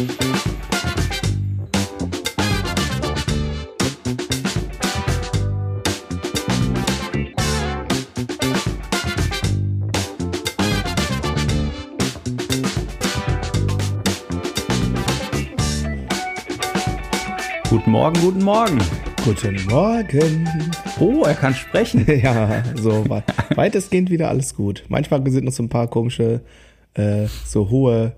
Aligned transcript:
Guten 0.00 0.12
Morgen, 17.90 18.20
guten 18.20 18.42
Morgen. 18.42 18.78
Guten 19.22 19.66
Morgen. 19.68 20.48
Oh, 20.98 21.24
er 21.24 21.34
kann 21.34 21.54
sprechen. 21.54 22.06
ja, 22.22 22.64
so 22.74 23.04
weitestgehend 23.54 24.08
wieder 24.08 24.30
alles 24.30 24.54
gut. 24.54 24.84
Manchmal 24.88 25.22
sind 25.30 25.44
noch 25.44 25.52
so 25.52 25.62
ein 25.62 25.68
paar 25.68 25.88
komische, 25.88 26.40
äh, 26.94 27.26
so 27.44 27.68
hohe 27.68 28.16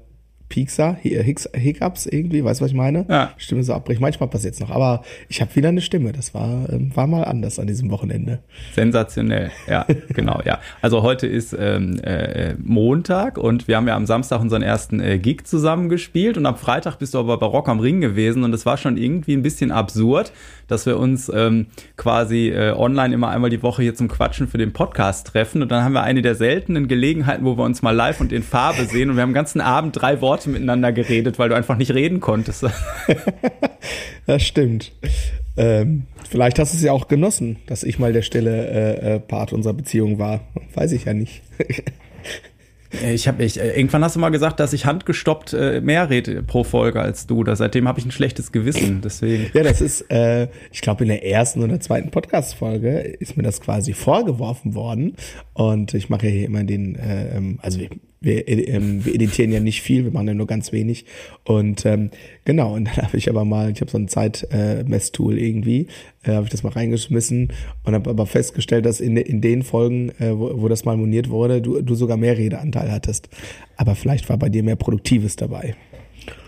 Piekser, 0.53 0.99
Hiccups 1.01 2.05
irgendwie, 2.05 2.45
weißt 2.45 2.61
du, 2.61 2.65
was 2.65 2.73
ich 2.73 2.77
meine? 2.77 3.07
Ja. 3.09 3.33
Stimme 3.39 3.65
so 3.65 3.73
abbricht. 3.73 4.03
Manchmal 4.03 4.29
passiert 4.29 4.53
es 4.53 4.61
noch, 4.61 4.69
aber 4.69 5.03
ich 5.31 5.41
habe 5.41 5.57
wieder 5.57 5.71
eine 5.71 5.81
Stimme. 5.81 6.13
Das 6.13 6.35
war, 6.35 6.69
ähm, 6.71 6.95
war 6.95 7.07
mal 7.07 7.25
anders 7.25 7.59
an 7.59 7.67
diesem 7.67 7.91
Wochenende. 7.91 8.41
Sensationell, 8.75 9.51
ja, 9.67 9.87
genau, 10.09 10.43
ja. 10.45 10.59
Also 10.83 11.03
heute 11.03 11.27
ist 11.27 11.57
ähm, 11.59 11.99
äh, 12.01 12.55
Montag 12.63 13.39
und 13.39 13.67
wir 13.67 13.79
haben 13.79 13.89
ja 13.89 13.97
am 13.97 14.05
Samstag 14.05 14.43
unseren 14.43 14.61
ersten 14.61 15.01
äh, 15.01 15.19
Gig 15.19 15.47
zusammengespielt 15.47 16.37
und 16.37 16.45
am 16.45 16.57
Freitag 16.57 16.99
bist 16.99 17.15
du 17.15 17.19
aber 17.19 17.39
bei 17.39 17.47
Rock 17.47 17.71
am 17.71 17.81
Ring 17.81 18.03
gewesen 18.03 18.45
und 18.45 18.53
es 18.53 18.67
war 18.67 18.77
schon 18.77 18.99
irgendwie 18.99 19.33
ein 19.33 19.43
bisschen 19.43 19.71
absurd, 19.71 20.33
dass 20.69 20.85
wir 20.85 20.99
uns 20.99 21.33
ähm, 21.35 21.69
quasi 21.97 22.51
äh, 22.51 22.75
online 22.77 23.15
immer 23.15 23.31
einmal 23.31 23.49
die 23.49 23.63
Woche 23.63 23.81
hier 23.81 23.95
zum 23.95 24.09
Quatschen 24.09 24.49
für 24.49 24.59
den 24.59 24.75
Podcast 24.75 25.29
treffen 25.29 25.63
und 25.63 25.73
dann 25.73 25.83
haben 25.83 25.95
wir 25.95 26.03
eine 26.03 26.21
der 26.21 26.35
seltenen 26.35 26.89
Gelegenheiten, 26.89 27.47
wo 27.47 27.57
wir 27.57 27.65
uns 27.65 27.81
mal 27.81 27.97
live 27.97 28.21
und 28.21 28.33
in 28.33 28.43
Farbe 28.43 28.85
sehen 28.85 29.09
und 29.09 29.17
wir 29.17 29.23
haben 29.23 29.31
den 29.31 29.35
ganzen 29.35 29.63
Abend 29.63 29.99
drei 29.99 30.21
Worte 30.21 30.42
miteinander 30.47 30.93
geredet, 30.93 31.39
weil 31.39 31.49
du 31.49 31.57
einfach 31.57 31.77
nicht 31.77 31.93
reden 31.93 32.21
konntest. 32.21 32.65
das 34.27 34.43
stimmt. 34.43 34.93
Ähm, 35.57 36.05
vielleicht 36.29 36.59
hast 36.59 36.73
du 36.73 36.77
es 36.77 36.83
ja 36.83 36.93
auch 36.93 37.09
genossen, 37.09 37.57
dass 37.67 37.83
ich 37.83 37.99
mal 37.99 38.13
der 38.13 38.23
stille 38.23 38.67
äh, 38.67 39.15
äh 39.15 39.21
Part 39.21 39.53
unserer 39.53 39.75
Beziehung 39.75 40.19
war. 40.19 40.41
Weiß 40.75 40.93
ich 40.93 41.05
ja 41.05 41.15
nicht. 41.15 41.43
Äh, 43.01 43.15
ich 43.15 43.29
habe 43.29 43.45
ich, 43.45 43.61
äh, 43.61 43.77
irgendwann 43.77 44.05
hast 44.05 44.17
du 44.17 44.21
mal 44.21 44.31
gesagt, 44.31 44.61
dass 44.61 44.73
ich 44.73 44.87
handgestoppt 44.87 45.53
äh, 45.53 45.81
mehr 45.81 46.11
rede 46.11 46.43
pro 46.43 46.65
Folge 46.65 47.01
als 47.01 47.27
du. 47.27 47.45
Da, 47.45 47.57
seitdem 47.57 47.89
habe 47.89 47.99
ich 47.99 48.07
ein 48.07 48.11
schlechtes 48.11 48.53
Gewissen. 48.53 49.01
Deswegen. 49.03 49.51
Ja, 49.55 49.63
das 49.63 49.81
ist, 49.81 50.11
äh, 50.11 50.49
ich 50.71 50.81
glaube, 50.81 51.05
in 51.05 51.09
der 51.09 51.27
ersten 51.27 51.63
oder 51.63 51.81
zweiten 51.81 52.11
Podcast-Folge 52.11 52.99
ist 52.99 53.37
mir 53.37 53.43
das 53.43 53.61
quasi 53.61 53.93
vorgeworfen 53.93 54.75
worden. 54.75 55.17
Und 55.55 55.95
ich 55.95 56.09
mache 56.09 56.27
ja 56.27 56.33
hier 56.33 56.47
immer 56.47 56.65
den, 56.65 56.97
äh, 56.97 57.37
ähm, 57.37 57.59
also 57.63 57.81
wir, 58.23 58.49
ähm, 58.49 59.05
wir 59.05 59.15
editieren 59.15 59.53
ja 59.53 59.61
nicht 59.61 59.83
viel, 59.83 60.05
wir 60.05 60.13
machen 60.13 60.29
ja 60.29 60.35
nur 60.35 60.47
ganz 60.47 60.73
wenig. 60.73 61.05
Und 61.45 61.85
ähm, 61.85 62.11
genau, 62.45 62.75
und 62.75 62.85
dann 62.97 63.07
habe 63.07 63.17
ich 63.17 63.29
aber 63.29 63.45
mal, 63.45 63.71
ich 63.71 63.81
habe 63.81 63.91
so 63.91 63.99
ein 63.99 64.09
Zeitmesstool 64.09 65.39
äh, 65.39 65.47
irgendwie, 65.47 65.89
äh, 66.23 66.33
habe 66.33 66.45
ich 66.45 66.51
das 66.51 66.63
mal 66.63 66.73
reingeschmissen 66.73 67.53
und 67.85 67.95
habe 67.95 68.11
aber 68.11 68.27
festgestellt, 68.27 68.87
dass 68.87 69.01
in, 69.01 69.17
in 69.17 69.41
den 69.41 69.63
Folgen, 69.63 70.11
äh, 70.21 70.39
wo, 70.39 70.63
wo 70.63 70.69
das 70.69 70.85
mal 70.85 70.97
moniert 70.97 71.29
wurde, 71.29 71.61
du, 71.61 71.83
du 71.83 71.95
sogar 71.95 72.17
mehr 72.17 72.39
Redeanteil 72.39 72.91
hattest. 72.91 73.29
Aber 73.77 73.95
vielleicht 73.95 74.29
war 74.29 74.39
bei 74.39 74.49
dir 74.49 74.63
mehr 74.63 74.77
Produktives 74.77 75.37
dabei. 75.37 75.75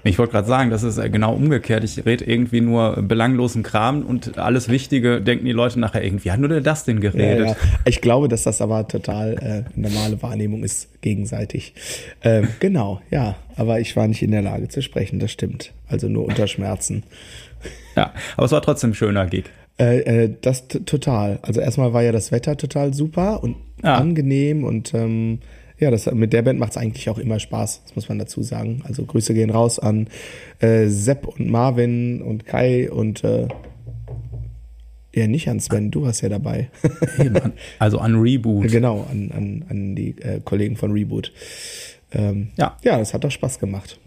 Ich 0.03 0.19
wollte 0.19 0.33
gerade 0.33 0.47
sagen, 0.47 0.71
das 0.71 0.83
ist 0.83 0.99
äh, 0.99 1.09
genau 1.11 1.35
umgekehrt. 1.35 1.85
Ich 1.85 2.05
rede 2.05 2.25
irgendwie 2.25 2.61
nur 2.61 3.03
belanglosen 3.03 3.63
Kram 3.63 4.03
und 4.03 4.39
alles 4.39 4.69
Wichtige 4.69 5.21
denken 5.21 5.45
die 5.45 5.53
Leute 5.53 5.81
nachher 5.81 6.05
irgendwie, 6.05 6.31
hat 6.31 6.41
nur 6.41 6.49
der 6.49 6.61
das 6.61 6.85
denn 6.85 7.01
geredet? 7.01 7.47
Ja, 7.47 7.53
ja. 7.53 7.57
Ich 7.85 8.01
glaube, 8.01 8.29
dass 8.29 8.43
das 8.43 8.61
aber 8.61 8.87
total 8.89 9.67
äh, 9.75 9.79
normale 9.79 10.21
Wahrnehmung 10.23 10.63
ist, 10.63 11.01
gegenseitig. 11.01 11.75
Ähm, 12.23 12.49
genau, 12.61 13.01
ja. 13.11 13.37
Aber 13.57 13.81
ich 13.81 13.95
war 13.97 14.09
nicht 14.09 14.23
in 14.23 14.33
der 14.33 14.43
Lage 14.43 14.69
zu 14.69 14.83
sprechen, 14.83 15.21
das 15.21 15.31
stimmt. 15.31 15.73
Also 15.89 16.09
nur 16.09 16.25
unter 16.25 16.47
Schmerzen. 16.47 17.05
Ja, 17.97 18.13
aber 18.37 18.47
es 18.47 18.53
war 18.53 18.63
trotzdem 18.63 18.91
ein 18.91 18.95
schöner 18.95 19.27
Gig. 19.27 19.45
Äh, 19.79 20.01
äh, 20.01 20.35
das 20.41 20.69
total. 20.69 21.39
Also 21.43 21.61
erstmal 21.61 21.93
war 21.93 22.03
ja 22.03 22.13
das 22.13 22.31
Wetter 22.31 22.57
total 22.57 22.95
super 22.95 23.43
und 23.43 23.57
ja. 23.83 23.97
angenehm 23.97 24.65
und 24.65 24.95
ähm, 24.95 25.41
ja, 25.79 25.91
das, 25.91 26.11
mit 26.13 26.33
der 26.33 26.43
Band 26.43 26.59
macht 26.59 26.73
es 26.73 26.77
eigentlich 26.77 27.09
auch 27.11 27.19
immer 27.19 27.41
Spaß, 27.41 27.83
das 27.85 27.97
muss 27.97 28.09
man 28.09 28.19
dazu 28.19 28.43
sagen. 28.43 28.83
Also 28.85 29.05
Grüße 29.05 29.35
gehen 29.35 29.51
raus 29.51 29.79
an 29.79 30.09
äh, 30.61 30.87
Sepp 30.87 31.27
und 31.27 31.51
Marvin 31.51 32.23
und 32.23 32.47
Kai 32.47 32.91
und 32.91 33.25
äh, 33.25 33.49
ja, 35.15 35.29
nicht 35.29 35.49
an 35.49 35.61
Sven, 35.61 35.91
du 35.91 36.03
warst 36.03 36.23
ja 36.23 36.29
dabei. 36.29 36.71
also 37.79 37.99
an 37.99 38.17
Reboot. 38.17 38.69
Genau, 38.69 39.07
an, 39.11 39.31
an, 39.33 39.65
an 39.69 39.95
die 39.95 40.17
äh, 40.21 40.41
Kollegen 40.45 40.77
von 40.77 40.91
Reboot. 40.91 41.33
Ähm, 42.13 42.49
ja. 42.57 42.77
ja, 42.83 42.99
das 42.99 43.15
hat 43.15 43.25
doch 43.25 43.31
Spaß 43.31 43.59
gemacht. 43.61 43.99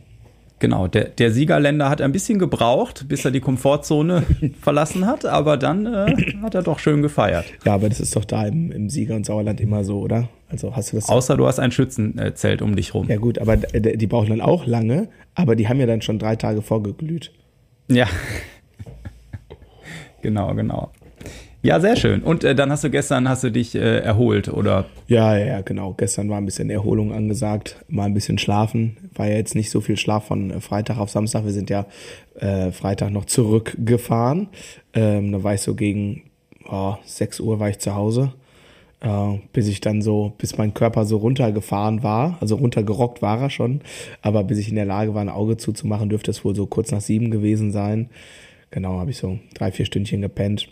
Genau, 0.60 0.88
der, 0.88 1.06
der 1.06 1.32
Siegerländer 1.32 1.90
hat 1.90 2.02
ein 2.02 2.12
bisschen 2.12 2.40
gebraucht, 2.40 3.06
bis 3.08 3.24
er 3.24 3.32
die 3.32 3.40
Komfortzone 3.40 4.24
verlassen 4.62 5.06
hat, 5.06 5.26
aber 5.26 5.56
dann 5.56 5.86
äh, 5.86 6.16
hat 6.42 6.56
er 6.56 6.64
doch 6.64 6.80
schön 6.80 7.02
gefeiert. 7.02 7.46
Ja, 7.64 7.76
aber 7.76 7.90
das 7.90 8.00
ist 8.00 8.16
doch 8.16 8.26
da 8.26 8.46
im, 8.46 8.72
im 8.72 8.90
Sieger- 8.90 9.16
und 9.16 9.26
Sauerland 9.26 9.62
immer 9.62 9.84
so, 9.84 10.00
oder? 10.00 10.30
Also 10.50 10.76
hast 10.76 10.92
du 10.92 10.98
das. 10.98 11.10
Außer 11.10 11.36
du 11.36 11.46
hast 11.46 11.60
ein 11.60 11.72
Schützenzelt 11.72 12.62
um 12.62 12.76
dich 12.76 12.94
rum. 12.94 13.08
Ja, 13.10 13.18
gut, 13.18 13.40
aber 13.40 13.58
die 13.58 14.08
brauchen 14.08 14.30
dann 14.30 14.42
auch 14.42 14.66
lange, 14.66 15.10
aber 15.36 15.56
die 15.56 15.68
haben 15.68 15.80
ja 15.80 15.86
dann 15.86 16.02
schon 16.02 16.20
drei 16.20 16.36
Tage 16.36 16.62
vorgeglüht. 16.62 17.32
Ja. 17.90 18.08
genau, 20.22 20.54
genau. 20.56 20.92
Ja, 21.64 21.82
sehr 21.82 21.96
schön. 21.96 22.22
Und 22.22 22.44
äh, 22.44 22.56
dann 22.56 22.72
hast 22.72 22.84
du 22.84 22.90
gestern 22.90 23.28
hast 23.28 23.44
du 23.44 23.52
dich 23.52 23.76
äh, 23.76 24.00
erholt, 24.00 24.48
oder? 24.48 24.86
Ja, 25.08 25.38
ja, 25.38 25.62
genau. 25.62 25.94
Gestern 25.98 26.30
war 26.30 26.38
ein 26.38 26.46
bisschen 26.46 26.70
Erholung 26.70 27.12
angesagt, 27.12 27.84
mal 27.90 28.06
ein 28.06 28.14
bisschen 28.14 28.38
schlafen. 28.38 28.96
War 29.16 29.28
ja 29.28 29.36
jetzt 29.36 29.56
nicht 29.56 29.70
so 29.70 29.82
viel 29.82 29.98
Schlaf 29.98 30.28
von 30.28 30.52
äh, 30.52 30.62
Freitag 30.62 30.98
auf 30.98 31.10
Samstag. 31.10 31.44
Wir 31.46 31.52
sind 31.52 31.70
ja 31.70 31.86
äh, 32.40 32.72
Freitag 32.72 33.12
noch 33.12 33.26
zurückgefahren. 33.26 34.48
Ähm, 34.94 35.32
da 35.32 35.44
war 35.44 35.56
ich 35.56 35.62
so 35.62 35.76
gegen 35.76 36.24
oh, 36.70 36.96
6 37.04 37.40
Uhr 37.40 37.60
war 37.60 37.70
ich 37.70 37.80
zu 37.80 37.96
Hause. 37.96 38.32
Uh, 39.06 39.38
bis 39.54 39.68
ich 39.68 39.80
dann 39.80 40.02
so, 40.02 40.34
bis 40.40 40.58
mein 40.58 40.74
Körper 40.74 41.06
so 41.06 41.18
runtergefahren 41.18 42.02
war, 42.02 42.40
also 42.42 42.56
runtergerockt 42.56 43.22
war 43.22 43.40
er 43.40 43.52
schon, 43.52 43.82
aber 44.24 44.44
bis 44.44 44.58
ich 44.58 44.70
in 44.70 44.76
der 44.76 44.86
Lage 44.86 45.14
war, 45.14 45.22
ein 45.22 45.30
Auge 45.30 45.58
zuzumachen, 45.58 46.10
dürfte 46.10 46.32
es 46.32 46.44
wohl 46.44 46.56
so 46.56 46.66
kurz 46.66 46.90
nach 46.90 47.02
sieben 47.02 47.30
gewesen 47.30 47.72
sein. 47.72 48.10
Genau, 48.72 49.00
habe 49.00 49.12
ich 49.12 49.18
so 49.18 49.38
drei, 49.54 49.72
vier 49.72 49.86
Stündchen 49.86 50.24
gepennt 50.24 50.70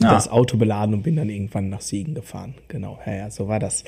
ja. 0.00 0.12
das 0.12 0.28
Auto 0.28 0.56
beladen 0.56 0.94
und 0.94 1.02
bin 1.02 1.16
dann 1.16 1.28
irgendwann 1.28 1.68
nach 1.68 1.80
Siegen 1.80 2.14
gefahren. 2.14 2.54
Genau, 2.68 2.98
ja, 3.06 3.14
ja, 3.14 3.30
so 3.30 3.48
war 3.48 3.58
das. 3.58 3.84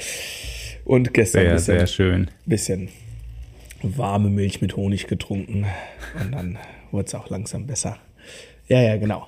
Und 0.85 1.13
gestern 1.13 1.43
sehr, 1.43 1.53
bisschen, 1.55 1.79
sehr 1.79 1.87
schön. 1.87 2.31
bisschen 2.47 2.89
warme 3.83 4.29
Milch 4.29 4.61
mit 4.61 4.77
Honig 4.77 5.07
getrunken 5.07 5.67
und 6.21 6.33
dann 6.33 6.59
wurde 6.91 7.07
es 7.07 7.15
auch 7.15 7.29
langsam 7.31 7.67
besser. 7.67 7.99
Ja, 8.69 8.83
ja, 8.83 8.97
genau. 8.97 9.27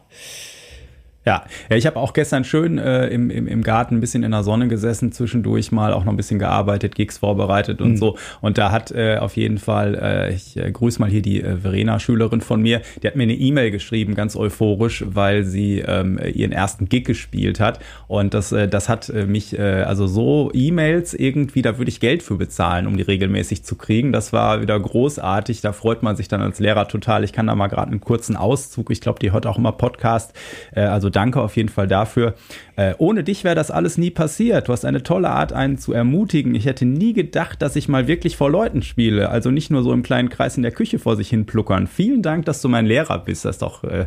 Ja, 1.30 1.44
ja 1.68 1.76
ich 1.76 1.86
habe 1.86 1.96
auch 1.96 2.12
gestern 2.12 2.44
schön 2.44 2.78
äh, 2.78 3.06
im, 3.06 3.30
im, 3.30 3.46
im 3.46 3.62
Garten 3.62 3.96
ein 3.96 4.00
bisschen 4.00 4.22
in 4.22 4.32
der 4.32 4.42
Sonne 4.42 4.66
gesessen, 4.68 5.12
zwischendurch 5.12 5.70
mal 5.70 5.92
auch 5.92 6.04
noch 6.04 6.12
ein 6.12 6.16
bisschen 6.16 6.38
gearbeitet, 6.38 6.94
Gigs 6.94 7.18
vorbereitet 7.18 7.80
und 7.80 7.92
mhm. 7.92 7.96
so. 7.96 8.18
Und 8.40 8.58
da 8.58 8.72
hat 8.72 8.90
äh, 8.90 9.18
auf 9.18 9.36
jeden 9.36 9.58
Fall, 9.58 9.94
äh, 9.94 10.34
ich 10.34 10.56
äh, 10.56 10.70
grüße 10.70 11.00
mal 11.00 11.08
hier 11.08 11.22
die 11.22 11.42
äh, 11.42 11.58
Verena, 11.58 12.00
Schülerin 12.00 12.40
von 12.40 12.60
mir, 12.60 12.82
die 13.02 13.06
hat 13.06 13.14
mir 13.16 13.22
eine 13.24 13.34
E-Mail 13.34 13.70
geschrieben, 13.70 14.14
ganz 14.14 14.34
euphorisch, 14.34 15.04
weil 15.06 15.44
sie 15.44 15.78
ähm, 15.78 16.18
ihren 16.34 16.52
ersten 16.52 16.88
Gig 16.88 17.04
gespielt 17.04 17.60
hat. 17.60 17.78
Und 18.08 18.34
das, 18.34 18.50
äh, 18.52 18.66
das 18.66 18.88
hat 18.88 19.08
äh, 19.08 19.26
mich, 19.26 19.56
äh, 19.56 19.82
also 19.82 20.06
so 20.06 20.50
E-Mails 20.52 21.14
irgendwie, 21.14 21.62
da 21.62 21.78
würde 21.78 21.90
ich 21.90 22.00
Geld 22.00 22.22
für 22.22 22.36
bezahlen, 22.36 22.86
um 22.86 22.96
die 22.96 23.02
regelmäßig 23.02 23.62
zu 23.62 23.76
kriegen. 23.76 24.12
Das 24.12 24.32
war 24.32 24.62
wieder 24.62 24.78
großartig. 24.78 25.60
Da 25.60 25.72
freut 25.72 26.02
man 26.02 26.16
sich 26.16 26.28
dann 26.28 26.42
als 26.42 26.58
Lehrer 26.58 26.88
total. 26.88 27.22
Ich 27.22 27.32
kann 27.32 27.46
da 27.46 27.54
mal 27.54 27.68
gerade 27.68 27.90
einen 27.90 28.00
kurzen 28.00 28.36
Auszug, 28.36 28.90
ich 28.90 29.00
glaube, 29.00 29.20
die 29.20 29.30
hört 29.30 29.46
auch 29.46 29.58
immer 29.58 29.72
Podcast, 29.72 30.32
äh, 30.74 30.80
also 30.80 31.10
danke 31.20 31.40
auf 31.40 31.56
jeden 31.56 31.68
Fall 31.68 31.86
dafür. 31.86 32.34
Äh, 32.76 32.94
ohne 32.96 33.22
dich 33.22 33.44
wäre 33.44 33.54
das 33.54 33.70
alles 33.70 33.98
nie 33.98 34.10
passiert. 34.10 34.68
Du 34.68 34.72
hast 34.72 34.86
eine 34.86 35.02
tolle 35.02 35.28
Art, 35.28 35.52
einen 35.52 35.76
zu 35.76 35.92
ermutigen. 35.92 36.54
Ich 36.54 36.64
hätte 36.64 36.86
nie 36.86 37.12
gedacht, 37.12 37.60
dass 37.60 37.76
ich 37.76 37.88
mal 37.88 38.06
wirklich 38.06 38.36
vor 38.36 38.50
Leuten 38.50 38.80
spiele. 38.80 39.28
Also 39.28 39.50
nicht 39.50 39.70
nur 39.70 39.82
so 39.82 39.92
im 39.92 40.02
kleinen 40.02 40.30
Kreis 40.30 40.56
in 40.56 40.62
der 40.62 40.72
Küche 40.72 40.98
vor 40.98 41.16
sich 41.16 41.28
hin 41.28 41.44
pluckern. 41.44 41.86
Vielen 41.86 42.22
Dank, 42.22 42.46
dass 42.46 42.62
du 42.62 42.68
mein 42.68 42.86
Lehrer 42.86 43.18
bist. 43.18 43.44
Das 43.44 43.56
ist 43.56 43.62
doch, 43.62 43.84
äh, 43.84 44.06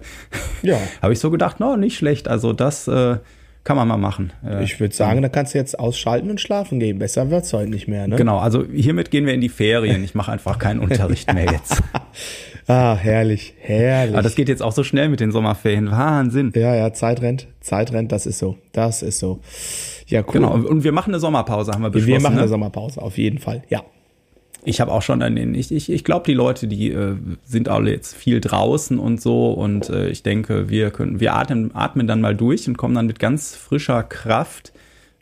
ja. 0.63 0.77
habe 1.03 1.13
ich 1.13 1.19
so 1.19 1.29
gedacht, 1.29 1.59
no, 1.59 1.77
nicht 1.77 1.95
schlecht. 1.95 2.27
Also 2.27 2.51
das, 2.51 2.87
äh, 2.87 3.17
kann 3.63 3.77
man 3.77 3.87
mal 3.87 3.97
machen. 3.97 4.33
Äh, 4.45 4.63
ich 4.63 4.79
würde 4.79 4.93
sagen, 4.93 5.21
da 5.21 5.29
kannst 5.29 5.53
du 5.53 5.57
jetzt 5.57 5.79
ausschalten 5.79 6.29
und 6.29 6.41
schlafen 6.41 6.79
gehen. 6.79 6.99
Besser 6.99 7.29
wird's 7.29 7.53
heute 7.53 7.69
nicht 7.69 7.87
mehr, 7.87 8.07
ne? 8.07 8.17
Genau, 8.17 8.37
also 8.37 8.65
hiermit 8.65 9.09
gehen 9.09 9.25
wir 9.25 9.33
in 9.33 9.39
die 9.39 9.49
Ferien. 9.49 10.03
Ich 10.03 10.15
mache 10.15 10.31
einfach 10.31 10.59
keinen 10.59 10.79
Unterricht 10.79 11.33
mehr 11.33 11.45
jetzt. 11.45 11.81
ah, 12.67 12.95
herrlich, 12.95 13.53
herrlich. 13.59 14.13
Aber 14.13 14.23
das 14.23 14.35
geht 14.35 14.49
jetzt 14.49 14.61
auch 14.61 14.71
so 14.71 14.83
schnell 14.83 15.09
mit 15.09 15.19
den 15.19 15.31
Sommerferien. 15.31 15.91
Wahnsinn. 15.91 16.51
Ja, 16.55 16.75
ja, 16.75 16.93
Zeit 16.93 17.21
rennt, 17.21 17.47
Zeit 17.61 17.93
rennt, 17.93 18.11
das 18.11 18.25
ist 18.25 18.39
so. 18.39 18.57
Das 18.71 19.01
ist 19.01 19.19
so. 19.19 19.39
Ja, 20.07 20.21
cool. 20.21 20.33
Genau, 20.33 20.53
und 20.53 20.83
wir 20.83 20.91
machen 20.91 21.11
eine 21.11 21.19
Sommerpause, 21.19 21.71
haben 21.71 21.83
wir 21.83 21.89
beschlossen. 21.89 22.11
Wir 22.11 22.19
machen 22.21 22.35
ne? 22.35 22.41
eine 22.41 22.49
Sommerpause, 22.49 23.01
auf 23.01 23.17
jeden 23.17 23.39
Fall, 23.39 23.63
ja 23.69 23.83
ich 24.65 24.81
habe 24.81 24.91
auch 24.91 25.01
schon 25.01 25.21
an 25.21 25.35
den, 25.35 25.55
ich, 25.55 25.71
ich, 25.71 25.91
ich 25.91 26.03
glaube, 26.03 26.25
die 26.25 26.33
Leute, 26.33 26.67
die 26.67 26.91
äh, 26.91 27.15
sind 27.43 27.69
alle 27.69 27.91
jetzt 27.91 28.15
viel 28.15 28.39
draußen 28.39 28.99
und 28.99 29.21
so 29.21 29.51
und 29.51 29.89
äh, 29.89 30.09
ich 30.09 30.23
denke, 30.23 30.69
wir 30.69 30.91
können, 30.91 31.19
wir 31.19 31.35
atmen, 31.35 31.71
atmen 31.73 32.07
dann 32.07 32.21
mal 32.21 32.35
durch 32.35 32.67
und 32.67 32.77
kommen 32.77 32.95
dann 32.95 33.07
mit 33.07 33.19
ganz 33.19 33.55
frischer 33.55 34.03
Kraft 34.03 34.72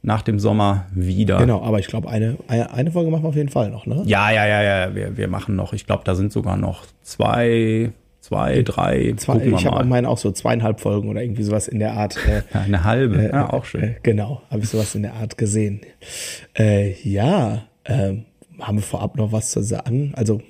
nach 0.04 0.22
dem 0.22 0.40
Sommer 0.40 0.86
wieder. 0.94 1.38
Genau, 1.38 1.62
aber 1.62 1.80
ich 1.80 1.88
glaube, 1.88 2.10
eine, 2.10 2.38
eine 2.48 2.92
Folge 2.92 3.12
machen 3.12 3.24
wir 3.24 3.30
auf 3.30 3.36
jeden 3.36 3.50
Fall 3.50 3.70
noch, 3.70 3.86
ne? 3.86 4.02
Ja, 4.06 4.32
ja, 4.32 4.48
ja, 4.48 4.62
ja. 4.64 4.96
Wir, 4.96 5.18
wir 5.18 5.28
machen 5.28 5.56
noch, 5.56 5.74
ich 5.74 5.86
glaube, 5.86 6.04
da 6.06 6.16
sind 6.16 6.32
sogar 6.32 6.58
noch 6.58 6.86
zwei, 7.04 7.92
zwei, 8.20 8.64
drei. 8.64 9.14
Zwei, 9.18 9.38
ich 9.46 9.66
habe 9.66 9.86
meinen 9.86 10.08
auch 10.08 10.18
so 10.18 10.32
zweieinhalb 10.32 10.80
Folgen 10.80 11.10
oder 11.10 11.22
irgendwie 11.22 11.44
sowas 11.44 11.68
in 11.68 11.80
der 11.80 11.94
Art. 11.94 12.18
Äh, 12.28 12.42
ja, 12.54 12.62
eine 12.66 12.84
halbe, 12.84 13.18
äh, 13.18 13.32
ja, 13.32 13.54
auch 13.54 13.66
schön. 13.66 13.84
Äh, 13.84 13.96
genau, 14.02 14.42
habe 14.50 14.64
ich 14.64 14.70
sowas 14.70 14.96
in 14.96 15.04
der 15.04 15.14
Art 15.14 15.38
gesehen. 15.38 15.82
Äh, 16.58 16.94
ja, 17.04 17.64
ähm, 17.86 18.26
haben 18.60 18.78
wir 18.78 18.84
vorab 18.84 19.18
noch 19.18 19.32
was 19.32 19.52
zu 19.52 19.64
sagen? 19.64 20.14
Also, 20.16 20.42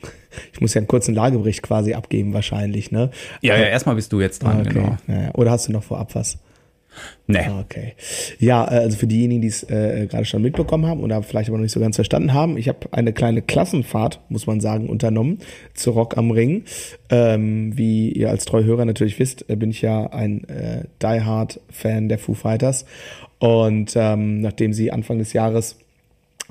ich 0.54 0.62
muss 0.62 0.74
ja 0.74 0.80
einen 0.80 0.88
kurzen 0.88 1.14
Lagebericht 1.14 1.62
quasi 1.62 1.94
abgeben, 1.94 2.34
wahrscheinlich, 2.34 2.92
ne? 2.92 3.10
Ja, 3.42 3.58
ja, 3.58 3.66
erstmal 3.66 3.96
bist 3.96 4.14
du 4.14 4.22
jetzt 4.22 4.44
dran, 4.44 4.62
okay. 4.62 4.74
genau. 4.74 4.98
Ja, 5.08 5.34
oder 5.34 5.52
hast 5.52 5.68
du 5.68 5.74
noch 5.74 5.84
vorab 5.84 6.16
was? 6.16 6.38
Nee. 7.28 7.48
Okay. 7.62 7.94
Ja, 8.40 8.66
äh, 8.66 8.80
also 8.80 8.98
für 8.98 9.08
diejenigen, 9.08 9.42
die 9.42 9.48
es 9.48 9.64
äh, 9.64 10.08
gerade 10.10 10.26
schon 10.26 10.42
mitbekommen 10.42 10.86
haben 10.86 11.02
oder 11.02 11.24
vielleicht 11.24 11.50
aber 11.50 11.58
noch 11.58 11.64
nicht 11.64 11.72
so 11.72 11.80
ganz 11.80 11.96
verstanden 11.96 12.34
haben, 12.34 12.58
ich 12.58 12.68
habe 12.68 12.80
eine 12.92 13.14
kleine 13.14 13.42
Klassenfahrt, 13.42 14.20
muss 14.30 14.48
man 14.48 14.60
sagen, 14.60 14.90
unternommen 14.90 15.40
zu 15.74 15.92
Rock 15.92 16.18
am 16.18 16.32
Ring. 16.32 16.64
Ähm, 17.10 17.78
wie 17.78 18.12
ihr 18.12 18.30
als 18.30 18.46
Treuhörer 18.46 18.86
natürlich 18.86 19.20
wisst, 19.20 19.50
äh, 19.50 19.56
bin 19.56 19.72
ich 19.72 19.82
ja 19.82 20.08
ein 20.08 20.44
äh, 20.50 20.84
Die 21.02 21.22
Hard 21.22 21.62
Fan 21.70 22.10
der 22.10 22.20
Foo 22.20 22.34
Fighters. 22.34 22.86
Und 23.40 23.94
ähm, 23.96 24.42
nachdem 24.42 24.74
sie 24.74 24.92
Anfang 24.92 25.18
des 25.18 25.34
Jahres 25.34 25.78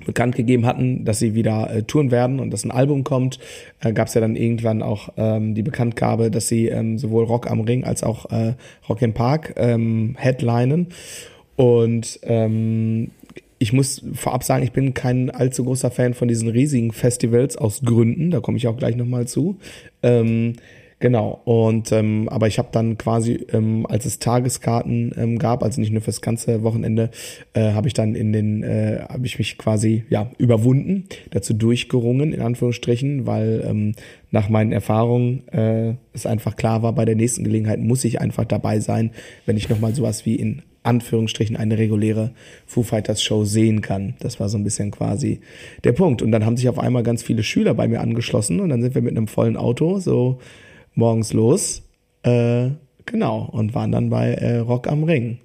bekannt 0.04 0.34
gegeben 0.34 0.66
hatten, 0.66 1.04
dass 1.04 1.18
sie 1.18 1.34
wieder 1.34 1.70
äh, 1.70 1.82
touren 1.82 2.10
werden 2.10 2.40
und 2.40 2.50
dass 2.50 2.64
ein 2.64 2.70
Album 2.70 3.04
kommt, 3.04 3.38
äh, 3.80 3.92
gab 3.92 4.08
es 4.08 4.14
ja 4.14 4.20
dann 4.20 4.36
irgendwann 4.36 4.82
auch 4.82 5.10
ähm, 5.16 5.54
die 5.54 5.62
Bekanntgabe, 5.62 6.30
dass 6.30 6.48
sie 6.48 6.68
ähm, 6.68 6.98
sowohl 6.98 7.24
Rock 7.24 7.50
am 7.50 7.60
Ring 7.60 7.84
als 7.84 8.02
auch 8.02 8.30
äh, 8.30 8.54
Rock 8.88 9.02
im 9.02 9.12
Park 9.12 9.54
ähm, 9.56 10.16
headlinen. 10.18 10.88
Und 11.56 12.20
ähm, 12.22 13.10
ich 13.58 13.74
muss 13.74 14.02
vorab 14.14 14.42
sagen, 14.42 14.64
ich 14.64 14.72
bin 14.72 14.94
kein 14.94 15.30
allzu 15.30 15.64
großer 15.64 15.90
Fan 15.90 16.14
von 16.14 16.28
diesen 16.28 16.48
riesigen 16.48 16.92
Festivals 16.92 17.56
aus 17.58 17.82
Gründen, 17.84 18.30
da 18.30 18.40
komme 18.40 18.56
ich 18.56 18.66
auch 18.66 18.76
gleich 18.78 18.96
nochmal 18.96 19.28
zu. 19.28 19.58
Ähm, 20.02 20.54
Genau, 21.00 21.40
und 21.44 21.92
ähm, 21.92 22.28
aber 22.28 22.46
ich 22.46 22.58
habe 22.58 22.68
dann 22.72 22.98
quasi, 22.98 23.46
ähm, 23.54 23.86
als 23.88 24.04
es 24.04 24.18
Tageskarten 24.18 25.14
ähm, 25.16 25.38
gab, 25.38 25.62
also 25.64 25.80
nicht 25.80 25.92
nur 25.92 26.02
fürs 26.02 26.20
ganze 26.20 26.62
Wochenende, 26.62 27.10
äh, 27.54 27.72
habe 27.72 27.88
ich 27.88 27.94
dann 27.94 28.14
in 28.14 28.34
den, 28.34 28.62
äh, 28.62 29.06
habe 29.08 29.24
ich 29.24 29.38
mich 29.38 29.56
quasi 29.56 30.04
ja 30.10 30.30
überwunden, 30.36 31.06
dazu 31.30 31.54
durchgerungen, 31.54 32.34
in 32.34 32.42
Anführungsstrichen, 32.42 33.26
weil 33.26 33.64
ähm, 33.66 33.94
nach 34.30 34.50
meinen 34.50 34.72
Erfahrungen 34.72 35.48
äh, 35.48 35.94
es 36.12 36.26
einfach 36.26 36.56
klar 36.56 36.82
war, 36.82 36.92
bei 36.92 37.06
der 37.06 37.16
nächsten 37.16 37.44
Gelegenheit 37.44 37.80
muss 37.80 38.04
ich 38.04 38.20
einfach 38.20 38.44
dabei 38.44 38.78
sein, 38.80 39.12
wenn 39.46 39.56
ich 39.56 39.70
nochmal 39.70 39.94
sowas 39.94 40.26
wie 40.26 40.36
in 40.36 40.60
Anführungsstrichen 40.82 41.56
eine 41.56 41.78
reguläre 41.78 42.32
Foo 42.66 42.82
Fighters 42.82 43.22
Show 43.22 43.44
sehen 43.44 43.80
kann. 43.80 44.16
Das 44.20 44.38
war 44.38 44.50
so 44.50 44.58
ein 44.58 44.64
bisschen 44.64 44.90
quasi 44.90 45.40
der 45.82 45.92
Punkt. 45.92 46.20
Und 46.20 46.30
dann 46.30 46.44
haben 46.44 46.58
sich 46.58 46.68
auf 46.68 46.78
einmal 46.78 47.04
ganz 47.04 47.22
viele 47.22 47.42
Schüler 47.42 47.72
bei 47.72 47.88
mir 47.88 48.02
angeschlossen 48.02 48.60
und 48.60 48.68
dann 48.68 48.82
sind 48.82 48.94
wir 48.94 49.02
mit 49.02 49.16
einem 49.16 49.28
vollen 49.28 49.56
Auto 49.56 49.98
so 49.98 50.38
morgens 51.00 51.32
los. 51.32 51.82
Äh, 52.22 52.68
genau, 53.06 53.48
und 53.50 53.74
waren 53.74 53.90
dann 53.90 54.10
bei 54.10 54.34
äh, 54.34 54.58
Rock 54.58 54.86
am 54.86 55.02
Ring. 55.02 55.38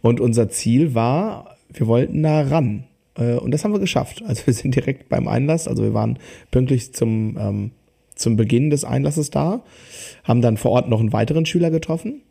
Und 0.00 0.20
unser 0.20 0.48
Ziel 0.48 0.94
war, 0.94 1.56
wir 1.70 1.86
wollten 1.86 2.22
da 2.22 2.40
ran. 2.40 2.84
Äh, 3.16 3.34
und 3.34 3.52
das 3.52 3.64
haben 3.64 3.72
wir 3.72 3.80
geschafft. 3.80 4.22
Also 4.26 4.46
wir 4.46 4.54
sind 4.54 4.74
direkt 4.74 5.10
beim 5.10 5.28
Einlass, 5.28 5.68
also 5.68 5.82
wir 5.82 5.92
waren 5.92 6.18
pünktlich 6.50 6.94
zum, 6.94 7.36
ähm, 7.38 7.70
zum 8.14 8.36
Beginn 8.36 8.70
des 8.70 8.84
Einlasses 8.84 9.30
da, 9.30 9.62
haben 10.24 10.40
dann 10.40 10.56
vor 10.56 10.70
Ort 10.70 10.88
noch 10.88 11.00
einen 11.00 11.12
weiteren 11.12 11.44
Schüler 11.44 11.70
getroffen 11.70 12.22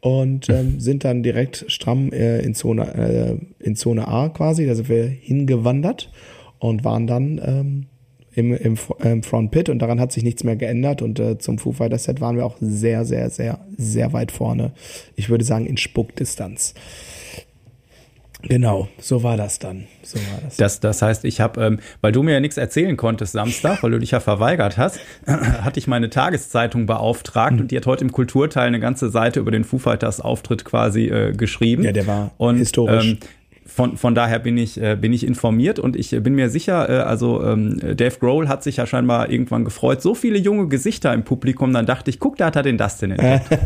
und 0.00 0.48
ähm, 0.48 0.78
sind 0.80 1.04
dann 1.04 1.22
direkt 1.22 1.64
stramm 1.68 2.12
äh, 2.12 2.40
in, 2.40 2.54
Zone, 2.54 2.94
äh, 2.94 3.64
in 3.64 3.76
Zone 3.76 4.06
A 4.08 4.28
quasi, 4.28 4.66
da 4.66 4.74
sind 4.74 4.88
wir 4.88 5.04
hingewandert 5.04 6.10
und 6.58 6.84
waren 6.84 7.06
dann 7.06 7.40
ähm, 7.44 7.86
im, 8.34 8.54
im, 8.54 8.78
im 9.02 9.22
Front 9.22 9.50
Pit 9.50 9.68
und 9.68 9.80
daran 9.80 10.00
hat 10.00 10.12
sich 10.12 10.22
nichts 10.22 10.44
mehr 10.44 10.56
geändert 10.56 11.02
und 11.02 11.18
äh, 11.18 11.38
zum 11.38 11.58
Foo 11.58 11.72
Fighters 11.72 12.04
Set 12.04 12.20
waren 12.20 12.36
wir 12.36 12.46
auch 12.46 12.56
sehr, 12.60 13.04
sehr, 13.04 13.30
sehr, 13.30 13.58
sehr 13.76 14.12
weit 14.12 14.32
vorne. 14.32 14.72
Ich 15.16 15.28
würde 15.28 15.44
sagen 15.44 15.66
in 15.66 15.76
Spuckdistanz. 15.76 16.74
Genau, 18.42 18.88
so 18.98 19.22
war 19.22 19.36
das 19.36 19.58
dann. 19.58 19.84
So 20.02 20.18
war 20.18 20.40
das. 20.42 20.56
Das, 20.56 20.80
das 20.80 21.02
heißt, 21.02 21.24
ich 21.24 21.40
habe, 21.40 21.62
ähm, 21.62 21.78
weil 22.00 22.12
du 22.12 22.22
mir 22.22 22.32
ja 22.32 22.40
nichts 22.40 22.56
erzählen 22.56 22.96
konntest 22.96 23.32
Samstag, 23.32 23.82
weil 23.82 23.90
du 23.90 23.98
dich 23.98 24.12
ja 24.12 24.20
verweigert 24.20 24.78
hast, 24.78 24.98
hatte 25.26 25.78
ich 25.78 25.86
meine 25.86 26.08
Tageszeitung 26.08 26.86
beauftragt 26.86 27.54
mhm. 27.54 27.60
und 27.60 27.70
die 27.70 27.76
hat 27.76 27.86
heute 27.86 28.04
im 28.04 28.12
Kulturteil 28.12 28.66
eine 28.66 28.80
ganze 28.80 29.10
Seite 29.10 29.40
über 29.40 29.50
den 29.50 29.64
Foo 29.64 29.78
Fighters 29.78 30.20
Auftritt 30.20 30.64
quasi 30.64 31.06
äh, 31.06 31.32
geschrieben. 31.32 31.84
Ja, 31.84 31.92
der 31.92 32.06
war 32.06 32.30
und, 32.38 32.56
historisch. 32.56 33.10
Ähm, 33.10 33.18
von, 33.70 33.96
von 33.96 34.14
daher 34.14 34.38
bin 34.38 34.58
ich, 34.58 34.80
äh, 34.80 34.96
bin 34.96 35.12
ich 35.12 35.26
informiert 35.26 35.78
und 35.78 35.96
ich 35.96 36.10
bin 36.10 36.34
mir 36.34 36.50
sicher, 36.50 36.88
äh, 36.88 37.02
also 37.02 37.42
ähm, 37.44 37.78
Dave 37.96 38.18
Grohl 38.18 38.48
hat 38.48 38.62
sich 38.62 38.78
ja 38.78 38.86
scheinbar 38.86 39.30
irgendwann 39.30 39.64
gefreut. 39.64 40.02
So 40.02 40.14
viele 40.14 40.38
junge 40.38 40.68
Gesichter 40.68 41.14
im 41.14 41.22
Publikum, 41.22 41.72
dann 41.72 41.86
dachte 41.86 42.10
ich, 42.10 42.18
guck, 42.18 42.36
da 42.36 42.46
hat 42.46 42.56
er 42.56 42.62
den 42.62 42.78
Dustin 42.78 43.12
entdeckt. 43.12 43.46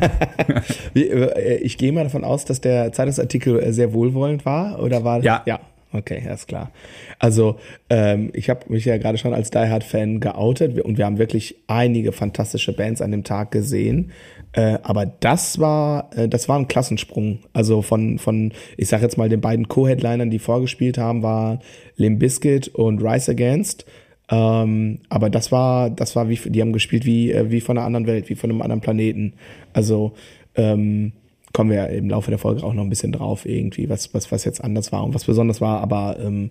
Äh, 0.95 1.57
ich 1.59 1.79
gehe 1.79 1.93
mal 1.93 2.05
davon 2.05 2.25
aus, 2.25 2.45
dass 2.45 2.61
der 2.61 2.93
Zeitungsartikel 2.93 3.59
äh, 3.59 3.73
sehr 3.73 3.93
wohlwollend 3.93 4.45
war, 4.45 4.81
oder 4.81 5.05
war 5.05 5.23
Ja. 5.23 5.43
Ja, 5.47 5.61
Okay, 5.97 6.21
ist 6.29 6.49
klar. 6.49 6.73
Also 7.21 7.57
ähm, 7.89 8.31
ich 8.35 8.51
habe 8.51 8.63
mich 8.67 8.85
ja 8.85 8.99
gerade 8.99 9.17
schon 9.17 9.33
als 9.33 9.53
Die 9.53 9.59
Hard 9.59 9.85
Fan 9.85 10.19
geoutet 10.19 10.81
und 10.81 10.99
wir 10.99 11.07
haben 11.07 11.19
wirklich 11.19 11.55
einige 11.69 12.11
fantastische 12.11 12.73
Bands 12.73 13.01
an 13.01 13.13
dem 13.13 13.23
Tag 13.23 13.53
gesehen. 13.53 14.11
Äh, 14.55 14.79
aber 14.83 15.07
das 15.07 15.61
war, 15.61 16.11
äh, 16.17 16.29
das 16.29 16.49
war 16.49 16.59
ein 16.59 16.67
Klassensprung. 16.67 17.39
Also 17.53 17.81
von, 17.81 18.19
von, 18.19 18.53
ich 18.77 18.89
sag 18.89 19.03
jetzt 19.03 19.17
mal, 19.19 19.29
den 19.29 19.41
beiden 19.41 19.69
Co-Headlinern, 19.69 20.31
die 20.31 20.41
vorgespielt 20.41 20.99
haben, 20.99 21.23
war 21.23 21.61
Limp 21.97 22.19
Bizkit 22.19 22.67
und 22.69 23.01
Rise 23.01 23.31
Against. 23.31 23.87
Ähm, 24.31 24.99
aber 25.11 25.31
das 25.31 25.53
war, 25.53 25.91
das 25.91 26.17
war 26.17 26.29
wie, 26.29 26.37
die 26.37 26.61
haben 26.61 26.73
gespielt 26.73 27.05
wie, 27.05 27.31
äh, 27.31 27.53
wie 27.53 27.61
von 27.61 27.79
einer 27.79 27.87
anderen 27.87 28.09
Welt, 28.09 28.29
wie 28.29 28.35
von 28.35 28.51
einem 28.51 28.63
anderen 28.63 28.81
Planeten. 28.81 29.35
Also 29.73 30.15
ähm, 30.57 31.13
kommen 31.55 31.71
wir 31.71 31.89
im 31.89 32.11
Laufe 32.11 32.31
der 32.31 32.39
Folge 32.39 32.63
auch 32.63 32.75
noch 32.75 32.83
ein 32.83 32.91
bisschen 32.91 33.13
drauf, 33.13 33.47
irgendwie, 33.47 33.89
was, 33.89 34.13
was, 34.13 34.31
was 34.31 34.45
jetzt 34.45 34.63
anders 34.63 34.93
war 34.93 35.03
und 35.05 35.15
was 35.15 35.25
besonders 35.25 35.63
war. 35.63 35.81
Aber 35.81 36.19
ähm, 36.21 36.51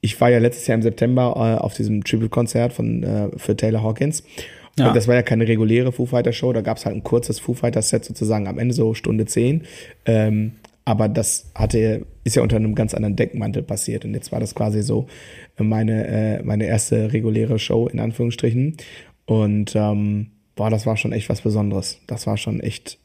ich 0.00 0.20
war 0.20 0.30
ja 0.30 0.38
letztes 0.38 0.66
Jahr 0.66 0.74
im 0.74 0.82
September 0.82 1.34
äh, 1.36 1.62
auf 1.62 1.74
diesem 1.74 2.02
Triple-Konzert 2.02 2.72
von 2.72 3.02
äh, 3.04 3.28
für 3.36 3.56
Taylor 3.56 3.84
Hawkins 3.84 4.24
ja. 4.78 4.88
Und 4.88 4.96
das 4.96 5.06
war 5.06 5.14
ja 5.14 5.22
keine 5.22 5.46
reguläre 5.46 5.92
Foo 5.92 6.06
Fighter 6.06 6.32
Show, 6.32 6.52
da 6.52 6.60
gab 6.60 6.78
es 6.78 6.86
halt 6.86 6.96
ein 6.96 7.04
kurzes 7.04 7.38
Foo 7.38 7.54
Fighter 7.54 7.82
Set 7.82 8.04
sozusagen 8.04 8.48
am 8.48 8.58
Ende 8.58 8.74
so 8.74 8.94
Stunde 8.94 9.26
zehn. 9.26 9.62
Ähm, 10.04 10.52
aber 10.84 11.08
das 11.08 11.50
hatte, 11.54 12.04
ist 12.24 12.36
ja 12.36 12.42
unter 12.42 12.56
einem 12.56 12.74
ganz 12.74 12.92
anderen 12.92 13.16
Deckmantel 13.16 13.62
passiert. 13.62 14.04
Und 14.04 14.14
jetzt 14.14 14.32
war 14.32 14.40
das 14.40 14.54
quasi 14.54 14.82
so 14.82 15.06
meine, 15.56 16.06
äh, 16.06 16.42
meine 16.42 16.66
erste 16.66 17.12
reguläre 17.12 17.58
Show 17.58 17.86
in 17.86 18.00
Anführungsstrichen. 18.00 18.76
Und 19.26 19.74
ähm, 19.76 20.32
boah, 20.56 20.70
das 20.70 20.86
war 20.86 20.96
schon 20.96 21.12
echt 21.12 21.30
was 21.30 21.40
Besonderes. 21.40 22.00
Das 22.06 22.26
war 22.26 22.36
schon 22.36 22.60
echt 22.60 22.98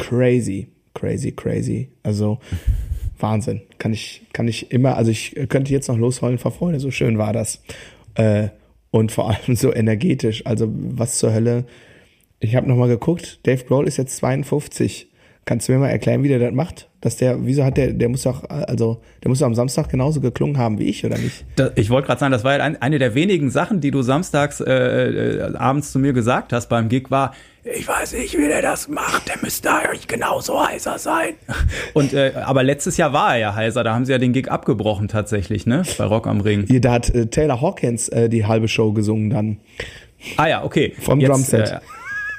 crazy, 0.00 0.68
crazy, 0.94 1.32
crazy. 1.32 1.90
Also 2.02 2.38
Wahnsinn. 3.18 3.62
Kann 3.78 3.92
ich, 3.92 4.22
kann 4.32 4.48
ich 4.48 4.70
immer, 4.72 4.96
also 4.96 5.10
ich 5.10 5.36
könnte 5.48 5.72
jetzt 5.72 5.88
noch 5.88 5.98
losheulen 5.98 6.38
vor 6.38 6.52
Freude, 6.52 6.80
so 6.80 6.90
schön 6.90 7.18
war 7.18 7.32
das. 7.32 7.62
Äh, 8.14 8.48
und 8.90 9.12
vor 9.12 9.30
allem 9.30 9.56
so 9.56 9.72
energetisch. 9.72 10.46
Also 10.46 10.68
was 10.70 11.18
zur 11.18 11.32
Hölle. 11.32 11.64
Ich 12.40 12.56
habe 12.56 12.68
nochmal 12.68 12.88
geguckt, 12.88 13.40
Dave 13.46 13.64
Grohl 13.64 13.86
ist 13.86 13.98
jetzt 13.98 14.16
52. 14.16 15.08
Kannst 15.44 15.68
du 15.68 15.72
mir 15.72 15.78
mal 15.78 15.88
erklären, 15.88 16.22
wie 16.22 16.28
der 16.28 16.38
das 16.38 16.52
macht? 16.52 16.88
Dass 17.00 17.16
der, 17.16 17.44
wieso 17.44 17.64
hat 17.64 17.76
der, 17.76 17.92
der 17.92 18.08
muss 18.08 18.22
doch, 18.22 18.48
also, 18.48 19.02
der 19.22 19.30
muss 19.30 19.40
doch 19.40 19.46
am 19.46 19.54
Samstag 19.54 19.88
genauso 19.88 20.20
geklungen 20.20 20.58
haben 20.58 20.78
wie 20.78 20.84
ich, 20.84 21.04
oder 21.04 21.18
nicht? 21.18 21.44
Das, 21.56 21.72
ich 21.76 21.90
wollte 21.90 22.06
gerade 22.06 22.20
sagen, 22.20 22.32
das 22.32 22.44
war 22.44 22.56
ja 22.56 22.62
eine 22.62 22.98
der 22.98 23.14
wenigen 23.14 23.50
Sachen, 23.50 23.80
die 23.80 23.90
du 23.90 24.02
samstags 24.02 24.60
äh, 24.60 24.70
äh, 24.70 25.56
abends 25.56 25.92
zu 25.92 25.98
mir 25.98 26.12
gesagt 26.12 26.52
hast 26.52 26.68
beim 26.68 26.88
Gig, 26.88 27.10
war, 27.10 27.34
ich 27.64 27.86
weiß 27.86 28.14
nicht, 28.14 28.36
wie 28.36 28.48
der 28.48 28.62
das 28.62 28.88
macht, 28.88 29.28
der 29.28 29.36
müsste 29.42 29.70
eigentlich 29.72 30.08
genauso 30.08 30.66
heiser 30.66 30.98
sein. 30.98 31.34
Und 31.94 32.12
äh, 32.12 32.32
aber 32.34 32.62
letztes 32.62 32.96
Jahr 32.96 33.12
war 33.12 33.34
er 33.34 33.40
ja 33.40 33.54
heiser, 33.54 33.84
da 33.84 33.94
haben 33.94 34.06
sie 34.06 34.12
ja 34.12 34.18
den 34.18 34.32
Gig 34.32 34.48
abgebrochen 34.50 35.08
tatsächlich, 35.08 35.66
ne? 35.66 35.82
Bei 35.98 36.04
Rock 36.04 36.26
am 36.26 36.40
Ring. 36.40 36.64
Hier, 36.66 36.80
da 36.80 36.92
hat 36.92 37.10
äh, 37.10 37.26
Taylor 37.26 37.60
Hawkins 37.60 38.08
äh, 38.08 38.28
die 38.28 38.46
halbe 38.46 38.68
Show 38.68 38.92
gesungen 38.92 39.30
dann. 39.30 39.58
Ah 40.36 40.46
ja, 40.46 40.64
okay. 40.64 40.94
Vom 41.00 41.20
Jetzt, 41.20 41.30
Drumset. 41.30 41.80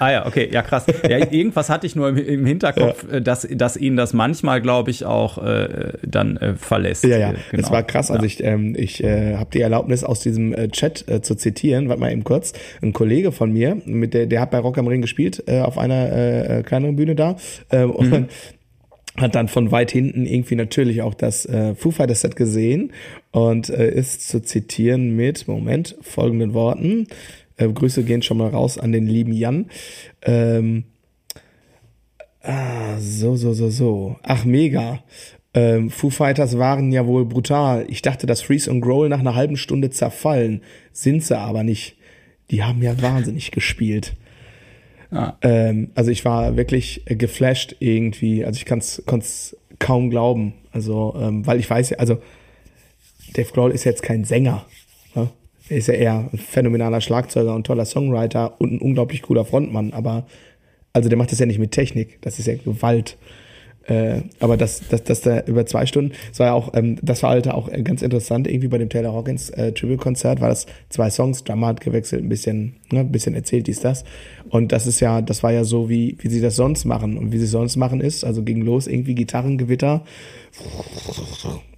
Äh, 0.02 0.12
Ah 0.12 0.12
ja, 0.12 0.26
okay, 0.26 0.50
ja 0.52 0.64
krass. 0.64 0.86
Ja, 1.08 1.18
irgendwas 1.32 1.70
hatte 1.70 1.86
ich 1.86 1.96
nur 1.96 2.10
im, 2.10 2.18
im 2.18 2.46
Hinterkopf, 2.46 3.06
ja. 3.10 3.18
Äh, 3.18 3.22
dass, 3.22 3.48
dass 3.50 3.78
ihn 3.78 3.96
das 3.96 4.14
manchmal, 4.14 4.60
glaube 4.60 4.90
ich, 4.90 5.06
auch 5.06 5.38
äh, 5.38 5.94
dann 6.04 6.38
äh, 6.38 6.56
verlässt. 6.56 7.04
Ja, 7.04 7.18
ja, 7.18 7.34
genau. 7.52 7.64
es 7.64 7.72
war 7.72 7.84
krass. 7.84 8.10
Also 8.10 8.26
ich, 8.26 8.44
ähm, 8.44 8.76
ich 8.76 9.04
äh, 9.04 9.38
habe 9.38 9.52
die 9.54 9.62
Erlaubnis 9.62 10.04
aus 10.04 10.20
diesem 10.20 10.54
äh, 10.54 10.70
Chat 10.70 11.08
äh, 11.08 11.22
zu 11.22 11.36
zitieren. 11.36 11.88
Warte 11.88 12.02
mal 12.02 12.12
eben 12.12 12.24
kurz. 12.24 12.54
Ein 12.82 12.94
Kollege 12.94 13.32
von 13.32 13.54
mir, 13.54 13.78
mit 13.86 14.16
der, 14.16 14.26
der 14.26 14.42
hat 14.42 14.50
bei 14.50 14.58
Rock 14.58 14.80
am 14.80 14.88
Ring 14.88 15.02
gespielt, 15.02 15.44
äh, 15.48 15.62
auf 15.62 15.78
einer 15.78 16.12
äh, 16.12 16.60
äh 16.60 16.64
kleineren 16.64 16.96
Bühne 16.96 17.14
da. 17.14 17.36
Äh, 17.70 17.86
mhm. 17.86 18.28
Hat 19.18 19.36
dann 19.36 19.48
von 19.48 19.72
weit 19.72 19.92
hinten 19.92 20.26
irgendwie 20.26 20.56
natürlich 20.56 21.02
auch 21.02 21.14
das 21.14 21.46
äh, 21.46 21.76
Foo 21.76 21.92
Fighters 21.92 22.22
Set 22.22 22.36
gesehen 22.36 22.94
und 23.32 23.70
äh, 23.70 23.92
ist 23.92 24.28
zu 24.28 24.42
zitieren 24.42 25.16
mit, 25.16 25.48
Moment, 25.48 25.98
folgenden 26.02 26.54
Worten. 26.54 27.08
Äh, 27.58 27.68
Grüße 27.68 28.04
gehen 28.04 28.22
schon 28.22 28.38
mal 28.38 28.50
raus 28.50 28.78
an 28.78 28.92
den 28.92 29.08
lieben 29.08 29.34
Jan. 29.34 29.68
Ähm, 30.22 30.86
ah, 32.42 32.98
so, 33.00 33.36
so, 33.36 33.54
so, 33.54 33.70
so. 33.70 34.16
Ach, 34.24 34.46
mega. 34.46 35.04
Ähm, 35.54 35.90
Foo 35.90 36.10
Fighters 36.10 36.58
waren 36.58 36.92
ja 36.94 37.06
wohl 37.06 37.26
brutal. 37.26 37.86
Ich 37.90 38.02
dachte, 38.02 38.26
dass 38.26 38.42
Freeze 38.42 38.72
und 38.72 38.80
Growl 38.80 39.10
nach 39.10 39.20
einer 39.20 39.36
halben 39.36 39.58
Stunde 39.58 39.90
zerfallen. 39.90 40.62
Sind 40.94 41.24
sie 41.24 41.38
aber 41.38 41.64
nicht. 41.64 41.98
Die 42.50 42.64
haben 42.64 42.82
ja 42.82 43.02
wahnsinnig 43.02 43.52
gespielt. 43.52 44.16
Ähm, 45.42 45.92
also 45.94 46.10
ich 46.10 46.24
war 46.26 46.56
wirklich 46.56 47.04
äh, 47.06 47.16
geflasht 47.16 47.76
irgendwie. 47.80 48.46
Also 48.46 48.58
ich 48.58 48.66
kann 48.66 48.80
es 48.80 49.58
kaum 49.80 50.10
glauben. 50.10 50.54
Also, 50.72 51.16
ähm, 51.20 51.46
weil 51.46 51.60
ich 51.60 51.70
weiß 51.70 51.94
also 51.94 52.20
Dave 53.34 53.52
Grohl 53.52 53.72
ist 53.72 53.84
jetzt 53.84 54.04
kein 54.04 54.24
Sänger. 54.24 54.66
Ne? 55.16 55.30
Er 55.70 55.78
ist 55.78 55.88
ja 55.88 55.94
eher 55.94 56.30
ein 56.32 56.38
phänomenaler 56.38 57.02
Schlagzeuger 57.02 57.54
und 57.56 57.66
toller 57.66 57.86
Songwriter 57.86 58.60
und 58.60 58.74
ein 58.74 58.80
unglaublich 58.80 59.22
cooler 59.22 59.46
Frontmann. 59.46 59.94
Aber 59.94 60.26
also 60.94 61.10
der 61.10 61.18
macht 61.18 61.32
das 61.32 61.40
ja 61.40 61.46
nicht 61.46 61.60
mit 61.60 61.72
Technik. 61.72 62.22
Das 62.22 62.40
ist 62.40 62.48
ja 62.48 62.56
Gewalt. 62.56 63.18
Äh, 63.88 64.22
aber 64.40 64.58
das, 64.58 64.82
das, 64.90 65.04
das 65.04 65.22
da 65.22 65.42
über 65.42 65.66
zwei 65.66 65.86
Stunden, 65.86 66.14
das 66.30 66.40
war 66.40 66.48
ja 66.48 66.54
auch, 66.54 66.74
ähm, 66.76 66.98
das 67.02 67.24
war 67.24 67.32
halt 67.32 67.48
auch 67.48 67.70
ganz 67.84 68.02
interessant, 68.04 68.48
irgendwie 68.48 68.68
bei 68.68 68.78
dem 68.78 68.90
Taylor 68.90 69.14
Hawkins 69.14 69.50
äh, 69.50 69.72
Tribute-Konzert 69.72 70.40
war 70.40 70.50
das 70.50 70.68
zwei 70.90 71.10
Songs, 71.10 71.44
Drummer 71.44 71.68
hat 71.68 71.82
gewechselt, 71.82 72.24
ein 72.24 72.30
bisschen, 72.30 72.76
ne, 72.92 73.00
ein 73.00 73.12
bisschen 73.12 73.34
erzählt 73.34 73.68
dies, 73.68 73.80
das. 73.80 74.04
Und 74.50 74.72
das 74.72 74.86
ist 74.86 75.00
ja, 75.00 75.22
das 75.22 75.42
war 75.44 75.52
ja 75.52 75.64
so, 75.64 75.90
wie, 75.90 76.16
wie 76.20 76.30
sie 76.30 76.42
das 76.42 76.56
sonst 76.56 76.86
machen. 76.86 77.18
Und 77.18 77.32
wie 77.32 77.40
sie 77.40 77.48
sonst 77.48 77.76
machen 77.76 78.02
ist, 78.02 78.24
also 78.24 78.44
ging 78.44 78.62
los, 78.62 78.86
irgendwie 78.88 79.16
Gitarrengewitter. 79.16 80.04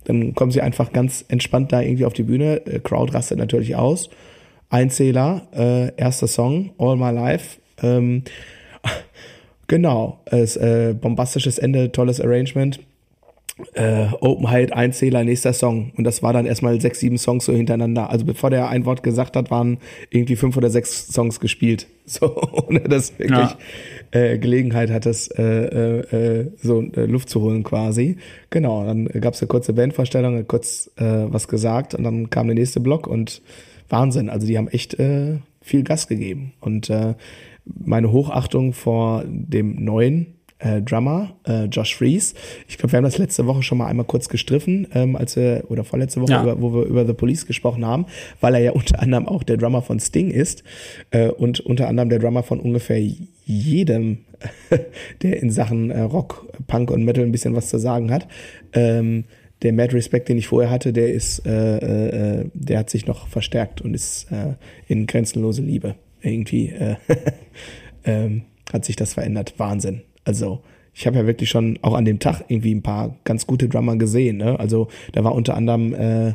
Dann 0.03 0.33
kommen 0.33 0.51
sie 0.51 0.61
einfach 0.61 0.91
ganz 0.91 1.23
entspannt 1.29 1.71
da 1.71 1.81
irgendwie 1.81 2.05
auf 2.05 2.13
die 2.13 2.23
Bühne. 2.23 2.65
Äh, 2.65 2.79
Crowd 2.79 3.13
rastet 3.13 3.37
natürlich 3.37 3.75
aus. 3.75 4.09
Einzähler, 4.69 5.47
äh, 5.53 5.95
erster 5.95 6.27
Song, 6.27 6.71
All 6.77 6.97
My 6.97 7.11
Life. 7.11 7.59
Ähm, 7.81 8.23
Genau, 9.67 10.19
es 10.25 10.57
äh, 10.57 10.93
bombastisches 10.99 11.57
Ende, 11.57 11.91
tolles 11.91 12.19
Arrangement. 12.19 12.79
Äh, 13.75 14.07
Open 14.19 14.49
Height, 14.49 14.73
Einzähler, 14.73 15.23
nächster 15.23 15.53
Song. 15.53 15.91
Und 15.95 16.05
das 16.05 16.23
war 16.23 16.33
dann 16.33 16.47
erstmal 16.47 16.81
sechs, 16.81 16.99
sieben 16.99 17.19
Songs 17.19 17.45
so 17.45 17.53
hintereinander. 17.53 18.09
Also 18.09 18.25
bevor 18.25 18.49
der 18.49 18.67
ein 18.69 18.85
Wort 18.85 19.03
gesagt 19.03 19.35
hat, 19.35 19.51
waren 19.51 19.77
irgendwie 20.09 20.35
fünf 20.35 20.57
oder 20.57 20.71
sechs 20.71 21.07
Songs 21.07 21.39
gespielt. 21.39 21.87
So, 22.05 22.35
ohne 22.67 22.81
dass 22.81 23.17
wirklich 23.17 23.39
ja. 23.39 23.57
äh, 24.11 24.37
Gelegenheit 24.37 24.91
hat, 24.91 25.05
das 25.05 25.29
äh, 25.29 25.41
äh, 25.41 26.41
äh 26.41 26.51
so 26.61 26.81
äh, 26.81 27.05
Luft 27.05 27.29
zu 27.29 27.39
holen 27.39 27.63
quasi. 27.63 28.17
Genau, 28.49 28.85
dann 28.85 29.05
gab 29.05 29.35
es 29.35 29.41
eine 29.41 29.47
kurze 29.47 29.71
Bandvorstellung, 29.71 30.45
kurz 30.45 30.91
äh, 30.97 31.03
was 31.05 31.47
gesagt 31.47 31.95
und 31.95 32.03
dann 32.03 32.29
kam 32.29 32.47
der 32.47 32.55
nächste 32.55 32.81
Block 32.81 33.07
und 33.07 33.41
Wahnsinn. 33.87 34.29
Also 34.29 34.45
die 34.45 34.57
haben 34.57 34.67
echt 34.67 34.99
äh, 34.99 35.37
viel 35.61 35.83
Gas 35.83 36.07
gegeben. 36.07 36.51
Und 36.59 36.89
äh, 36.89 37.13
meine 37.65 38.11
Hochachtung 38.11 38.73
vor 38.73 39.23
dem 39.25 39.83
neuen 39.83 40.35
äh, 40.63 40.81
Drummer, 40.81 41.35
äh, 41.45 41.65
Josh 41.65 41.95
Fries. 41.95 42.33
Ich 42.67 42.77
glaube, 42.77 42.93
wir 42.93 42.97
haben 42.97 43.03
das 43.03 43.17
letzte 43.17 43.45
Woche 43.45 43.63
schon 43.63 43.77
mal 43.77 43.87
einmal 43.87 44.05
kurz 44.05 44.29
gestriffen, 44.29 44.87
ähm, 44.93 45.15
als 45.15 45.35
wir, 45.35 45.65
oder 45.67 45.83
vorletzte 45.83 46.21
Woche, 46.21 46.31
ja. 46.31 46.43
über, 46.43 46.61
wo 46.61 46.73
wir 46.73 46.83
über 46.83 47.05
The 47.05 47.13
Police 47.13 47.45
gesprochen 47.45 47.85
haben, 47.85 48.05
weil 48.39 48.55
er 48.55 48.61
ja 48.61 48.71
unter 48.73 49.01
anderem 49.01 49.27
auch 49.27 49.43
der 49.43 49.57
Drummer 49.57 49.81
von 49.81 49.99
Sting 49.99 50.31
ist 50.31 50.63
äh, 51.11 51.27
und 51.27 51.59
unter 51.59 51.87
anderem 51.87 52.09
der 52.09 52.19
Drummer 52.19 52.43
von 52.43 52.59
ungefähr 52.59 53.01
jedem, 53.45 54.19
der 55.21 55.41
in 55.41 55.51
Sachen 55.51 55.91
äh, 55.91 56.01
Rock, 56.01 56.47
Punk 56.67 56.91
und 56.91 57.03
Metal 57.03 57.23
ein 57.23 57.31
bisschen 57.31 57.55
was 57.55 57.69
zu 57.69 57.77
sagen 57.77 58.11
hat. 58.11 58.27
Ähm, 58.73 59.25
der 59.61 59.71
Mad 59.71 59.95
Respect, 59.95 60.27
den 60.27 60.37
ich 60.37 60.47
vorher 60.47 60.69
hatte, 60.69 60.91
der 60.91 61.13
ist, 61.13 61.45
äh, 61.45 61.77
äh, 61.77 62.41
äh 62.41 62.49
der 62.53 62.79
hat 62.79 62.89
sich 62.89 63.05
noch 63.05 63.27
verstärkt 63.27 63.81
und 63.81 63.93
ist 63.93 64.29
äh, 64.31 64.55
in 64.87 65.07
grenzenlose 65.07 65.61
Liebe 65.61 65.95
irgendwie 66.23 66.69
äh, 66.69 66.95
ähm, 68.05 68.43
hat 68.71 68.85
sich 68.85 68.95
das 68.95 69.13
verändert. 69.13 69.55
Wahnsinn. 69.57 70.01
Also 70.25 70.61
ich 70.93 71.07
habe 71.07 71.17
ja 71.17 71.25
wirklich 71.25 71.49
schon 71.49 71.79
auch 71.81 71.93
an 71.93 72.05
dem 72.05 72.19
Tag 72.19 72.45
irgendwie 72.47 72.73
ein 72.73 72.83
paar 72.83 73.15
ganz 73.23 73.47
gute 73.47 73.67
Drummer 73.67 73.95
gesehen. 73.97 74.37
Ne? 74.37 74.59
Also 74.59 74.87
da 75.11 75.23
war 75.23 75.33
unter 75.33 75.55
anderem, 75.55 75.93
äh, 75.93 76.33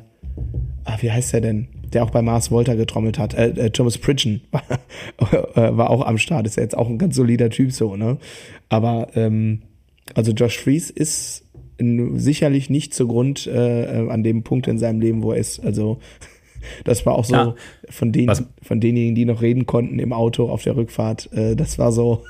ah, 0.85 0.97
wie 1.01 1.11
heißt 1.11 1.33
der 1.33 1.41
denn? 1.41 1.69
Der 1.93 2.05
auch 2.05 2.11
bei 2.11 2.23
Mars 2.23 2.51
Volta 2.51 2.75
getrommelt 2.75 3.19
hat. 3.19 3.35
Äh, 3.35 3.49
äh, 3.51 3.71
Thomas 3.71 3.99
Pridgen 3.99 4.43
war, 4.51 5.57
äh, 5.57 5.77
war 5.77 5.91
auch 5.91 6.05
am 6.05 6.19
Start. 6.19 6.47
Ist 6.47 6.57
ja 6.57 6.63
jetzt 6.63 6.77
auch 6.77 6.89
ein 6.89 6.99
ganz 6.99 7.15
solider 7.15 7.51
Typ 7.51 7.73
so. 7.73 7.97
Ne? 7.97 8.19
Aber 8.69 9.09
ähm, 9.15 9.63
also 10.15 10.33
Josh 10.33 10.59
Fries 10.59 10.91
ist 10.91 11.45
sicherlich 11.81 12.71
nicht 12.71 12.93
zugrund 12.93 13.47
äh, 13.47 14.03
äh, 14.03 14.11
an 14.11 14.25
dem 14.25 14.43
Punkt 14.43 14.67
in 14.67 14.79
seinem 14.79 15.01
Leben, 15.01 15.23
wo 15.23 15.33
er 15.33 15.39
ist. 15.39 15.61
Also 15.61 15.99
das 16.85 17.07
war 17.07 17.15
auch 17.15 17.25
so 17.25 17.35
ja. 17.35 17.55
von, 17.89 18.13
den, 18.13 18.31
von 18.63 18.81
denjenigen, 18.81 19.15
die 19.15 19.25
noch 19.25 19.43
reden 19.43 19.67
konnten 19.67 19.99
im 19.99 20.13
Auto 20.13 20.51
auf 20.51 20.63
der 20.63 20.77
Rückfahrt. 20.77 21.31
Äh, 21.33 21.57
das 21.57 21.79
war 21.79 21.93
so 21.93 22.25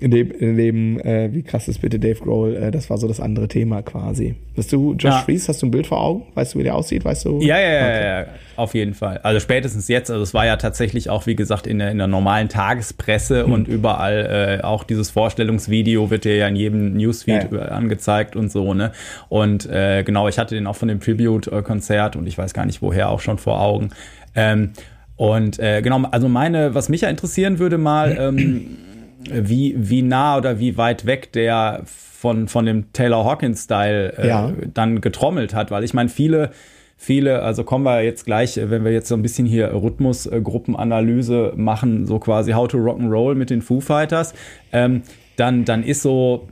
in 0.00 0.56
dem 0.56 1.00
äh, 1.00 1.32
wie 1.32 1.42
krass 1.42 1.68
ist 1.68 1.80
bitte 1.80 1.98
Dave 1.98 2.20
Grohl, 2.20 2.56
äh, 2.56 2.70
das 2.70 2.88
war 2.88 2.98
so 2.98 3.08
das 3.08 3.20
andere 3.20 3.48
Thema 3.48 3.82
quasi. 3.82 4.36
Bist 4.54 4.72
du 4.72 4.92
Josh 4.92 5.14
ja. 5.14 5.18
Fries, 5.20 5.48
hast 5.48 5.62
du 5.62 5.66
ein 5.66 5.70
Bild 5.70 5.86
vor 5.86 6.00
Augen? 6.00 6.26
Weißt 6.34 6.54
du, 6.54 6.58
wie 6.58 6.62
der 6.62 6.76
aussieht? 6.76 7.04
Weißt 7.04 7.24
du? 7.24 7.40
Ja, 7.40 7.58
ja, 7.58 7.86
okay. 7.86 8.02
ja, 8.02 8.20
ja, 8.20 8.26
auf 8.56 8.74
jeden 8.74 8.94
Fall. 8.94 9.18
Also 9.22 9.40
spätestens 9.40 9.88
jetzt, 9.88 10.10
also 10.10 10.22
es 10.22 10.34
war 10.34 10.46
ja 10.46 10.56
tatsächlich 10.56 11.10
auch, 11.10 11.26
wie 11.26 11.36
gesagt, 11.36 11.66
in 11.66 11.78
der, 11.78 11.90
in 11.90 11.98
der 11.98 12.06
normalen 12.06 12.48
Tagespresse 12.48 13.44
hm. 13.44 13.52
und 13.52 13.68
überall 13.68 14.60
äh, 14.60 14.64
auch 14.64 14.84
dieses 14.84 15.10
Vorstellungsvideo 15.10 16.10
wird 16.10 16.24
dir 16.24 16.36
ja 16.36 16.48
in 16.48 16.56
jedem 16.56 16.94
Newsfeed 16.94 17.48
ja, 17.52 17.58
angezeigt 17.58 18.36
und 18.36 18.52
so, 18.52 18.74
ne? 18.74 18.92
Und 19.28 19.68
äh, 19.68 20.02
genau, 20.04 20.28
ich 20.28 20.38
hatte 20.38 20.54
den 20.54 20.66
auch 20.66 20.76
von 20.76 20.88
dem 20.88 21.00
Tribute-Konzert 21.00 22.16
und 22.16 22.26
ich 22.26 22.38
weiß 22.38 22.54
gar 22.54 22.66
nicht 22.66 22.82
woher 22.82 23.10
auch 23.10 23.20
schon 23.20 23.38
vor 23.38 23.60
Augen. 23.60 23.90
Ähm, 24.34 24.70
und 25.16 25.58
äh, 25.58 25.82
genau, 25.82 26.02
also 26.12 26.28
meine, 26.28 26.74
was 26.76 26.88
mich 26.88 27.00
ja 27.00 27.08
interessieren 27.08 27.58
würde 27.58 27.76
mal, 27.76 28.16
ähm, 28.20 28.76
wie, 29.18 29.74
wie 29.76 30.02
nah 30.02 30.36
oder 30.36 30.58
wie 30.58 30.76
weit 30.76 31.06
weg 31.06 31.32
der 31.32 31.82
von, 31.84 32.48
von 32.48 32.66
dem 32.66 32.92
Taylor 32.92 33.24
Hawkins-Style 33.24 34.18
äh, 34.18 34.28
ja. 34.28 34.52
dann 34.74 35.00
getrommelt 35.00 35.54
hat, 35.54 35.70
weil 35.70 35.84
ich 35.84 35.94
meine, 35.94 36.08
viele, 36.08 36.50
viele, 36.96 37.42
also 37.42 37.62
kommen 37.62 37.84
wir 37.84 38.02
jetzt 38.02 38.26
gleich, 38.26 38.58
wenn 38.62 38.84
wir 38.84 38.92
jetzt 38.92 39.08
so 39.08 39.14
ein 39.14 39.22
bisschen 39.22 39.46
hier 39.46 39.72
Rhythmusgruppenanalyse 39.72 41.52
machen, 41.56 42.06
so 42.06 42.18
quasi 42.18 42.52
How 42.52 42.66
to 42.66 42.78
Rock'n'Roll 42.78 43.34
mit 43.34 43.50
den 43.50 43.62
Foo 43.62 43.80
Fighters, 43.80 44.34
ähm, 44.72 45.02
dann, 45.36 45.64
dann 45.64 45.84
ist 45.84 46.02
so 46.02 46.48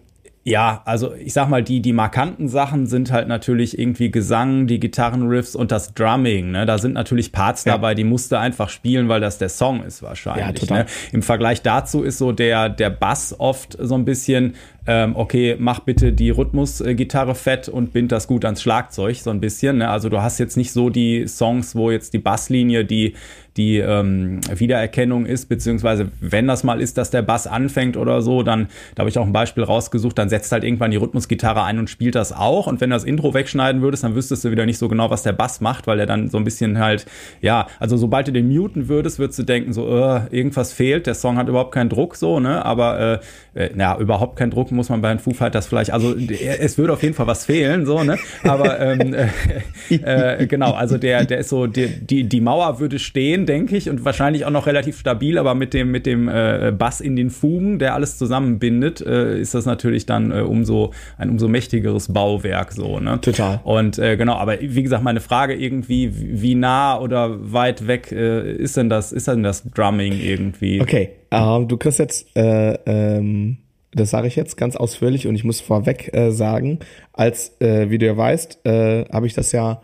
ja, 0.47 0.81
also 0.85 1.13
ich 1.13 1.33
sag 1.33 1.49
mal, 1.49 1.65
die, 1.65 1.83
die 1.83 1.93
markanten 1.93 2.49
Sachen 2.49 2.87
sind 2.87 3.11
halt 3.11 3.27
natürlich 3.27 3.77
irgendwie 3.77 4.13
Gesang, 4.13 4.69
die 4.69 4.79
Gitarrenriffs 4.79 5.57
und 5.57 5.73
das 5.73 5.93
Drumming. 5.93 6.53
Ne? 6.53 6.67
Da 6.67 6.79
sind 6.79 6.93
natürlich 6.93 7.33
Parts 7.33 7.65
ja. 7.65 7.73
dabei, 7.73 7.97
die 7.97 8.05
musste 8.05 8.39
einfach 8.39 8.69
spielen, 8.69 9.09
weil 9.09 9.21
das 9.21 9.39
der 9.39 9.49
Song 9.49 9.83
ist 9.83 10.05
wahrscheinlich. 10.05 10.71
Ja. 10.71 10.77
Ne? 10.77 10.87
Im 11.11 11.23
Vergleich 11.23 11.63
dazu 11.63 12.05
ist 12.05 12.19
so 12.19 12.31
der, 12.31 12.69
der 12.69 12.91
Bass 12.91 13.35
oft 13.37 13.77
so 13.81 13.97
ein 13.97 14.05
bisschen 14.05 14.55
ähm, 14.87 15.17
okay, 15.17 15.57
mach 15.59 15.81
bitte 15.81 16.13
die 16.13 16.31
Rhythmusgitarre 16.31 17.35
fett 17.35 17.69
und 17.69 17.93
bind 17.93 18.13
das 18.13 18.27
gut 18.27 18.45
ans 18.45 18.63
Schlagzeug 18.63 19.17
so 19.17 19.31
ein 19.31 19.41
bisschen. 19.41 19.79
Ne? 19.79 19.89
Also 19.89 20.09
du 20.09 20.23
hast 20.23 20.39
jetzt 20.39 20.57
nicht 20.57 20.73
so 20.73 20.91
die 20.91 21.27
Songs, 21.27 21.75
wo 21.75 21.91
jetzt 21.91 22.13
die 22.15 22.19
Basslinie 22.19 22.85
die 22.85 23.15
die 23.57 23.79
ähm, 23.79 24.41
Wiedererkennung 24.55 25.25
ist, 25.25 25.47
beziehungsweise 25.47 26.11
wenn 26.21 26.47
das 26.47 26.63
mal 26.63 26.81
ist, 26.81 26.99
dass 26.99 27.11
der 27.11 27.23
Bass 27.23 27.47
anfängt 27.47 27.97
oder 27.97 28.21
so, 28.21 28.43
dann, 28.43 28.69
da 28.95 29.01
habe 29.01 29.11
ich 29.11 29.19
auch 29.19 29.27
ein 29.27 29.33
Beispiel 29.33 29.65
rausgesucht, 29.65 30.19
dann 30.19 30.29
setzt 30.29 30.53
halt 30.53 30.63
irgendwann 30.63 30.91
die 30.91 30.99
Rhythmusgitarre 30.99 31.63
ein 31.63 31.79
und 31.79 31.89
spielt 31.89 32.15
das 32.15 32.33
auch. 32.33 32.67
Und 32.67 32.81
wenn 32.81 32.91
du 32.91 32.97
das 32.97 33.05
Intro 33.05 33.35
wegschneiden 33.35 33.81
würdest, 33.81 34.05
dann 34.05 34.15
wüsstest 34.15 34.45
du 34.45 34.51
wieder 34.51 34.67
nicht 34.67 34.79
so 34.79 34.89
genau, 34.89 35.11
was 35.11 35.23
der 35.23 35.33
Bass 35.33 35.61
macht, 35.61 35.87
weil 35.87 35.99
er 35.99 36.07
dann 36.07 36.29
so 36.29 36.39
ein 36.39 36.45
bisschen 36.45 36.79
halt, 36.79 37.07
ja, 37.41 37.67
also 37.81 37.97
sobald 37.97 38.29
du 38.29 38.33
den 38.33 38.53
muten 38.53 38.89
würdest, 38.89 39.19
würdest 39.19 39.39
du 39.39 39.43
denken, 39.45 39.73
so, 39.73 39.89
äh, 39.89 40.21
irgendwas 40.31 40.73
fehlt, 40.73 41.07
der 41.07 41.15
Song 41.15 41.39
hat 41.39 41.49
überhaupt 41.49 41.73
keinen 41.73 41.89
Druck, 41.89 42.17
so, 42.17 42.41
ne? 42.41 42.65
Aber 42.65 43.21
äh, 43.55 43.65
äh, 43.65 43.71
ja, 43.77 43.97
überhaupt 43.99 44.37
keinen 44.37 44.51
Druck 44.51 44.71
muss 44.77 44.89
man 44.89 45.01
bei 45.01 45.09
den 45.09 45.19
Foo 45.19 45.33
Fighters 45.33 45.67
vielleicht, 45.67 45.93
also 45.93 46.15
es 46.15 46.79
würde 46.79 46.93
auf 46.93 47.03
jeden 47.03 47.15
Fall 47.15 47.27
was 47.27 47.45
fehlen, 47.45 47.87
so, 47.87 48.03
ne? 48.03 48.19
Aber 48.45 48.79
ähm, 48.81 49.15
äh, 49.91 50.43
äh, 50.43 50.47
genau, 50.47 50.73
also 50.73 50.99
der, 50.99 51.25
der 51.25 51.39
ist 51.39 51.49
so, 51.49 51.67
die, 51.67 51.89
die, 51.89 52.25
die 52.25 52.41
Mauer 52.41 52.79
würde 52.79 52.99
stehen, 52.99 53.47
denke 53.47 53.77
ich, 53.77 53.91
und 53.91 54.05
wahrscheinlich 54.05 54.45
auch 54.45 54.51
noch 54.51 54.67
relativ 54.67 54.99
stabil, 54.99 55.39
aber 55.39 55.55
mit 55.55 55.75
dem, 55.75 55.91
mit 55.91 56.07
dem 56.07 56.29
äh, 56.29 56.73
Bass 56.77 57.01
in 57.01 57.17
den 57.17 57.31
Fugen, 57.31 57.79
der 57.79 57.95
alles 57.95 58.19
zusammenbindet, 58.19 59.01
äh, 59.01 59.41
ist 59.41 59.55
das 59.55 59.67
natürlich 59.67 60.07
dann 60.07 60.31
äh, 60.31 60.41
umso 60.41 60.93
ein 61.19 61.31
umso 61.31 61.49
mächtigeres 61.49 62.13
Bauwerk, 62.13 62.73
so, 62.73 63.01
ne? 63.01 63.21
Total. 63.21 63.61
Und 63.65 63.99
äh, 63.99 64.17
genau, 64.17 64.35
aber 64.35 64.61
wie 64.61 64.83
gesagt, 64.83 65.03
meine 65.03 65.21
Frage 65.21 65.55
irgendwie, 65.55 66.13
wie 66.15 66.55
nah 66.55 66.99
oder 66.99 67.53
weit 67.53 67.87
weg 67.87 68.13
äh, 68.13 68.53
ist 68.53 68.77
denn 68.77 68.89
das, 68.89 69.13
ist 69.13 69.29
denn 69.29 69.43
das 69.43 69.65
Drumming 69.65 70.21
irgendwie? 70.21 70.81
Okay, 70.81 71.11
ähm, 71.31 71.69
du 71.69 71.77
kriegst 71.77 71.99
jetzt 71.99 72.37
äh, 72.37 72.79
ähm 72.87 73.59
das 73.97 74.11
sage 74.11 74.29
ich 74.29 74.37
jetzt 74.37 74.57
ganz 74.57 74.77
ausführlich 74.77 75.27
und 75.27 75.35
ich 75.35 75.45
muss 75.45 75.61
vorweg 75.61 76.15
äh, 76.15 76.31
sagen, 76.31 76.81
als, 77.13 77.61
äh, 77.61 77.91
wie 77.91 77.99
du 77.99 78.07
ja 78.07 78.17
weißt, 78.17 78.67
äh, 78.67 79.05
habe 79.07 79.27
ich 79.27 79.35
das 79.35 79.53
ja, 79.53 79.83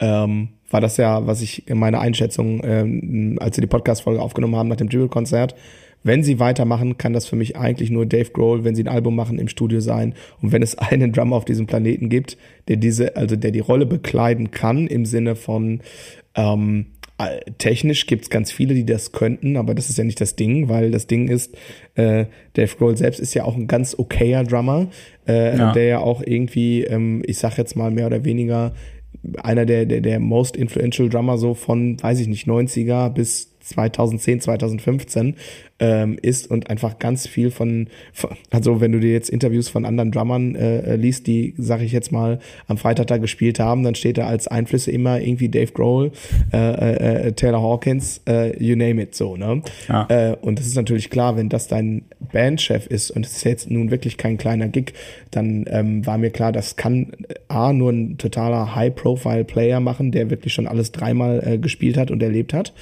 ähm, 0.00 0.48
war 0.70 0.80
das 0.80 0.96
ja, 0.96 1.26
was 1.26 1.42
ich 1.42 1.68
in 1.68 1.78
meiner 1.78 2.00
Einschätzung, 2.00 2.62
ähm, 2.64 3.38
als 3.40 3.56
wir 3.56 3.62
die 3.62 3.68
Podcast-Folge 3.68 4.20
aufgenommen 4.20 4.56
haben 4.56 4.68
nach 4.68 4.76
dem 4.76 4.88
Jubel-Konzert, 4.88 5.54
wenn 6.04 6.24
sie 6.24 6.40
weitermachen, 6.40 6.98
kann 6.98 7.12
das 7.12 7.26
für 7.26 7.36
mich 7.36 7.56
eigentlich 7.56 7.90
nur 7.90 8.06
Dave 8.06 8.30
Grohl, 8.30 8.64
wenn 8.64 8.74
sie 8.74 8.82
ein 8.82 8.88
Album 8.88 9.14
machen, 9.14 9.38
im 9.38 9.48
Studio 9.48 9.80
sein. 9.80 10.14
Und 10.40 10.50
wenn 10.50 10.62
es 10.62 10.76
einen 10.78 11.12
Drummer 11.12 11.36
auf 11.36 11.44
diesem 11.44 11.66
Planeten 11.66 12.08
gibt, 12.08 12.36
der 12.68 12.76
diese, 12.76 13.16
also 13.16 13.36
der 13.36 13.50
die 13.50 13.60
Rolle 13.60 13.86
bekleiden 13.86 14.50
kann 14.50 14.86
im 14.86 15.04
Sinne 15.04 15.36
von 15.36 15.80
ähm, 16.34 16.86
technisch 17.58 18.06
gibt's 18.06 18.30
ganz 18.30 18.52
viele, 18.52 18.74
die 18.74 18.86
das 18.86 19.12
könnten, 19.12 19.56
aber 19.56 19.74
das 19.74 19.90
ist 19.90 19.98
ja 19.98 20.04
nicht 20.04 20.20
das 20.20 20.36
Ding, 20.36 20.68
weil 20.68 20.90
das 20.90 21.06
Ding 21.06 21.28
ist, 21.28 21.54
äh, 21.94 22.26
Dave 22.54 22.76
Grohl 22.76 22.96
selbst 22.96 23.20
ist 23.20 23.34
ja 23.34 23.44
auch 23.44 23.56
ein 23.56 23.66
ganz 23.66 23.94
okayer 23.98 24.44
Drummer, 24.44 24.88
äh, 25.26 25.56
ja. 25.56 25.72
der 25.72 25.84
ja 25.84 25.98
auch 25.98 26.22
irgendwie, 26.24 26.84
ähm, 26.84 27.22
ich 27.26 27.38
sag 27.38 27.58
jetzt 27.58 27.76
mal 27.76 27.90
mehr 27.90 28.06
oder 28.06 28.24
weniger 28.24 28.72
einer 29.42 29.66
der, 29.66 29.86
der, 29.86 30.00
der 30.00 30.20
most 30.20 30.56
influential 30.56 31.08
Drummer 31.08 31.38
so 31.38 31.54
von, 31.54 32.02
weiß 32.02 32.20
ich 32.20 32.28
nicht, 32.28 32.46
90er 32.46 33.10
bis 33.10 33.51
2010, 33.72 34.40
2015 34.40 35.36
ähm, 35.82 36.16
ist 36.22 36.48
und 36.48 36.70
einfach 36.70 36.98
ganz 37.00 37.26
viel 37.26 37.50
von, 37.50 37.88
also 38.50 38.80
wenn 38.80 38.92
du 38.92 39.00
dir 39.00 39.12
jetzt 39.12 39.28
Interviews 39.28 39.68
von 39.68 39.84
anderen 39.84 40.12
Drummern 40.12 40.54
äh, 40.54 40.92
äh 40.92 40.96
liest, 40.96 41.26
die, 41.26 41.54
sag 41.58 41.82
ich 41.82 41.90
jetzt 41.90 42.12
mal, 42.12 42.38
am 42.68 42.78
Freitag 42.78 43.08
da 43.08 43.16
gespielt 43.16 43.58
haben, 43.58 43.82
dann 43.82 43.96
steht 43.96 44.16
da 44.16 44.26
als 44.28 44.46
Einflüsse 44.46 44.92
immer 44.92 45.20
irgendwie 45.20 45.48
Dave 45.48 45.72
Grohl, 45.72 46.12
äh, 46.52 46.56
äh, 46.56 47.28
äh, 47.28 47.32
Taylor 47.32 47.60
Hawkins, 47.60 48.20
äh, 48.28 48.56
you 48.62 48.76
name 48.76 49.02
it 49.02 49.16
so, 49.16 49.36
ne? 49.36 49.62
Ja. 49.88 50.36
Und 50.40 50.58
das 50.58 50.66
ist 50.66 50.76
natürlich 50.76 51.10
klar, 51.10 51.36
wenn 51.36 51.48
das 51.48 51.66
dein 51.66 52.02
Bandchef 52.32 52.86
ist 52.86 53.10
und 53.10 53.26
es 53.26 53.36
ist 53.36 53.44
jetzt 53.44 53.70
nun 53.70 53.90
wirklich 53.90 54.16
kein 54.16 54.36
kleiner 54.36 54.68
Gig, 54.68 54.92
dann 55.30 55.64
ähm, 55.68 56.06
war 56.06 56.18
mir 56.18 56.30
klar, 56.30 56.52
das 56.52 56.76
kann 56.76 57.12
A, 57.48 57.72
nur 57.72 57.90
ein 57.90 58.18
totaler 58.18 58.74
High-Profile-Player 58.74 59.80
machen, 59.80 60.12
der 60.12 60.30
wirklich 60.30 60.52
schon 60.52 60.68
alles 60.68 60.92
dreimal 60.92 61.58
gespielt 61.58 61.96
hat 61.96 62.10
und 62.10 62.22
erlebt 62.22 62.54
hat, 62.54 62.72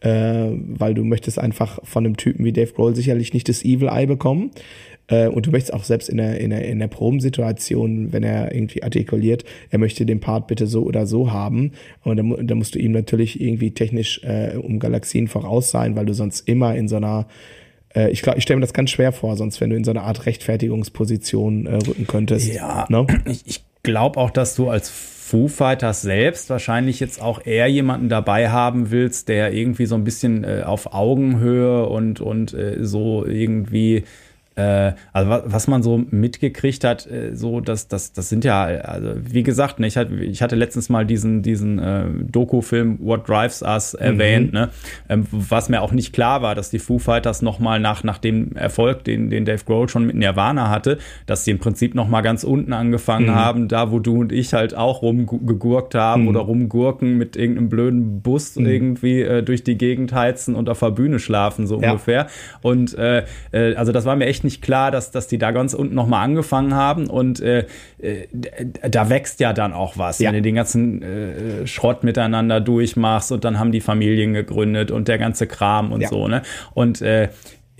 äh, 0.00 0.48
weil 0.52 0.94
du 0.94 1.04
möchtest 1.04 1.38
einfach 1.38 1.78
von 1.84 2.04
einem 2.04 2.16
Typen 2.16 2.44
wie 2.44 2.52
Dave 2.52 2.72
Grohl 2.72 2.94
sicherlich 2.94 3.32
nicht 3.32 3.48
das 3.48 3.64
Evil 3.64 3.88
Eye 3.88 4.06
bekommen. 4.06 4.50
Äh, 5.08 5.28
und 5.28 5.46
du 5.46 5.50
möchtest 5.50 5.74
auch 5.74 5.84
selbst 5.84 6.08
in 6.08 6.18
der, 6.18 6.40
in 6.40 6.50
der, 6.50 6.64
in 6.66 6.78
der 6.78 6.88
Probensituation, 6.88 8.12
wenn 8.12 8.22
er 8.22 8.54
irgendwie 8.54 8.82
artikuliert, 8.82 9.44
er 9.70 9.78
möchte 9.78 10.06
den 10.06 10.20
Part 10.20 10.46
bitte 10.46 10.66
so 10.66 10.82
oder 10.82 11.06
so 11.06 11.32
haben. 11.32 11.72
Und 12.04 12.16
dann, 12.16 12.46
dann 12.46 12.58
musst 12.58 12.74
du 12.74 12.78
ihm 12.78 12.92
natürlich 12.92 13.40
irgendwie 13.40 13.72
technisch 13.72 14.22
äh, 14.22 14.56
um 14.56 14.78
Galaxien 14.78 15.28
voraus 15.28 15.70
sein, 15.70 15.96
weil 15.96 16.06
du 16.06 16.14
sonst 16.14 16.46
immer 16.48 16.76
in 16.76 16.88
so 16.88 16.96
einer 16.96 17.26
äh, 17.94 18.10
ich 18.10 18.22
glaube, 18.22 18.38
ich 18.38 18.44
stelle 18.44 18.58
mir 18.58 18.62
das 18.62 18.74
ganz 18.74 18.90
schwer 18.90 19.12
vor, 19.12 19.36
sonst 19.36 19.60
wenn 19.60 19.70
du 19.70 19.76
in 19.76 19.84
so 19.84 19.90
eine 19.90 20.02
Art 20.02 20.26
Rechtfertigungsposition 20.26 21.66
äh, 21.66 21.74
rücken 21.76 22.06
könntest. 22.06 22.52
Ja, 22.52 22.86
ne? 22.88 23.06
ich, 23.24 23.46
ich 23.46 23.64
glaube 23.82 24.18
auch, 24.20 24.30
dass 24.30 24.54
du 24.54 24.68
als 24.68 24.90
Foo 25.28 25.46
Fighters 25.46 26.00
selbst 26.00 26.48
wahrscheinlich 26.48 27.00
jetzt 27.00 27.20
auch 27.20 27.44
eher 27.44 27.66
jemanden 27.66 28.08
dabei 28.08 28.48
haben 28.48 28.90
willst, 28.90 29.28
der 29.28 29.52
irgendwie 29.52 29.84
so 29.84 29.94
ein 29.94 30.02
bisschen 30.02 30.42
äh, 30.42 30.62
auf 30.64 30.94
Augenhöhe 30.94 31.86
und, 31.86 32.22
und 32.22 32.54
äh, 32.54 32.78
so 32.80 33.26
irgendwie 33.26 34.04
also 35.12 35.42
was 35.44 35.68
man 35.68 35.82
so 35.82 36.02
mitgekriegt 36.10 36.82
hat, 36.82 37.06
äh, 37.06 37.36
so 37.36 37.60
dass 37.60 37.86
das 37.86 38.12
das 38.12 38.28
sind 38.28 38.44
ja 38.44 38.64
also 38.64 39.12
wie 39.22 39.44
gesagt, 39.44 39.78
ne, 39.78 39.86
ich 39.86 39.96
hatte 39.96 40.14
ich 40.16 40.42
hatte 40.42 40.56
letztens 40.56 40.88
mal 40.88 41.06
diesen 41.06 41.42
diesen 41.42 41.78
äh, 41.78 42.04
Doku-Film 42.22 42.98
What 43.00 43.28
Drives 43.28 43.62
Us 43.62 43.94
erwähnt, 43.94 44.48
mhm. 44.48 44.58
ne, 44.58 44.68
ähm, 45.08 45.26
was 45.30 45.68
mir 45.68 45.80
auch 45.80 45.92
nicht 45.92 46.12
klar 46.12 46.42
war, 46.42 46.56
dass 46.56 46.70
die 46.70 46.80
Foo 46.80 46.98
Fighters 46.98 47.40
noch 47.40 47.60
mal 47.60 47.78
nach 47.78 48.02
nach 48.02 48.18
dem 48.18 48.56
Erfolg, 48.56 49.04
den 49.04 49.30
den 49.30 49.44
Dave 49.44 49.62
Grohl 49.64 49.88
schon 49.88 50.06
mit 50.06 50.16
Nirvana 50.16 50.70
hatte, 50.70 50.98
dass 51.26 51.44
sie 51.44 51.52
im 51.52 51.58
Prinzip 51.58 51.94
noch 51.94 52.08
mal 52.08 52.22
ganz 52.22 52.42
unten 52.42 52.72
angefangen 52.72 53.26
mhm. 53.26 53.34
haben, 53.34 53.68
da 53.68 53.92
wo 53.92 54.00
du 54.00 54.18
und 54.20 54.32
ich 54.32 54.54
halt 54.54 54.74
auch 54.76 55.02
rumgegurkt 55.02 55.94
haben 55.94 56.22
mhm. 56.22 56.28
oder 56.28 56.40
rumgurken 56.40 57.16
mit 57.16 57.36
irgendeinem 57.36 57.68
blöden 57.68 58.22
Bus 58.22 58.56
mhm. 58.56 58.66
irgendwie 58.66 59.22
äh, 59.22 59.42
durch 59.44 59.62
die 59.62 59.78
Gegend 59.78 60.12
heizen 60.12 60.56
und 60.56 60.68
auf 60.68 60.80
der 60.80 60.90
Bühne 60.90 61.20
schlafen 61.20 61.68
so 61.68 61.80
ja. 61.80 61.92
ungefähr 61.92 62.26
und 62.62 62.98
äh, 62.98 63.24
äh, 63.52 63.74
also 63.76 63.92
das 63.92 64.04
war 64.04 64.16
mir 64.16 64.26
echt 64.26 64.47
nicht 64.48 64.62
klar, 64.62 64.90
dass, 64.90 65.10
dass 65.10 65.26
die 65.26 65.36
da 65.36 65.50
ganz 65.50 65.74
unten 65.74 65.94
nochmal 65.94 66.24
angefangen 66.24 66.74
haben 66.74 67.06
und 67.06 67.38
äh, 67.40 67.66
äh, 67.98 68.26
da 68.88 69.10
wächst 69.10 69.40
ja 69.40 69.52
dann 69.52 69.74
auch 69.74 69.98
was, 69.98 70.20
ja. 70.20 70.28
wenn 70.28 70.36
du 70.36 70.42
den 70.42 70.54
ganzen 70.54 71.02
äh, 71.02 71.66
Schrott 71.66 72.02
miteinander 72.02 72.60
durchmachst 72.60 73.30
und 73.30 73.44
dann 73.44 73.58
haben 73.58 73.72
die 73.72 73.82
Familien 73.82 74.32
gegründet 74.32 74.90
und 74.90 75.06
der 75.06 75.18
ganze 75.18 75.46
Kram 75.46 75.92
und 75.92 76.00
ja. 76.00 76.08
so, 76.08 76.28
ne? 76.28 76.40
Und 76.72 77.02
äh, 77.02 77.28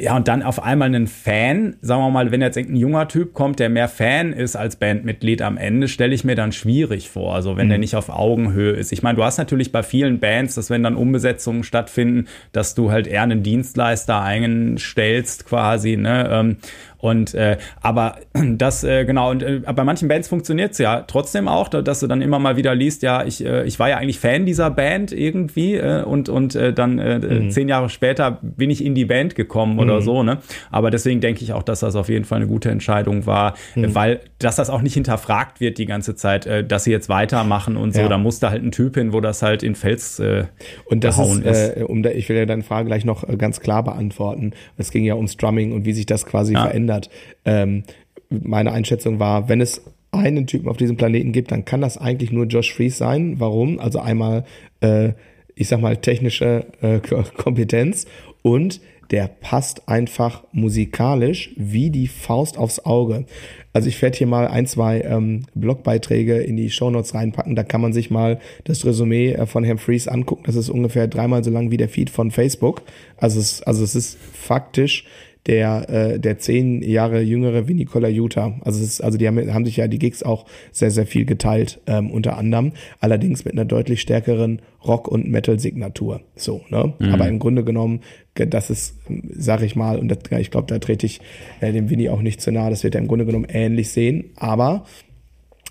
ja, 0.00 0.14
und 0.14 0.28
dann 0.28 0.44
auf 0.44 0.62
einmal 0.62 0.86
einen 0.86 1.08
Fan, 1.08 1.76
sagen 1.80 2.02
wir 2.02 2.10
mal, 2.10 2.30
wenn 2.30 2.40
jetzt 2.40 2.56
irgendein 2.56 2.80
junger 2.80 3.08
Typ 3.08 3.34
kommt, 3.34 3.58
der 3.58 3.68
mehr 3.68 3.88
Fan 3.88 4.32
ist 4.32 4.54
als 4.54 4.76
Bandmitglied 4.76 5.42
am 5.42 5.56
Ende, 5.56 5.88
stelle 5.88 6.14
ich 6.14 6.22
mir 6.22 6.36
dann 6.36 6.52
schwierig 6.52 7.10
vor, 7.10 7.34
also 7.34 7.56
wenn 7.56 7.66
mhm. 7.66 7.70
der 7.70 7.78
nicht 7.78 7.96
auf 7.96 8.08
Augenhöhe 8.08 8.72
ist. 8.72 8.92
Ich 8.92 9.02
meine, 9.02 9.16
du 9.16 9.24
hast 9.24 9.38
natürlich 9.38 9.72
bei 9.72 9.82
vielen 9.82 10.20
Bands, 10.20 10.54
dass 10.54 10.70
wenn 10.70 10.84
dann 10.84 10.94
Umbesetzungen 10.94 11.64
stattfinden, 11.64 12.28
dass 12.52 12.76
du 12.76 12.92
halt 12.92 13.08
eher 13.08 13.22
einen 13.22 13.42
Dienstleister 13.42 14.22
einstellst 14.22 15.46
quasi, 15.46 15.96
ne? 15.96 16.56
Und 16.98 17.34
äh, 17.34 17.58
aber 17.80 18.16
das, 18.32 18.84
äh, 18.84 19.04
genau, 19.04 19.30
und 19.30 19.42
äh, 19.42 19.60
bei 19.74 19.84
manchen 19.84 20.08
Bands 20.08 20.28
funktioniert 20.28 20.72
es 20.72 20.78
ja 20.78 21.02
trotzdem 21.02 21.48
auch, 21.48 21.68
dass 21.68 22.00
du 22.00 22.06
dann 22.06 22.22
immer 22.22 22.38
mal 22.38 22.56
wieder 22.56 22.74
liest, 22.74 23.02
ja, 23.02 23.24
ich, 23.24 23.44
äh, 23.44 23.64
ich 23.64 23.78
war 23.78 23.88
ja 23.88 23.98
eigentlich 23.98 24.18
Fan 24.18 24.46
dieser 24.46 24.70
Band 24.70 25.12
irgendwie 25.12 25.74
äh, 25.74 26.02
und, 26.02 26.28
und 26.28 26.54
äh, 26.54 26.72
dann 26.72 26.98
äh, 26.98 27.18
mhm. 27.18 27.50
zehn 27.50 27.68
Jahre 27.68 27.88
später 27.88 28.38
bin 28.42 28.70
ich 28.70 28.84
in 28.84 28.94
die 28.94 29.04
Band 29.04 29.34
gekommen 29.34 29.78
oder 29.78 29.96
mhm. 29.96 30.02
so, 30.02 30.22
ne? 30.22 30.38
Aber 30.70 30.90
deswegen 30.90 31.20
denke 31.20 31.42
ich 31.44 31.52
auch, 31.52 31.62
dass 31.62 31.80
das 31.80 31.94
auf 31.94 32.08
jeden 32.08 32.24
Fall 32.24 32.36
eine 32.36 32.46
gute 32.46 32.70
Entscheidung 32.70 33.26
war, 33.26 33.54
mhm. 33.74 33.94
weil 33.94 34.20
dass 34.38 34.56
das 34.56 34.70
auch 34.70 34.82
nicht 34.82 34.94
hinterfragt 34.94 35.60
wird 35.60 35.78
die 35.78 35.86
ganze 35.86 36.16
Zeit, 36.16 36.46
äh, 36.46 36.64
dass 36.64 36.84
sie 36.84 36.90
jetzt 36.90 37.08
weitermachen 37.08 37.76
und 37.76 37.94
so. 37.94 38.00
Ja. 38.00 38.08
Da 38.08 38.18
muss 38.18 38.40
da 38.40 38.50
halt 38.50 38.64
ein 38.64 38.72
Typ 38.72 38.96
hin, 38.96 39.12
wo 39.12 39.20
das 39.20 39.42
halt 39.42 39.62
in 39.62 39.74
Fels 39.74 40.18
äh, 40.18 40.44
und 40.86 41.04
das 41.04 41.18
ist, 41.18 41.44
ist. 41.44 41.76
Äh, 41.76 41.84
um 41.84 42.02
da, 42.02 42.10
ich 42.10 42.28
will 42.28 42.36
ja 42.36 42.46
deine 42.46 42.62
Frage 42.62 42.86
gleich 42.86 43.04
noch 43.04 43.28
äh, 43.28 43.36
ganz 43.36 43.60
klar 43.60 43.84
beantworten. 43.84 44.52
Es 44.76 44.90
ging 44.90 45.04
ja 45.04 45.14
ums 45.14 45.36
Drumming 45.36 45.72
und 45.72 45.84
wie 45.84 45.92
sich 45.92 46.06
das 46.06 46.26
quasi 46.26 46.54
ja. 46.54 46.62
verändert 46.62 46.87
verändert. 46.88 47.10
Ähm, 47.44 47.84
meine 48.30 48.72
Einschätzung 48.72 49.18
war, 49.18 49.48
wenn 49.48 49.60
es 49.60 49.82
einen 50.10 50.46
Typen 50.46 50.68
auf 50.68 50.76
diesem 50.76 50.96
Planeten 50.96 51.32
gibt, 51.32 51.52
dann 51.52 51.64
kann 51.64 51.80
das 51.80 51.98
eigentlich 51.98 52.32
nur 52.32 52.46
Josh 52.46 52.72
Fries 52.72 52.98
sein. 52.98 53.36
Warum? 53.38 53.78
Also 53.78 54.00
einmal, 54.00 54.44
äh, 54.80 55.12
ich 55.54 55.68
sag 55.68 55.80
mal, 55.80 55.96
technische 55.96 56.66
äh, 56.80 57.00
Kompetenz 57.36 58.06
und 58.42 58.80
der 59.10 59.28
passt 59.28 59.88
einfach 59.88 60.44
musikalisch 60.52 61.50
wie 61.56 61.88
die 61.88 62.08
Faust 62.08 62.58
aufs 62.58 62.84
Auge. 62.84 63.24
Also 63.72 63.88
ich 63.88 64.00
werde 64.02 64.18
hier 64.18 64.26
mal 64.26 64.48
ein, 64.48 64.66
zwei 64.66 65.00
ähm, 65.00 65.44
Blogbeiträge 65.54 66.38
in 66.38 66.56
die 66.56 66.70
Shownotes 66.70 67.14
reinpacken. 67.14 67.54
Da 67.54 67.62
kann 67.62 67.80
man 67.80 67.94
sich 67.94 68.10
mal 68.10 68.38
das 68.64 68.84
Resümee 68.84 69.32
äh, 69.32 69.46
von 69.46 69.64
Herrn 69.64 69.78
Fries 69.78 70.08
angucken. 70.08 70.42
Das 70.44 70.56
ist 70.56 70.68
ungefähr 70.68 71.06
dreimal 71.06 71.42
so 71.42 71.50
lang 71.50 71.70
wie 71.70 71.78
der 71.78 71.88
Feed 71.88 72.10
von 72.10 72.30
Facebook. 72.30 72.82
Also 73.16 73.40
es, 73.40 73.62
also 73.62 73.82
es 73.82 73.94
ist 73.94 74.18
faktisch 74.18 75.04
der, 75.46 75.88
äh, 75.88 76.20
der 76.20 76.38
zehn 76.38 76.82
Jahre 76.82 77.20
jüngere 77.20 77.68
wie 77.68 77.74
Nicola 77.74 78.08
Utah. 78.08 78.58
Also, 78.60 78.80
es 78.80 78.86
ist, 78.86 79.00
also 79.00 79.18
die 79.18 79.26
haben, 79.26 79.52
haben 79.52 79.64
sich 79.64 79.76
ja 79.76 79.88
die 79.88 79.98
Gigs 79.98 80.22
auch 80.22 80.46
sehr, 80.72 80.90
sehr 80.90 81.06
viel 81.06 81.24
geteilt, 81.24 81.80
ähm, 81.86 82.10
unter 82.10 82.36
anderem. 82.36 82.72
Allerdings 83.00 83.44
mit 83.44 83.54
einer 83.54 83.64
deutlich 83.64 84.00
stärkeren 84.00 84.60
Rock- 84.84 85.08
und 85.08 85.28
Metal-Signatur. 85.28 86.20
So, 86.36 86.62
ne? 86.68 86.92
Mhm. 86.98 87.08
Aber 87.14 87.28
im 87.28 87.38
Grunde 87.38 87.64
genommen, 87.64 88.00
das 88.34 88.70
ist, 88.70 88.96
sag 89.30 89.62
ich 89.62 89.74
mal, 89.74 89.98
und 89.98 90.08
das, 90.08 90.18
ich 90.38 90.50
glaube, 90.50 90.66
da 90.66 90.78
trete 90.78 91.06
ich 91.06 91.20
äh, 91.60 91.72
dem 91.72 91.90
Winnie 91.90 92.10
auch 92.10 92.22
nicht 92.22 92.40
zu 92.40 92.52
nahe, 92.52 92.70
das 92.70 92.84
wird 92.84 92.94
er 92.94 93.00
im 93.00 93.08
Grunde 93.08 93.26
genommen 93.26 93.46
ähnlich 93.48 93.90
sehen. 93.90 94.32
Aber 94.36 94.84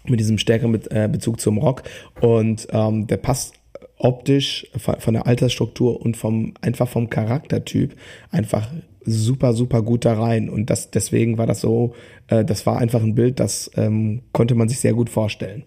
mit 0.09 0.19
diesem 0.19 0.37
stärkeren 0.37 0.79
äh, 0.89 1.09
Bezug 1.11 1.39
zum 1.39 1.57
Rock. 1.57 1.83
Und 2.21 2.67
ähm, 2.71 3.07
der 3.07 3.17
passt 3.17 3.53
optisch 3.97 4.67
von 4.77 5.13
der 5.13 5.25
Altersstruktur 5.25 5.99
und 6.01 6.17
vom 6.17 6.53
einfach 6.61 6.87
vom 6.87 7.09
Charaktertyp 7.09 7.95
einfach 8.31 8.69
super, 9.07 9.53
super 9.53 9.81
gut 9.81 10.05
da 10.05 10.13
rein. 10.13 10.49
Und 10.49 10.69
das, 10.69 10.91
deswegen 10.91 11.37
war 11.37 11.47
das 11.47 11.61
so, 11.61 11.95
äh, 12.27 12.45
das 12.45 12.65
war 12.65 12.77
einfach 12.77 13.01
ein 13.01 13.15
Bild, 13.15 13.39
das 13.39 13.71
ähm, 13.75 14.21
konnte 14.33 14.53
man 14.53 14.69
sich 14.69 14.79
sehr 14.79 14.93
gut 14.93 15.09
vorstellen. 15.09 15.63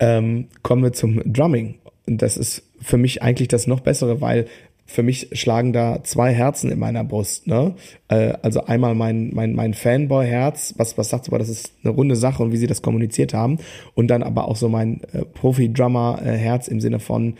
Ähm, 0.00 0.48
kommen 0.62 0.82
wir 0.82 0.92
zum 0.92 1.22
Drumming. 1.24 1.76
Und 2.06 2.20
das 2.20 2.36
ist 2.36 2.62
für 2.80 2.98
mich 2.98 3.22
eigentlich 3.22 3.48
das 3.48 3.66
noch 3.66 3.80
bessere, 3.80 4.20
weil 4.20 4.46
für 4.86 5.02
mich 5.02 5.30
schlagen 5.32 5.72
da 5.72 6.04
zwei 6.04 6.32
Herzen 6.34 6.70
in 6.70 6.78
meiner 6.78 7.04
Brust. 7.04 7.46
Ne? 7.46 7.74
Äh, 8.08 8.34
also 8.42 8.64
einmal 8.66 8.94
mein, 8.94 9.30
mein, 9.32 9.54
mein 9.54 9.72
Fanboy-Herz, 9.72 10.74
was, 10.76 10.98
was 10.98 11.08
sagt 11.08 11.28
aber, 11.28 11.38
das 11.38 11.48
ist 11.48 11.72
eine 11.82 11.94
runde 11.94 12.16
Sache 12.16 12.42
und 12.42 12.52
wie 12.52 12.58
sie 12.58 12.66
das 12.66 12.82
kommuniziert 12.82 13.32
haben. 13.32 13.58
Und 13.94 14.08
dann 14.08 14.22
aber 14.22 14.46
auch 14.46 14.56
so 14.56 14.68
mein 14.68 15.00
äh, 15.12 15.24
Profi-Drummer-Herz 15.24 16.68
im 16.68 16.80
Sinne 16.80 17.00
von, 17.00 17.36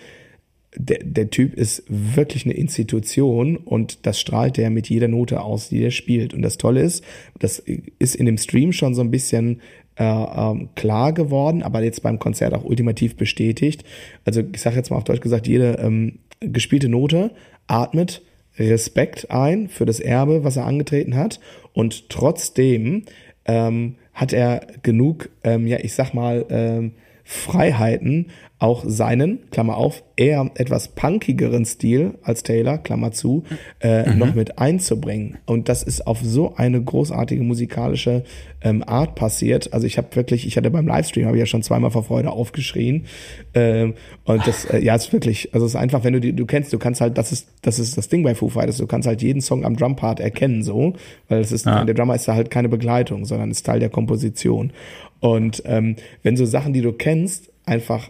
der, 0.77 0.99
der 1.05 1.31
Typ 1.31 1.55
ist 1.55 1.85
wirklich 1.89 2.45
eine 2.45 2.55
Institution 2.55 3.57
und 3.57 4.07
das 4.07 4.21
strahlt 4.21 4.59
er 4.59 4.71
mit 4.71 4.89
jeder 4.89 5.09
Note 5.09 5.41
aus, 5.41 5.69
die 5.69 5.83
er 5.83 5.91
spielt. 5.91 6.35
Und 6.35 6.43
das 6.43 6.59
Tolle 6.59 6.83
ist, 6.83 7.05
das 7.39 7.63
ist 7.99 8.17
in 8.17 8.27
dem 8.27 8.39
Stream 8.39 8.73
schon 8.73 8.95
so 8.95 9.01
ein 9.01 9.11
bisschen 9.11 9.61
äh, 9.97 10.05
ähm, 10.05 10.71
klar 10.75 11.13
geworden, 11.13 11.63
aber 11.63 11.83
jetzt 11.83 12.03
beim 12.03 12.19
Konzert 12.19 12.55
auch 12.55 12.65
ultimativ 12.65 13.17
bestätigt. 13.17 13.85
Also 14.25 14.43
ich 14.53 14.61
sage 14.61 14.77
jetzt 14.77 14.91
mal 14.91 14.97
auf 14.97 15.05
Deutsch 15.05 15.21
gesagt, 15.21 15.47
jede 15.47 15.79
ähm, 15.81 16.19
gespielte 16.41 16.89
Note 16.89 17.31
atmet 17.67 18.23
Respekt 18.59 19.31
ein 19.31 19.69
für 19.69 19.85
das 19.85 20.01
Erbe, 20.01 20.45
was 20.45 20.57
er 20.57 20.67
angetreten 20.67 21.17
hat 21.17 21.41
und 21.73 22.09
trotzdem 22.09 23.05
ähm, 23.47 23.97
hat 24.13 24.33
er 24.33 24.67
genug, 24.83 25.31
ähm, 25.43 25.67
ja 25.67 25.79
ich 25.81 25.95
sag 25.95 26.15
mal, 26.15 26.47
ähm, 26.51 26.93
Freiheiten, 27.25 28.27
auch 28.65 28.83
seinen, 28.87 29.51
Klammer 29.51 29.77
auf, 29.77 30.03
eher 30.17 30.51
etwas 30.55 30.89
punkigeren 30.89 31.67
Stil 31.67 32.15
als 32.23 32.45
Taylor, 32.45 32.79
Klammer 32.79 33.13
zu, 33.13 33.45
äh, 33.81 34.09
mhm. 34.09 34.19
noch 34.19 34.35
mit 34.35 34.59
einzubringen. 34.59 35.37
Und 35.45 35.69
das 35.69 35.83
ist 35.83 36.07
auf 36.07 36.21
so 36.23 36.55
eine 36.57 36.83
großartige 36.83 37.43
musikalische 37.43 38.25
ähm, 38.63 38.83
Art 38.87 39.17
passiert. 39.17 39.75
Also 39.75 39.87
ich 39.87 39.99
habe 39.99 40.17
wirklich, 40.17 40.47
ich 40.47 40.57
hatte 40.57 40.71
beim 40.71 40.87
Livestream, 40.87 41.27
habe 41.27 41.37
ich 41.37 41.41
ja 41.41 41.47
schon 41.47 41.63
zweimal 41.63 41.91
vor 41.91 42.05
Freude 42.05 42.31
aufgeschrien. 42.31 43.05
Ähm, 43.53 43.93
und 44.25 44.47
das, 44.47 44.65
äh, 44.65 44.79
ja, 44.79 44.95
ist 44.95 45.13
wirklich, 45.13 45.53
also 45.53 45.67
es 45.67 45.73
ist 45.73 45.77
einfach, 45.77 46.03
wenn 46.03 46.15
du 46.15 46.21
die, 46.21 46.33
du 46.33 46.47
kennst, 46.47 46.73
du 46.73 46.79
kannst 46.79 47.03
halt, 47.03 47.19
das 47.19 47.33
ist, 47.33 47.49
das 47.61 47.79
ist 47.79 47.99
das 47.99 48.09
Ding 48.09 48.23
bei 48.23 48.35
Foo 48.35 48.49
Fighters, 48.49 48.79
du 48.79 48.87
kannst 48.87 49.07
halt 49.07 49.21
jeden 49.21 49.43
Song 49.43 49.67
am 49.67 49.77
Drumpart 49.77 50.21
erkennen, 50.21 50.63
so, 50.63 50.95
weil 51.29 51.43
es 51.43 51.53
ist, 51.53 51.67
ja. 51.67 51.85
der 51.85 51.95
Drummer 51.95 52.15
ist 52.15 52.27
da 52.27 52.35
halt 52.35 52.51
keine 52.51 52.71
Begleitung, 52.71 53.27
sondern 53.27 53.51
ist 53.51 53.67
Teil 53.67 53.81
der 53.81 53.91
Komposition. 53.91 54.73
Und 55.21 55.63
ähm, 55.67 55.97
wenn 56.23 56.39
so 56.39 56.47
Sachen, 56.47 56.73
die 56.73 56.81
du 56.81 56.95
kennst, 56.95 57.51
einfach 57.67 58.09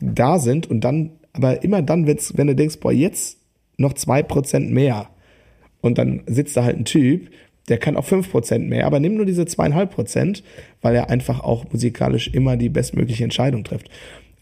da 0.00 0.38
sind 0.38 0.68
und 0.68 0.80
dann, 0.82 1.12
aber 1.32 1.62
immer 1.62 1.82
dann, 1.82 2.06
wenn 2.06 2.46
du 2.46 2.54
denkst, 2.54 2.80
boah, 2.80 2.92
jetzt 2.92 3.38
noch 3.76 3.94
zwei 3.94 4.22
Prozent 4.22 4.70
mehr 4.70 5.08
und 5.80 5.98
dann 5.98 6.22
sitzt 6.26 6.56
da 6.56 6.64
halt 6.64 6.76
ein 6.76 6.84
Typ, 6.84 7.30
der 7.68 7.78
kann 7.78 7.96
auch 7.96 8.04
fünf 8.04 8.30
Prozent 8.30 8.68
mehr, 8.68 8.86
aber 8.86 9.00
nimm 9.00 9.14
nur 9.14 9.26
diese 9.26 9.46
zweieinhalb 9.46 9.90
Prozent, 9.90 10.42
weil 10.82 10.94
er 10.94 11.10
einfach 11.10 11.40
auch 11.40 11.64
musikalisch 11.72 12.28
immer 12.28 12.56
die 12.56 12.68
bestmögliche 12.68 13.24
Entscheidung 13.24 13.64
trifft. 13.64 13.88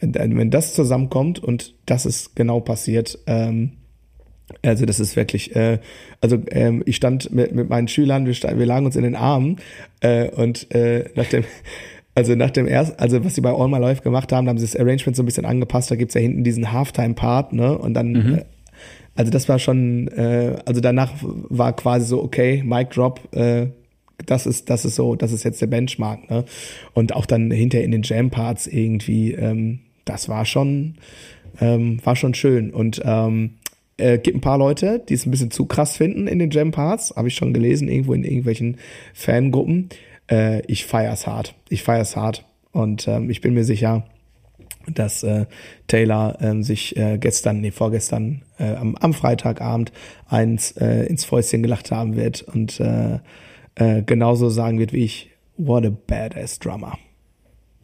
Wenn 0.00 0.50
das 0.50 0.74
zusammenkommt 0.74 1.38
und 1.38 1.74
das 1.86 2.06
ist 2.06 2.34
genau 2.34 2.58
passiert, 2.58 3.18
ähm, 3.28 3.72
also 4.62 4.84
das 4.84 5.00
ist 5.00 5.16
wirklich, 5.16 5.54
äh, 5.56 5.78
also 6.20 6.38
ähm, 6.50 6.82
ich 6.86 6.96
stand 6.96 7.32
mit, 7.32 7.54
mit 7.54 7.68
meinen 7.68 7.88
Schülern, 7.88 8.26
wir, 8.26 8.34
stand, 8.34 8.58
wir 8.58 8.66
lagen 8.66 8.86
uns 8.86 8.96
in 8.96 9.04
den 9.04 9.14
Armen 9.14 9.58
äh, 10.00 10.28
und 10.28 10.74
äh, 10.74 11.08
nach 11.14 11.26
dem 11.26 11.44
also 12.14 12.34
nach 12.34 12.50
dem 12.50 12.66
ersten, 12.66 12.98
also 12.98 13.24
was 13.24 13.34
sie 13.34 13.40
bei 13.40 13.50
All 13.50 13.68
My 13.68 13.78
Life 13.78 14.02
gemacht 14.02 14.32
haben, 14.32 14.44
da 14.44 14.50
haben 14.50 14.58
sie 14.58 14.66
das 14.66 14.76
Arrangement 14.76 15.16
so 15.16 15.22
ein 15.22 15.26
bisschen 15.26 15.46
angepasst. 15.46 15.90
Da 15.90 15.96
gibt's 15.96 16.14
ja 16.14 16.20
hinten 16.20 16.44
diesen 16.44 16.72
Halftime-Part, 16.72 17.52
ne? 17.52 17.76
Und 17.76 17.94
dann, 17.94 18.12
mhm. 18.12 18.34
äh, 18.34 18.44
also 19.14 19.30
das 19.30 19.48
war 19.48 19.58
schon, 19.58 20.08
äh, 20.08 20.56
also 20.66 20.80
danach 20.80 21.12
war 21.22 21.74
quasi 21.74 22.06
so, 22.06 22.22
okay, 22.22 22.62
Mic 22.64 22.90
Drop, 22.90 23.20
äh, 23.34 23.68
das 24.26 24.46
ist, 24.46 24.68
das 24.68 24.84
ist 24.84 24.94
so, 24.94 25.16
das 25.16 25.32
ist 25.32 25.42
jetzt 25.42 25.60
der 25.62 25.66
Benchmark, 25.66 26.30
ne? 26.30 26.44
Und 26.92 27.14
auch 27.14 27.24
dann 27.24 27.50
hinter 27.50 27.82
in 27.82 27.90
den 27.90 28.02
Jam-Parts 28.02 28.66
irgendwie, 28.66 29.32
ähm, 29.32 29.80
das 30.04 30.28
war 30.28 30.44
schon, 30.44 30.96
ähm, 31.60 31.98
war 32.04 32.14
schon 32.14 32.34
schön. 32.34 32.72
Und 32.72 33.00
ähm, 33.04 33.54
äh, 33.96 34.18
gibt 34.18 34.36
ein 34.36 34.42
paar 34.42 34.58
Leute, 34.58 35.02
die 35.08 35.14
es 35.14 35.26
ein 35.26 35.30
bisschen 35.30 35.50
zu 35.50 35.64
krass 35.64 35.96
finden 35.96 36.26
in 36.26 36.38
den 36.38 36.50
Jam-Parts, 36.50 37.14
habe 37.16 37.28
ich 37.28 37.34
schon 37.34 37.54
gelesen, 37.54 37.88
irgendwo 37.88 38.12
in 38.12 38.24
irgendwelchen 38.24 38.76
Fangruppen 39.14 39.88
äh, 40.32 40.60
ich 40.66 40.86
feier's 40.86 41.26
hart. 41.26 41.54
Ich 41.68 41.82
feier's 41.82 42.16
hart. 42.16 42.44
Und 42.72 43.06
ähm, 43.06 43.28
ich 43.30 43.40
bin 43.42 43.54
mir 43.54 43.64
sicher, 43.64 44.04
dass 44.88 45.22
äh, 45.22 45.46
Taylor 45.86 46.40
äh, 46.40 46.62
sich 46.62 46.96
äh, 46.96 47.18
gestern, 47.18 47.60
nee, 47.60 47.70
vorgestern, 47.70 48.42
äh, 48.58 48.74
am, 48.74 48.96
am 48.96 49.12
Freitagabend 49.12 49.92
eins 50.26 50.72
äh, 50.72 51.04
ins 51.06 51.24
Fäustchen 51.24 51.62
gelacht 51.62 51.90
haben 51.90 52.16
wird 52.16 52.42
und 52.42 52.80
äh, 52.80 53.18
äh, 53.74 54.02
genauso 54.02 54.48
sagen 54.48 54.78
wird 54.78 54.92
wie 54.92 55.04
ich, 55.04 55.30
what 55.56 55.84
a 55.84 55.90
badass 55.90 56.58
drummer. 56.58 56.98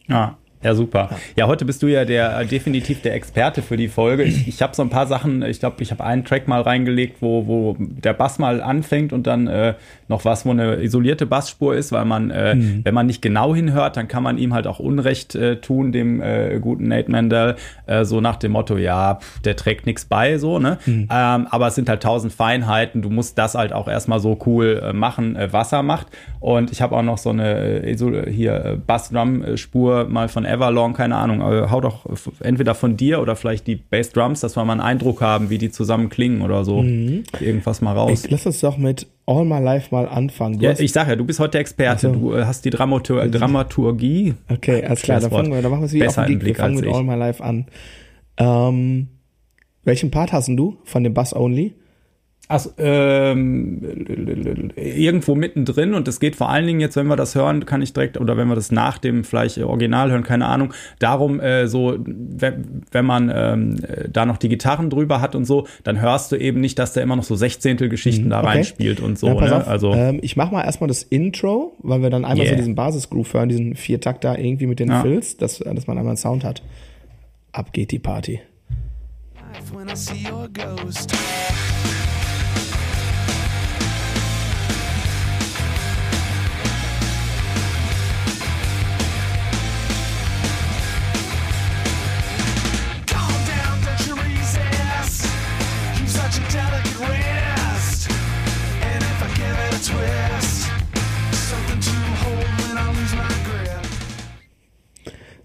Ja, 0.09 0.39
ja, 0.63 0.75
super. 0.75 1.11
Ja, 1.37 1.47
heute 1.47 1.65
bist 1.65 1.83
du 1.83 1.87
ja 1.87 2.05
der 2.05 2.39
äh, 2.39 2.47
definitiv 2.47 3.01
der 3.03 3.15
Experte 3.15 3.63
für 3.63 3.77
die 3.77 3.89
Folge. 3.89 4.25
Ich, 4.25 4.49
ich 4.49 4.61
habe 4.61 4.75
so 4.75 4.83
ein 4.83 4.91
paar 4.91 5.07
Sachen, 5.07 5.43
ich 5.43 5.61
glaube, 5.61 5.77
ich 5.83 5.93
habe 5.93 6.03
einen 6.03 6.25
Track 6.25 6.49
mal 6.49 6.63
reingelegt, 6.63 7.19
wo, 7.21 7.47
wo 7.47 7.77
der 7.79 8.13
Bass 8.13 8.39
mal 8.39 8.61
anfängt 8.61 9.13
und 9.13 9.27
dann 9.29 9.47
äh, 9.47 9.75
noch 10.09 10.25
was, 10.25 10.45
wo 10.45 10.51
eine 10.51 10.83
isolierte 10.83 11.27
Bassspur 11.27 11.77
ist, 11.77 11.93
weil 11.93 12.05
man, 12.05 12.31
äh, 12.31 12.57
mhm. 12.57 12.81
wenn 12.83 12.95
man 12.95 13.07
nicht 13.07 13.23
genau 13.23 13.55
hinhört, 13.55 13.97
dann 13.97 14.09
kann 14.09 14.23
man 14.23 14.37
ihm 14.37 14.53
halt 14.53 14.67
auch 14.67 14.81
Unrecht 14.81 15.37
äh, 15.37 15.61
tun, 15.61 15.93
dem 15.93 16.21
äh, 16.21 16.59
guten 16.61 16.89
Nate 16.89 17.11
Mandel, 17.11 17.55
äh, 17.87 18.05
so 18.05 18.21
nach 18.21 18.37
dem 18.37 18.53
Motto, 18.53 18.77
ja, 18.77 19.17
pff, 19.17 19.41
der 19.43 19.55
trägt 19.55 19.87
nichts 19.87 20.07
bei, 20.07 20.39
so, 20.39 20.59
ne? 20.59 20.79
Mhm. 20.87 21.09
Ähm, 21.11 21.47
aber 21.51 21.69
es 21.69 21.77
sind 21.77 21.89
halt 21.89 22.03
tausend 22.03 22.33
Feinheiten, 22.33 23.03
du 23.03 23.11
musst 23.11 23.39
das 23.39 23.55
halt 23.55 23.73
auch 23.73 23.87
erstmal 23.87 24.19
so 24.19 24.37
cool 24.47 24.83
äh, 24.83 24.93
machen, 24.93 25.37
äh, 25.37 25.53
was 25.53 25.73
er 25.73 25.85
macht. 25.85 26.09
Und 26.41 26.73
ich 26.73 26.83
habe 26.83 26.97
auch 26.97 27.03
noch 27.03 27.19
so 27.19 27.31
eine 27.31 27.85
äh, 27.85 28.31
hier 28.31 28.65
äh, 28.65 28.77
Bass-Drum-Spur 28.77 30.09
mal 30.09 30.29
von 30.29 30.48
Everlong, 30.49 30.95
keine 30.95 31.17
Ahnung, 31.17 31.43
hau 31.43 31.81
doch 31.81 32.07
entweder 32.41 32.75
von 32.75 32.97
dir 32.97 33.21
oder 33.21 33.37
vielleicht 33.37 33.67
die 33.67 33.77
Bass 33.77 34.11
Drums, 34.11 34.41
dass 34.41 34.57
wir 34.57 34.65
mal 34.65 34.73
einen 34.73 34.81
Eindruck 34.81 35.21
haben, 35.21 35.51
wie 35.51 35.59
die 35.59 35.71
zusammen 35.71 36.09
klingen 36.09 36.43
oder 36.43 36.65
so. 36.65 36.83
Mhm. 36.83 37.25
Irgendwas 37.41 37.81
mal 37.81 37.93
raus. 37.93 38.25
Ich, 38.25 38.31
lass 38.31 38.47
uns 38.47 38.61
doch 38.61 38.77
mit 38.79 39.07
All 39.27 39.45
My 39.45 39.61
Life 39.61 39.95
mal 39.95 40.09
anfangen. 40.09 40.59
Du 40.59 40.65
ja, 40.65 40.73
ich 40.79 40.93
sag 40.93 41.09
ja, 41.09 41.17
du 41.17 41.25
bist 41.25 41.39
heute 41.39 41.53
der 41.53 41.61
Experte. 41.61 42.09
Also, 42.09 42.19
du 42.19 42.35
äh, 42.35 42.45
hast 42.45 42.65
die 42.65 42.71
Dramatur 42.71 43.27
Dramaturgie. 43.29 44.35
Okay, 44.49 44.85
alles 44.85 45.03
klar, 45.03 45.21
dann 45.21 45.31
fangen 45.31 45.53
wir, 45.53 45.63
dann 45.63 45.71
machen 45.71 45.83
wir 45.83 45.87
es 45.87 45.93
wie 45.93 46.07
auf 46.07 46.15
den 46.15 46.45
Wir 46.45 46.55
fangen 46.55 46.77
mit 46.77 46.87
All 46.87 47.05
My 47.05 47.15
Life 47.15 47.43
an. 47.45 47.67
Ähm, 48.39 49.09
welchen 49.85 50.11
Part 50.11 50.33
hast 50.33 50.49
du 50.49 50.79
von 50.85 51.05
dem 51.05 51.15
Bass 51.15 51.35
Only? 51.35 51.75
Also, 52.51 52.71
ähm, 52.79 53.83
irgendwo 54.75 55.35
mittendrin 55.35 55.93
und 55.93 56.09
es 56.09 56.19
geht 56.19 56.35
vor 56.35 56.49
allen 56.49 56.67
Dingen 56.67 56.81
jetzt, 56.81 56.97
wenn 56.97 57.07
wir 57.07 57.17
das 57.17 57.35
hören, 57.35 57.67
kann 57.67 57.83
ich 57.83 57.93
direkt, 57.93 58.19
oder 58.19 58.39
wenn 58.39 58.49
wir 58.49 58.55
das 58.55 58.73
nach 58.73 58.97
dem 58.97 59.23
vielleicht 59.23 59.59
Original 59.59 60.11
hören, 60.11 60.23
keine 60.23 60.47
Ahnung, 60.47 60.73
darum 60.99 61.41
äh, 61.41 61.69
so, 61.69 61.99
wenn, 61.99 62.83
wenn 62.91 63.05
man 63.05 63.31
ähm, 63.35 63.77
da 64.11 64.25
noch 64.25 64.39
die 64.39 64.49
Gitarren 64.49 64.89
drüber 64.89 65.21
hat 65.21 65.35
und 65.35 65.45
so, 65.45 65.67
dann 65.85 66.01
hörst 66.01 66.33
du 66.33 66.37
eben 66.37 66.63
nicht, 66.63 66.79
dass 66.79 66.95
der 66.95 67.03
immer 67.03 67.17
noch 67.17 67.25
so 67.25 67.37
Sechzehntel 67.37 67.91
Geschichten 67.91 68.25
mhm, 68.25 68.31
da 68.31 68.39
okay. 68.39 68.49
reinspielt 68.49 69.01
und 69.01 69.19
so. 69.19 69.27
Ja, 69.27 69.35
ne? 69.35 69.67
also 69.67 69.93
ähm, 69.93 70.19
ich 70.23 70.37
mach 70.37 70.51
mal 70.51 70.65
erstmal 70.65 70.89
das 70.89 71.03
Intro, 71.03 71.75
weil 71.81 72.01
wir 72.01 72.09
dann 72.09 72.25
einmal 72.25 72.47
yeah. 72.47 72.55
so 72.55 72.57
diesen 72.57 72.75
Basisgroove 72.75 73.35
hören, 73.35 73.51
diesen 73.51 73.77
Viertakt 73.77 74.25
da 74.25 74.35
irgendwie 74.35 74.67
mit 74.67 74.81
den 74.81 74.89
ja. 74.89 75.03
Fills, 75.03 75.37
dass, 75.37 75.59
dass 75.59 75.87
man 75.87 75.99
einmal 75.99 76.13
einen 76.13 76.17
Sound 76.17 76.45
hat. 76.45 76.63
Ab 77.53 77.75
geht 77.75 77.91
die 77.91 77.99
Party. 77.99 78.41
When 79.75 79.89
I 79.89 79.97
see 79.97 80.27
your 80.31 80.49
ghost. 80.49 81.13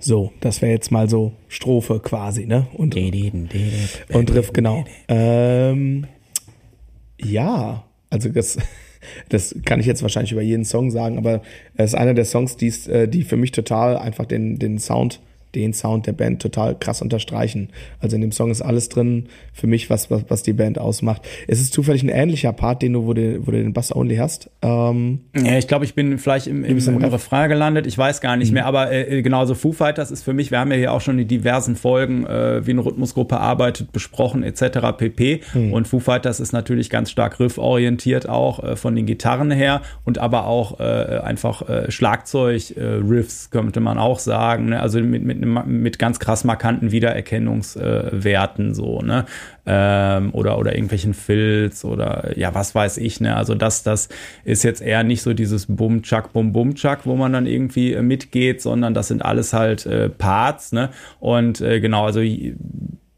So, 0.03 0.33
das 0.41 0.61
wäre 0.61 0.73
jetzt 0.73 0.91
mal 0.91 1.09
so 1.09 1.31
Strophe 1.47 2.01
quasi, 2.01 2.45
ne? 2.45 2.67
Und, 2.73 2.93
und 4.17 4.35
Riff, 4.35 4.51
genau. 4.51 4.83
Ähm, 5.07 6.07
ja, 7.21 7.85
also 8.09 8.27
das, 8.27 8.57
das 9.29 9.55
kann 9.63 9.79
ich 9.79 9.85
jetzt 9.85 10.01
wahrscheinlich 10.01 10.33
über 10.33 10.41
jeden 10.41 10.65
Song 10.65 10.91
sagen, 10.91 11.17
aber 11.17 11.41
es 11.75 11.91
ist 11.91 11.95
einer 11.95 12.13
der 12.13 12.25
Songs, 12.25 12.57
die, 12.57 12.67
äh, 12.89 13.07
die 13.07 13.23
für 13.23 13.37
mich 13.37 13.51
total 13.51 13.97
einfach 13.97 14.25
den, 14.25 14.59
den 14.59 14.77
Sound 14.77 15.21
den 15.55 15.73
Sound 15.73 16.07
der 16.07 16.13
Band 16.13 16.41
total 16.41 16.77
krass 16.77 17.01
unterstreichen. 17.01 17.69
Also 17.99 18.15
in 18.15 18.21
dem 18.21 18.31
Song 18.31 18.51
ist 18.51 18.61
alles 18.61 18.89
drin 18.89 19.27
für 19.53 19.67
mich, 19.67 19.89
was, 19.89 20.09
was, 20.09 20.25
was 20.29 20.43
die 20.43 20.53
Band 20.53 20.79
ausmacht. 20.79 21.21
Es 21.47 21.61
ist 21.61 21.73
zufällig 21.73 22.03
ein 22.03 22.09
ähnlicher 22.09 22.53
Part, 22.53 22.81
den 22.81 22.93
du, 22.93 23.05
wo 23.05 23.13
du, 23.13 23.45
wo 23.45 23.51
du 23.51 23.61
den 23.61 23.73
Bass 23.73 23.95
only 23.95 24.15
hast. 24.15 24.49
Ähm, 24.61 25.21
ja, 25.35 25.57
ich 25.57 25.67
glaube, 25.67 25.85
ich 25.85 25.93
bin 25.93 26.17
vielleicht 26.17 26.47
im, 26.47 26.63
im, 26.63 26.77
im 26.77 27.03
Refrain 27.05 27.49
gelandet, 27.49 27.87
ich 27.87 27.97
weiß 27.97 28.21
gar 28.21 28.35
nicht 28.37 28.49
mhm. 28.49 28.55
mehr, 28.55 28.65
aber 28.65 28.91
äh, 28.91 29.21
genauso 29.21 29.55
Foo 29.55 29.71
Fighters 29.71 30.11
ist 30.11 30.23
für 30.23 30.33
mich, 30.33 30.51
wir 30.51 30.59
haben 30.59 30.71
ja 30.71 30.77
hier 30.77 30.91
auch 30.91 31.01
schon 31.01 31.17
die 31.17 31.25
diversen 31.25 31.75
Folgen, 31.75 32.25
äh, 32.25 32.65
wie 32.65 32.71
eine 32.71 32.83
Rhythmusgruppe 32.83 33.39
arbeitet, 33.39 33.91
besprochen, 33.91 34.43
etc. 34.43 34.79
pp. 34.97 35.41
Mhm. 35.53 35.73
Und 35.73 35.87
Foo 35.87 35.99
Fighters 35.99 36.39
ist 36.39 36.51
natürlich 36.51 36.89
ganz 36.89 37.11
stark 37.11 37.39
rifforientiert 37.39 38.27
auch 38.27 38.63
äh, 38.63 38.75
von 38.75 38.95
den 38.95 39.05
Gitarren 39.05 39.51
her 39.51 39.81
und 40.03 40.17
aber 40.17 40.47
auch 40.47 40.79
äh, 40.79 40.83
einfach 41.23 41.67
äh, 41.69 41.91
Schlagzeug-Riffs, 41.91 43.45
äh, 43.45 43.49
könnte 43.51 43.79
man 43.79 43.97
auch 43.97 44.19
sagen. 44.19 44.69
Ne? 44.69 44.79
Also 44.79 44.99
mit, 44.99 45.23
mit 45.23 45.42
mit 45.45 45.99
ganz 45.99 46.19
krass 46.19 46.43
markanten 46.43 46.91
Wiedererkennungswerten 46.91 48.73
so, 48.73 49.01
ne? 49.01 49.25
Ähm, 49.65 50.33
oder, 50.33 50.57
oder 50.57 50.73
irgendwelchen 50.73 51.13
Filz 51.13 51.85
oder 51.85 52.37
ja, 52.37 52.53
was 52.53 52.75
weiß 52.75 52.97
ich, 52.97 53.21
ne? 53.21 53.35
Also 53.35 53.55
das, 53.55 53.83
das 53.83 54.09
ist 54.43 54.63
jetzt 54.63 54.81
eher 54.81 55.03
nicht 55.03 55.21
so 55.21 55.33
dieses 55.33 55.67
Bum-Chuck, 55.67 56.33
Bum-Bum-Chuck, 56.33 57.05
wo 57.05 57.15
man 57.15 57.33
dann 57.33 57.45
irgendwie 57.45 57.93
äh, 57.93 58.01
mitgeht, 58.01 58.61
sondern 58.61 58.93
das 58.93 59.07
sind 59.07 59.23
alles 59.23 59.53
halt 59.53 59.85
äh, 59.85 60.09
Parts, 60.09 60.71
ne? 60.71 60.89
Und 61.19 61.61
äh, 61.61 61.79
genau, 61.79 62.05
also 62.05 62.21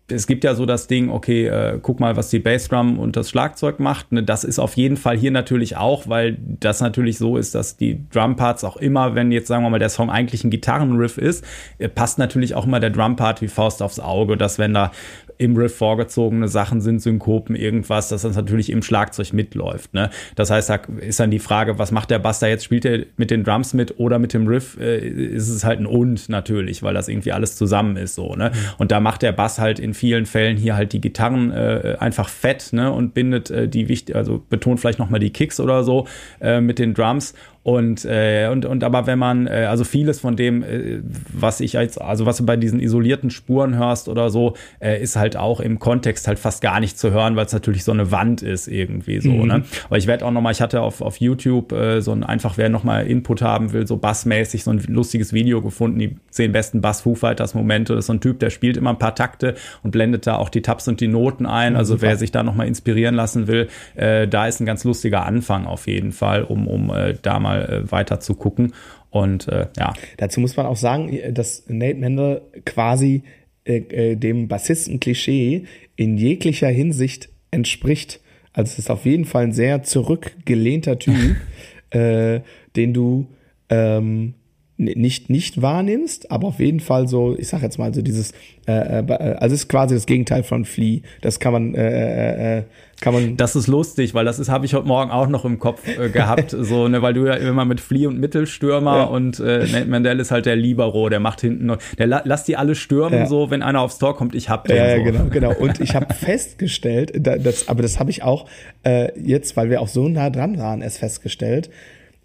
es 0.07 0.27
gibt 0.27 0.43
ja 0.43 0.53
so 0.53 0.67
das 0.67 0.85
Ding, 0.85 1.09
okay, 1.09 1.47
äh, 1.47 1.79
guck 1.81 1.99
mal, 1.99 2.15
was 2.15 2.29
die 2.29 2.37
Bassdrum 2.37 2.99
und 2.99 3.15
das 3.15 3.29
Schlagzeug 3.29 3.79
macht. 3.79 4.11
Ne, 4.11 4.21
das 4.21 4.43
ist 4.43 4.59
auf 4.59 4.75
jeden 4.75 4.97
Fall 4.97 5.17
hier 5.17 5.31
natürlich 5.31 5.77
auch, 5.77 6.07
weil 6.07 6.37
das 6.39 6.79
natürlich 6.79 7.17
so 7.17 7.37
ist, 7.37 7.55
dass 7.55 7.75
die 7.75 8.07
Drumparts 8.11 8.63
auch 8.63 8.77
immer, 8.77 9.15
wenn 9.15 9.31
jetzt 9.31 9.47
sagen 9.47 9.63
wir 9.63 9.69
mal 9.71 9.79
der 9.79 9.89
Song 9.89 10.11
eigentlich 10.11 10.43
ein 10.43 10.51
Gitarrenriff 10.51 11.17
ist, 11.17 11.43
äh, 11.79 11.89
passt 11.89 12.19
natürlich 12.19 12.53
auch 12.53 12.65
immer 12.65 12.79
der 12.79 12.91
Drumpart 12.91 13.41
wie 13.41 13.47
Faust 13.47 13.81
aufs 13.81 13.99
Auge, 13.99 14.37
dass 14.37 14.59
wenn 14.59 14.75
da 14.75 14.91
im 15.37 15.55
Riff 15.57 15.75
vorgezogene 15.75 16.47
Sachen 16.47 16.81
sind, 16.81 17.01
Synkopen, 17.01 17.55
irgendwas, 17.55 18.09
dass 18.09 18.23
das 18.23 18.35
natürlich 18.35 18.69
im 18.69 18.81
Schlagzeug 18.81 19.33
mitläuft. 19.33 19.93
Ne? 19.93 20.09
Das 20.35 20.51
heißt, 20.51 20.69
da 20.69 20.75
ist 20.99 21.19
dann 21.19 21.31
die 21.31 21.39
Frage, 21.39 21.77
was 21.79 21.91
macht 21.91 22.11
der 22.11 22.19
Bass 22.19 22.39
da 22.39 22.47
jetzt? 22.47 22.63
Spielt 22.63 22.85
er 22.85 23.05
mit 23.17 23.31
den 23.31 23.43
Drums 23.43 23.73
mit 23.73 23.99
oder 23.99 24.19
mit 24.19 24.33
dem 24.33 24.47
Riff? 24.47 24.77
Äh, 24.79 24.97
ist 24.99 25.49
es 25.49 25.63
halt 25.63 25.79
ein 25.79 25.85
Und 25.85 26.29
natürlich, 26.29 26.83
weil 26.83 26.93
das 26.93 27.07
irgendwie 27.07 27.31
alles 27.31 27.55
zusammen 27.55 27.97
ist 27.97 28.15
so. 28.15 28.35
Ne? 28.35 28.51
Und 28.77 28.91
da 28.91 28.99
macht 28.99 29.21
der 29.21 29.31
Bass 29.31 29.59
halt 29.59 29.79
in 29.79 29.93
vielen 29.93 30.25
Fällen 30.25 30.57
hier 30.57 30.75
halt 30.75 30.93
die 30.93 31.01
Gitarren 31.01 31.51
äh, 31.51 31.97
einfach 31.99 32.29
fett 32.29 32.73
ne? 32.73 32.91
und 32.91 33.13
bindet 33.13 33.51
äh, 33.51 33.67
die 33.67 33.87
wichtig, 33.87 34.15
also 34.15 34.43
betont 34.49 34.79
vielleicht 34.79 34.99
nochmal 34.99 35.19
die 35.19 35.31
Kicks 35.31 35.59
oder 35.59 35.83
so 35.83 36.07
äh, 36.41 36.61
mit 36.61 36.79
den 36.79 36.93
Drums 36.93 37.33
und, 37.65 38.05
äh, 38.05 38.47
und, 38.51 38.63
und 38.65 38.83
aber 38.83 39.07
wenn 39.07 39.17
man, 39.17 39.47
äh, 39.47 39.65
also 39.67 39.85
vieles 39.85 40.19
von 40.19 40.35
dem, 40.35 40.61
äh, 40.61 40.99
was 41.33 41.61
ich 41.61 41.79
als, 41.79 41.97
also 41.97 42.27
was 42.27 42.37
du 42.37 42.45
bei 42.45 42.57
diesen 42.57 42.79
isolierten 42.79 43.31
Spuren 43.31 43.75
hörst 43.75 44.07
oder 44.07 44.29
so, 44.29 44.53
äh, 44.79 45.01
ist 45.01 45.15
halt 45.15 45.35
auch 45.35 45.59
im 45.59 45.79
Kontext 45.79 46.27
halt 46.27 46.37
fast 46.37 46.61
gar 46.61 46.79
nicht 46.79 46.99
zu 46.99 47.09
hören, 47.09 47.35
weil 47.35 47.47
es 47.47 47.53
natürlich 47.53 47.83
so 47.83 47.91
eine 47.91 48.11
Wand 48.11 48.43
ist 48.43 48.67
irgendwie 48.67 49.19
so, 49.19 49.31
mhm. 49.31 49.47
ne? 49.47 49.63
Aber 49.87 49.97
ich 49.97 50.05
werde 50.05 50.27
auch 50.27 50.31
nochmal, 50.31 50.51
ich 50.51 50.61
hatte 50.61 50.81
auf, 50.81 51.01
auf 51.01 51.17
YouTube 51.17 51.71
äh, 51.71 52.01
so 52.01 52.11
ein 52.11 52.23
einfach, 52.23 52.55
wer 52.59 52.69
nochmal 52.69 53.07
Input 53.07 53.41
haben 53.41 53.73
will, 53.73 53.87
so 53.87 53.97
bassmäßig, 53.97 54.63
so 54.63 54.69
ein 54.69 54.83
lustiges 54.87 55.33
Video 55.33 55.63
gefunden, 55.63 55.97
die 55.97 56.17
zehn 56.29 56.51
besten 56.51 56.81
Bass 56.81 57.01
Foo 57.01 57.15
Fighters 57.15 57.55
Momente. 57.55 57.95
Das 57.95 58.03
ist 58.03 58.07
so 58.07 58.13
ein 58.13 58.21
Typ, 58.21 58.37
der 58.41 58.51
spielt 58.51 58.77
immer 58.77 58.91
ein 58.91 58.99
paar 58.99 59.15
Takte 59.15 59.55
und 59.81 59.89
blendet 59.89 60.27
da 60.27 60.35
auch 60.35 60.49
die 60.49 60.61
Tabs 60.61 60.87
und 60.87 61.01
die 61.01 61.07
Noten 61.07 61.47
ein. 61.47 61.75
Also 61.75 61.95
Super. 61.95 62.09
wer 62.09 62.17
sich 62.17 62.31
da 62.31 62.43
nochmal 62.43 62.67
inspirieren 62.67 63.15
lassen 63.15 63.47
will, 63.47 63.69
äh, 63.95 64.27
da 64.27 64.45
ist 64.45 64.59
ein 64.59 64.67
ganz 64.67 64.83
lustiger 64.83 65.25
Anfang 65.25 65.65
auf 65.65 65.87
jeden 65.87 66.11
Fall, 66.11 66.43
um, 66.43 66.67
um 66.67 66.91
äh, 66.91 67.15
da 67.19 67.39
mal 67.39 67.54
mal 67.55 67.69
äh, 67.69 67.91
weiter 67.91 68.19
zu 68.19 68.35
gucken. 68.35 68.73
Und 69.09 69.47
äh, 69.47 69.67
ja. 69.77 69.93
Dazu 70.17 70.39
muss 70.39 70.57
man 70.57 70.65
auch 70.65 70.75
sagen, 70.75 71.17
dass 71.31 71.63
Nate 71.67 71.95
Mendel 71.95 72.41
quasi 72.65 73.23
äh, 73.65 73.77
äh, 73.77 74.15
dem 74.15 74.47
Bassisten-Klischee 74.47 75.65
in 75.95 76.17
jeglicher 76.17 76.67
Hinsicht 76.67 77.29
entspricht. 77.51 78.19
Also 78.53 78.73
es 78.73 78.79
ist 78.79 78.89
auf 78.89 79.05
jeden 79.05 79.25
Fall 79.25 79.45
ein 79.45 79.53
sehr 79.53 79.83
zurückgelehnter 79.83 80.99
Typ, 80.99 81.35
äh, 81.91 82.41
den 82.75 82.93
du 82.93 83.27
ähm, 83.69 84.33
nicht 84.77 85.29
nicht 85.29 85.61
wahrnimmst, 85.61 86.31
aber 86.31 86.49
auf 86.49 86.59
jeden 86.59 86.81
Fall 86.81 87.07
so, 87.07 87.35
ich 87.37 87.47
sag 87.47 87.61
jetzt 87.61 87.79
mal 87.79 87.93
so 87.93 88.01
dieses, 88.01 88.33
äh, 88.67 88.99
äh, 88.99 89.35
also 89.37 89.55
es 89.55 89.61
ist 89.61 89.69
quasi 89.69 89.95
das 89.95 90.05
Gegenteil 90.05 90.43
von 90.43 90.65
Flea. 90.65 90.99
Das 91.21 91.39
kann 91.39 91.53
man, 91.53 91.75
äh, 91.75 92.57
äh, 92.57 92.63
kann 92.99 93.13
man. 93.13 93.37
Das 93.37 93.55
ist 93.55 93.67
lustig, 93.67 94.13
weil 94.13 94.25
das 94.25 94.37
ist 94.37 94.49
habe 94.49 94.65
ich 94.65 94.73
heute 94.73 94.85
Morgen 94.85 95.11
auch 95.11 95.29
noch 95.29 95.45
im 95.45 95.59
Kopf 95.59 95.87
äh, 95.87 96.09
gehabt, 96.09 96.51
so 96.59 96.89
ne, 96.89 97.01
weil 97.01 97.13
du 97.13 97.25
ja 97.25 97.35
immer 97.35 97.63
mit 97.63 97.79
Flea 97.79 98.09
und 98.09 98.19
Mittelstürmer 98.19 98.97
ja. 98.97 99.03
und 99.03 99.39
äh, 99.39 99.65
Nate 99.65 99.85
Mandel 99.85 100.19
ist 100.19 100.31
halt 100.31 100.45
der 100.45 100.57
Libero, 100.57 101.07
der 101.07 101.21
macht 101.21 101.39
hinten 101.39 101.67
noch, 101.67 101.77
der 101.97 102.07
lass 102.07 102.43
die 102.43 102.57
alle 102.57 102.75
stürmen 102.75 103.19
ja. 103.19 103.25
so, 103.27 103.49
wenn 103.51 103.61
einer 103.61 103.79
aufs 103.79 103.97
Tor 103.97 104.17
kommt, 104.17 104.35
ich 104.35 104.49
hab 104.49 104.65
den 104.65 104.75
ja, 104.75 104.97
so. 104.97 105.03
genau, 105.03 105.25
genau. 105.29 105.53
Und 105.59 105.79
ich 105.79 105.95
habe 105.95 106.13
festgestellt, 106.13 107.13
das, 107.15 107.69
aber 107.69 107.81
das 107.81 107.97
habe 107.97 108.11
ich 108.11 108.23
auch 108.23 108.45
äh, 108.83 109.17
jetzt, 109.17 109.55
weil 109.55 109.69
wir 109.69 109.79
auch 109.79 109.87
so 109.87 110.09
nah 110.09 110.29
dran 110.29 110.57
waren, 110.57 110.81
erst 110.81 110.97
festgestellt 110.97 111.69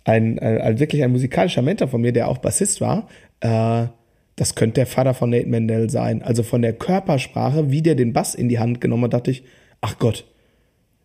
ein, 0.05 0.39
ein, 0.39 0.61
ein 0.61 0.81
wirklich 0.81 1.03
ein 1.03 1.13
musikalischer 1.13 1.63
Mentor 1.63 1.89
von 1.89 2.01
mir, 2.01 2.13
der 2.13 2.29
auch 2.29 2.39
Bassist 2.39 2.81
war, 2.81 3.09
äh, 3.41 3.87
das 4.37 4.55
könnte 4.55 4.75
der 4.77 4.87
Vater 4.87 5.13
von 5.13 5.31
Nate 5.31 5.49
Mendel 5.49 5.91
sein. 5.91 6.23
Also 6.23 6.43
von 6.43 6.63
der 6.63 6.73
Körpersprache, 6.73 7.71
wie 7.71 7.83
der 7.83 7.95
den 7.95 8.13
Bass 8.13 8.35
in 8.35 8.49
die 8.49 8.59
Hand 8.59 8.81
genommen 8.81 9.05
hat, 9.05 9.13
dachte 9.13 9.31
ich, 9.31 9.45
ach 9.83 9.99
Gott, 9.99 10.25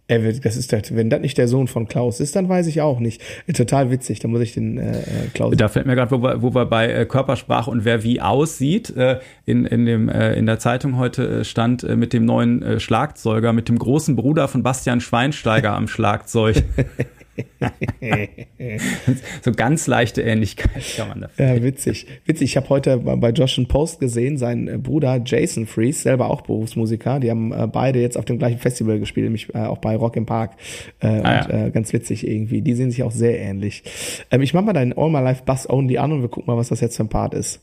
ey, 0.08 0.40
das 0.40 0.56
ist 0.56 0.72
das, 0.72 0.96
wenn 0.96 1.10
das 1.10 1.20
nicht 1.20 1.38
der 1.38 1.48
Sohn 1.48 1.68
von 1.68 1.88
Klaus 1.88 2.20
ist, 2.20 2.36
dann 2.36 2.48
weiß 2.48 2.68
ich 2.68 2.82
auch 2.82 3.00
nicht. 3.00 3.22
Total 3.54 3.90
witzig, 3.92 4.20
da 4.20 4.28
muss 4.28 4.42
ich 4.42 4.54
den 4.54 4.78
äh, 4.78 5.00
äh 5.00 5.04
Klaus. 5.34 5.56
Da 5.58 5.68
fällt 5.68 5.86
mir 5.86 5.96
gerade, 5.96 6.12
wo 6.12 6.22
wir, 6.22 6.42
wo 6.42 6.54
wir 6.54 6.66
bei 6.66 6.92
äh, 6.92 7.06
Körpersprache 7.06 7.70
und 7.70 7.86
wer 7.86 8.04
wie 8.04 8.22
aussieht, 8.22 8.96
äh, 8.96 9.20
in, 9.46 9.66
in, 9.66 9.86
dem, 9.86 10.10
äh, 10.10 10.34
in 10.36 10.46
der 10.46 10.60
Zeitung 10.60 10.98
heute 10.98 11.40
äh, 11.40 11.44
stand 11.44 11.84
äh, 11.84 11.96
mit 11.96 12.14
dem 12.14 12.26
neuen 12.26 12.62
äh, 12.62 12.80
Schlagzeuger, 12.80 13.52
mit 13.52 13.68
dem 13.68 13.80
großen 13.80 14.16
Bruder 14.16 14.48
von 14.48 14.64
Bastian 14.64 15.02
Schweinsteiger 15.02 15.74
am 15.74 15.88
Schlagzeug. 15.88 16.64
so 19.42 19.52
ganz 19.52 19.88
leichte 19.88 20.22
Ähnlichkeit 20.22 20.84
kann 20.96 21.10
man 21.10 21.22
dafür. 21.22 21.46
Ja, 21.46 21.64
witzig. 21.64 22.08
Witzig. 22.26 22.52
Ich 22.52 22.58
habe 22.58 22.70
heute 22.70 22.98
bei 22.98 23.30
Josh 23.32 23.60
and 23.60 23.68
Post 23.68 24.00
gesehen, 24.00 24.38
sein 24.38 24.82
Bruder 24.82 25.22
Jason 25.24 25.66
Fries, 25.66 26.04
selber 26.04 26.30
auch 26.30 26.42
Berufsmusiker, 26.42 27.20
die 27.20 27.30
haben 27.30 27.52
äh, 27.52 27.68
beide 27.68 28.00
jetzt 28.00 28.18
auf 28.18 28.26
dem 28.26 28.40
gleichen 28.40 28.60
Festival 28.60 29.00
gespielt, 29.00 29.26
nämlich 29.26 29.54
äh, 29.54 29.60
auch 29.60 29.80
bei 29.80 29.96
Rock 29.96 30.16
im 30.16 30.26
Park. 30.26 30.54
Äh, 31.00 31.08
ah, 31.08 31.46
und, 31.46 31.52
ja. 31.52 31.70
ganz 31.70 31.94
witzig 31.94 32.28
irgendwie. 32.28 32.62
Die 32.62 32.74
sehen 32.74 32.92
sich 32.92 33.04
auch 33.04 33.12
sehr 33.12 33.40
ähnlich. 33.40 33.84
Ähm, 34.32 34.42
ich 34.42 34.54
mach 34.54 34.64
mal 34.64 34.74
deinen 34.74 34.94
All 34.94 35.10
My 35.10 35.20
Life 35.20 35.44
Bass 35.46 35.70
Only 35.70 35.98
an 35.98 36.12
und 36.12 36.22
wir 36.22 36.30
gucken 36.30 36.54
mal, 36.54 36.58
was 36.58 36.70
das 36.70 36.82
jetzt 36.82 36.98
für 36.98 37.04
ein 37.04 37.10
Part 37.10 37.34
ist. 37.34 37.62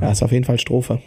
Ja, 0.00 0.12
ist 0.12 0.22
auf 0.22 0.32
jeden 0.32 0.44
Fall 0.44 0.58
Strophe. 0.58 1.00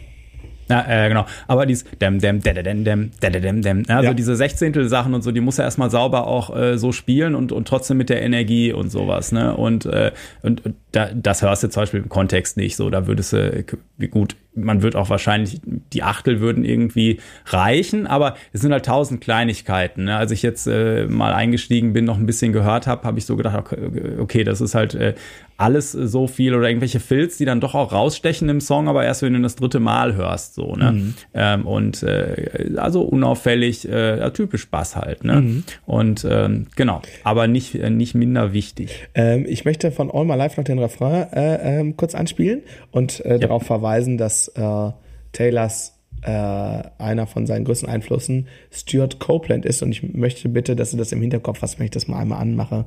Ja, 0.68 0.86
äh, 0.88 1.08
genau. 1.08 1.26
Aber 1.48 1.66
dies 1.66 1.84
dem 2.00 2.18
dem 2.18 2.40
dem 2.40 2.62
dem 2.62 2.84
dem 2.84 3.10
dem 3.20 3.62
dem 3.62 3.84
also 3.88 4.08
ja. 4.08 4.14
diese 4.14 4.36
Sechzehntel 4.36 4.88
Sachen 4.88 5.12
und 5.12 5.22
so, 5.22 5.30
die 5.30 5.40
muss 5.40 5.58
er 5.58 5.64
erstmal 5.64 5.90
sauber 5.90 6.26
auch 6.26 6.56
äh, 6.56 6.78
so 6.78 6.92
spielen 6.92 7.34
und 7.34 7.52
und 7.52 7.68
trotzdem 7.68 7.98
mit 7.98 8.08
der 8.08 8.22
Energie 8.22 8.72
und 8.72 8.90
sowas, 8.90 9.32
ne? 9.32 9.56
Und 9.56 9.86
äh, 9.86 10.12
und, 10.42 10.64
und 10.64 10.76
da, 10.92 11.10
das 11.14 11.42
hörst 11.42 11.62
du 11.64 11.68
zum 11.68 11.82
Beispiel 11.82 12.00
im 12.00 12.08
Kontext 12.08 12.56
nicht 12.56 12.76
so. 12.76 12.90
Da 12.90 13.06
würdest 13.06 13.32
du 13.32 13.64
gut 14.10 14.36
man 14.54 14.82
wird 14.82 14.96
auch 14.96 15.08
wahrscheinlich, 15.08 15.60
die 15.64 16.02
Achtel 16.02 16.40
würden 16.40 16.64
irgendwie 16.64 17.20
reichen, 17.46 18.06
aber 18.06 18.36
es 18.52 18.60
sind 18.60 18.72
halt 18.72 18.84
tausend 18.84 19.20
Kleinigkeiten. 19.20 20.04
Ne? 20.04 20.16
Als 20.16 20.30
ich 20.30 20.42
jetzt 20.42 20.66
äh, 20.66 21.06
mal 21.06 21.32
eingestiegen 21.32 21.92
bin, 21.92 22.04
noch 22.04 22.18
ein 22.18 22.26
bisschen 22.26 22.52
gehört 22.52 22.86
habe, 22.86 23.04
habe 23.04 23.18
ich 23.18 23.24
so 23.24 23.36
gedacht, 23.36 23.74
okay, 24.18 24.44
das 24.44 24.60
ist 24.60 24.74
halt 24.74 24.94
äh, 24.94 25.14
alles 25.62 25.92
so 25.92 26.26
viel 26.26 26.54
oder 26.54 26.68
irgendwelche 26.68 26.98
Filz, 26.98 27.38
die 27.38 27.44
dann 27.44 27.60
doch 27.60 27.76
auch 27.76 27.92
rausstechen 27.92 28.48
im 28.48 28.60
Song, 28.60 28.88
aber 28.88 29.04
erst 29.04 29.22
wenn 29.22 29.32
du 29.32 29.40
das 29.40 29.54
dritte 29.54 29.78
Mal 29.78 30.16
hörst, 30.16 30.54
so, 30.54 30.74
ne? 30.74 30.92
Mhm. 30.92 31.14
Ähm, 31.34 31.66
und 31.66 32.02
äh, 32.02 32.72
also 32.76 33.02
unauffällig, 33.02 33.88
äh, 33.88 34.28
typisch 34.32 34.68
Bass 34.68 34.96
halt, 34.96 35.22
ne? 35.22 35.40
Mhm. 35.40 35.64
Und 35.86 36.26
ähm, 36.28 36.66
genau, 36.74 37.00
aber 37.22 37.46
nicht, 37.46 37.76
äh, 37.76 37.90
nicht 37.90 38.14
minder 38.16 38.52
wichtig. 38.52 39.08
Ähm, 39.14 39.46
ich 39.48 39.64
möchte 39.64 39.92
von 39.92 40.10
All 40.10 40.24
My 40.24 40.34
Life 40.34 40.60
noch 40.60 40.64
den 40.64 40.80
Refrain 40.80 41.32
äh, 41.32 41.78
ähm, 41.80 41.96
kurz 41.96 42.16
anspielen 42.16 42.62
und 42.90 43.24
äh, 43.24 43.34
ja. 43.34 43.38
darauf 43.38 43.62
verweisen, 43.62 44.18
dass 44.18 44.48
äh, 44.48 44.90
Taylors 45.30 45.96
äh, 46.22 46.82
einer 46.98 47.28
von 47.28 47.46
seinen 47.46 47.64
größten 47.64 47.88
Einflüssen 47.88 48.48
Stuart 48.72 49.20
Copeland 49.20 49.64
ist. 49.64 49.80
Und 49.82 49.92
ich 49.92 50.02
möchte 50.02 50.48
bitte, 50.48 50.74
dass 50.74 50.90
du 50.90 50.96
das 50.96 51.12
im 51.12 51.20
Hinterkopf 51.20 51.62
hast, 51.62 51.78
wenn 51.78 51.84
ich 51.84 51.92
das 51.92 52.08
mal 52.08 52.18
einmal 52.18 52.40
anmache. 52.40 52.86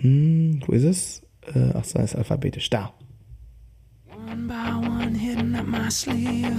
Hm, 0.00 0.60
wo 0.66 0.72
ist 0.72 0.84
es? 0.84 1.22
Äh, 1.46 1.72
ach 1.74 1.84
so, 1.84 1.98
ist 1.98 2.14
alphabetisch. 2.14 2.70
Da. 2.70 2.92
One 4.08 4.46
by 4.46 4.86
one 4.86 5.14
hidden 5.14 5.54
up 5.56 5.66
my 5.66 5.90
sleeve. 5.90 6.56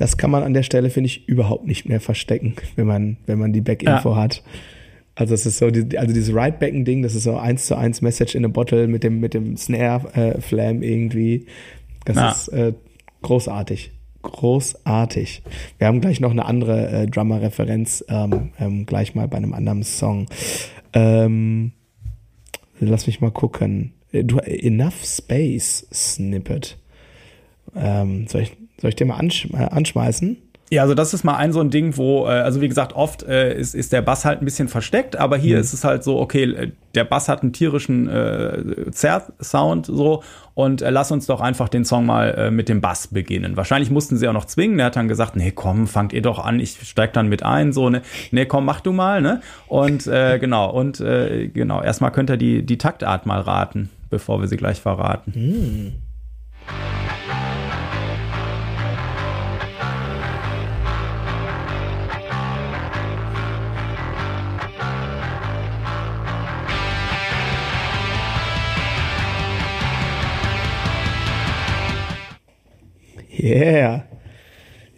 Das 0.00 0.16
kann 0.16 0.30
man 0.30 0.42
an 0.42 0.54
der 0.54 0.62
Stelle, 0.62 0.88
finde 0.88 1.08
ich, 1.08 1.28
überhaupt 1.28 1.66
nicht 1.66 1.86
mehr 1.86 2.00
verstecken, 2.00 2.54
wenn 2.74 2.86
man, 2.86 3.18
wenn 3.26 3.38
man 3.38 3.52
die 3.52 3.60
Back-Info 3.60 4.12
ja. 4.12 4.16
hat. 4.16 4.42
Also 5.14 5.34
es 5.34 5.44
ist 5.44 5.58
so, 5.58 5.70
die, 5.70 5.98
also 5.98 6.14
dieses 6.14 6.34
Right-Backen-Ding, 6.34 7.02
das 7.02 7.14
ist 7.14 7.24
so 7.24 7.36
eins 7.36 7.66
zu 7.66 7.76
eins 7.76 8.00
Message 8.00 8.34
in 8.34 8.46
a 8.46 8.48
Bottle 8.48 8.88
mit 8.88 9.04
dem, 9.04 9.20
mit 9.20 9.34
dem 9.34 9.58
Snare-Flam 9.58 10.82
äh, 10.82 10.90
irgendwie. 10.90 11.44
Das 12.06 12.16
ja. 12.16 12.30
ist 12.30 12.48
äh, 12.48 12.72
großartig. 13.20 13.92
Großartig. 14.22 15.42
Wir 15.76 15.86
haben 15.86 16.00
gleich 16.00 16.18
noch 16.18 16.30
eine 16.30 16.46
andere 16.46 16.88
äh, 16.88 17.06
Drummer-Referenz, 17.06 18.02
ähm, 18.08 18.52
ähm, 18.58 18.86
gleich 18.86 19.14
mal 19.14 19.28
bei 19.28 19.36
einem 19.36 19.52
anderen 19.52 19.82
Song. 19.82 20.28
Ähm, 20.94 21.72
lass 22.78 23.06
mich 23.06 23.20
mal 23.20 23.32
gucken. 23.32 23.92
Du, 24.12 24.38
Enough 24.38 25.04
Space 25.04 25.86
Snippet. 25.92 26.78
Ähm, 27.76 28.26
soll 28.28 28.40
ich 28.40 28.59
soll 28.80 28.90
ich 28.90 28.96
dir 28.96 29.06
mal 29.06 29.16
ansch 29.16 29.46
äh, 29.52 29.56
anschmeißen? 29.56 30.36
Ja, 30.72 30.82
also 30.82 30.94
das 30.94 31.12
ist 31.14 31.24
mal 31.24 31.34
ein 31.34 31.52
so 31.52 31.60
ein 31.60 31.70
Ding, 31.70 31.96
wo, 31.96 32.26
äh, 32.26 32.30
also 32.30 32.60
wie 32.60 32.68
gesagt, 32.68 32.92
oft 32.92 33.24
äh, 33.24 33.58
ist, 33.58 33.74
ist 33.74 33.92
der 33.92 34.02
Bass 34.02 34.24
halt 34.24 34.40
ein 34.40 34.44
bisschen 34.44 34.68
versteckt, 34.68 35.16
aber 35.16 35.36
hier 35.36 35.56
mhm. 35.56 35.62
ist 35.62 35.72
es 35.72 35.82
halt 35.82 36.04
so, 36.04 36.20
okay, 36.20 36.44
äh, 36.44 36.70
der 36.94 37.02
Bass 37.02 37.28
hat 37.28 37.42
einen 37.42 37.52
tierischen 37.52 38.08
äh, 38.08 38.88
Zerr-Sound 38.92 39.86
so 39.86 40.22
und 40.54 40.80
äh, 40.80 40.90
lass 40.90 41.10
uns 41.10 41.26
doch 41.26 41.40
einfach 41.40 41.68
den 41.68 41.84
Song 41.84 42.06
mal 42.06 42.34
äh, 42.34 42.50
mit 42.52 42.68
dem 42.68 42.80
Bass 42.80 43.08
beginnen. 43.08 43.56
Wahrscheinlich 43.56 43.90
mussten 43.90 44.16
sie 44.16 44.28
auch 44.28 44.32
noch 44.32 44.44
zwingen. 44.44 44.76
Der 44.76 44.86
hat 44.86 44.96
dann 44.96 45.08
gesagt, 45.08 45.34
nee, 45.34 45.50
komm, 45.50 45.88
fangt 45.88 46.12
ihr 46.12 46.22
doch 46.22 46.38
an, 46.38 46.60
ich 46.60 46.78
steig 46.88 47.14
dann 47.14 47.28
mit 47.28 47.42
ein, 47.42 47.72
so, 47.72 47.90
ne, 47.90 48.02
nee, 48.30 48.46
komm, 48.46 48.64
mach 48.64 48.80
du 48.80 48.92
mal, 48.92 49.20
ne? 49.20 49.40
Und 49.66 50.06
äh, 50.06 50.38
genau, 50.40 50.70
und 50.70 51.00
äh, 51.00 51.48
genau, 51.48 51.82
erstmal 51.82 52.12
könnt 52.12 52.30
ihr 52.30 52.36
die, 52.36 52.64
die 52.64 52.78
Taktart 52.78 53.26
mal 53.26 53.40
raten. 53.40 53.90
bevor 54.08 54.40
wir 54.40 54.46
sie 54.46 54.56
gleich 54.56 54.80
verraten. 54.80 55.32
Mm. 55.34 56.09
Yeah. 73.42 74.04